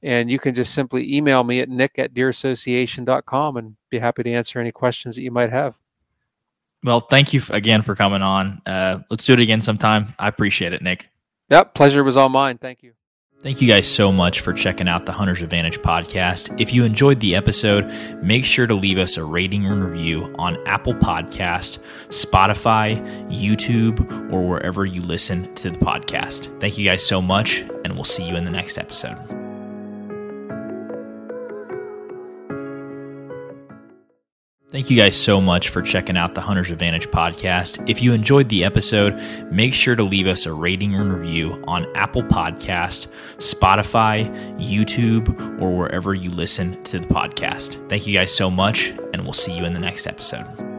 And 0.02 0.30
you 0.30 0.38
can 0.38 0.54
just 0.54 0.74
simply 0.74 1.14
email 1.14 1.44
me 1.44 1.60
at 1.60 1.68
nick 1.68 1.98
at 1.98 2.14
deerassociation.com 2.14 3.56
and 3.56 3.76
be 3.90 3.98
happy 3.98 4.22
to 4.22 4.32
answer 4.32 4.58
any 4.58 4.72
questions 4.72 5.16
that 5.16 5.22
you 5.22 5.30
might 5.30 5.50
have. 5.50 5.79
Well, 6.82 7.00
thank 7.00 7.32
you 7.32 7.42
again 7.50 7.82
for 7.82 7.94
coming 7.94 8.22
on. 8.22 8.62
Uh, 8.64 9.00
let's 9.10 9.24
do 9.24 9.34
it 9.34 9.40
again 9.40 9.60
sometime. 9.60 10.14
I 10.18 10.28
appreciate 10.28 10.72
it, 10.72 10.82
Nick. 10.82 11.10
Yep, 11.50 11.74
pleasure 11.74 12.04
was 12.04 12.16
all 12.16 12.28
mine. 12.28 12.58
Thank 12.58 12.82
you. 12.82 12.92
Thank 13.42 13.62
you 13.62 13.68
guys 13.68 13.88
so 13.88 14.12
much 14.12 14.40
for 14.40 14.52
checking 14.52 14.86
out 14.86 15.06
the 15.06 15.12
Hunter's 15.12 15.40
Advantage 15.40 15.78
podcast. 15.78 16.60
If 16.60 16.74
you 16.74 16.84
enjoyed 16.84 17.20
the 17.20 17.34
episode, 17.34 17.90
make 18.22 18.44
sure 18.44 18.66
to 18.66 18.74
leave 18.74 18.98
us 18.98 19.16
a 19.16 19.24
rating 19.24 19.64
and 19.64 19.82
review 19.82 20.34
on 20.38 20.58
Apple 20.66 20.92
Podcast, 20.92 21.78
Spotify, 22.08 23.00
YouTube, 23.30 24.30
or 24.30 24.46
wherever 24.46 24.84
you 24.84 25.00
listen 25.00 25.54
to 25.54 25.70
the 25.70 25.78
podcast. 25.78 26.60
Thank 26.60 26.76
you 26.76 26.84
guys 26.84 27.06
so 27.06 27.22
much, 27.22 27.60
and 27.82 27.94
we'll 27.94 28.04
see 28.04 28.28
you 28.28 28.36
in 28.36 28.44
the 28.44 28.50
next 28.50 28.76
episode. 28.76 29.39
Thank 34.70 34.88
you 34.88 34.96
guys 34.96 35.20
so 35.20 35.40
much 35.40 35.70
for 35.70 35.82
checking 35.82 36.16
out 36.16 36.36
the 36.36 36.40
Hunter's 36.40 36.70
Advantage 36.70 37.08
podcast. 37.08 37.90
If 37.90 38.00
you 38.00 38.12
enjoyed 38.12 38.48
the 38.48 38.62
episode, 38.62 39.20
make 39.50 39.74
sure 39.74 39.96
to 39.96 40.04
leave 40.04 40.28
us 40.28 40.46
a 40.46 40.52
rating 40.52 40.94
and 40.94 41.12
review 41.12 41.60
on 41.66 41.88
Apple 41.96 42.22
Podcast, 42.22 43.08
Spotify, 43.38 44.30
YouTube, 44.60 45.60
or 45.60 45.76
wherever 45.76 46.14
you 46.14 46.30
listen 46.30 46.80
to 46.84 47.00
the 47.00 47.06
podcast. 47.08 47.88
Thank 47.88 48.06
you 48.06 48.14
guys 48.14 48.32
so 48.32 48.48
much, 48.48 48.90
and 49.12 49.24
we'll 49.24 49.32
see 49.32 49.56
you 49.56 49.64
in 49.64 49.74
the 49.74 49.80
next 49.80 50.06
episode. 50.06 50.69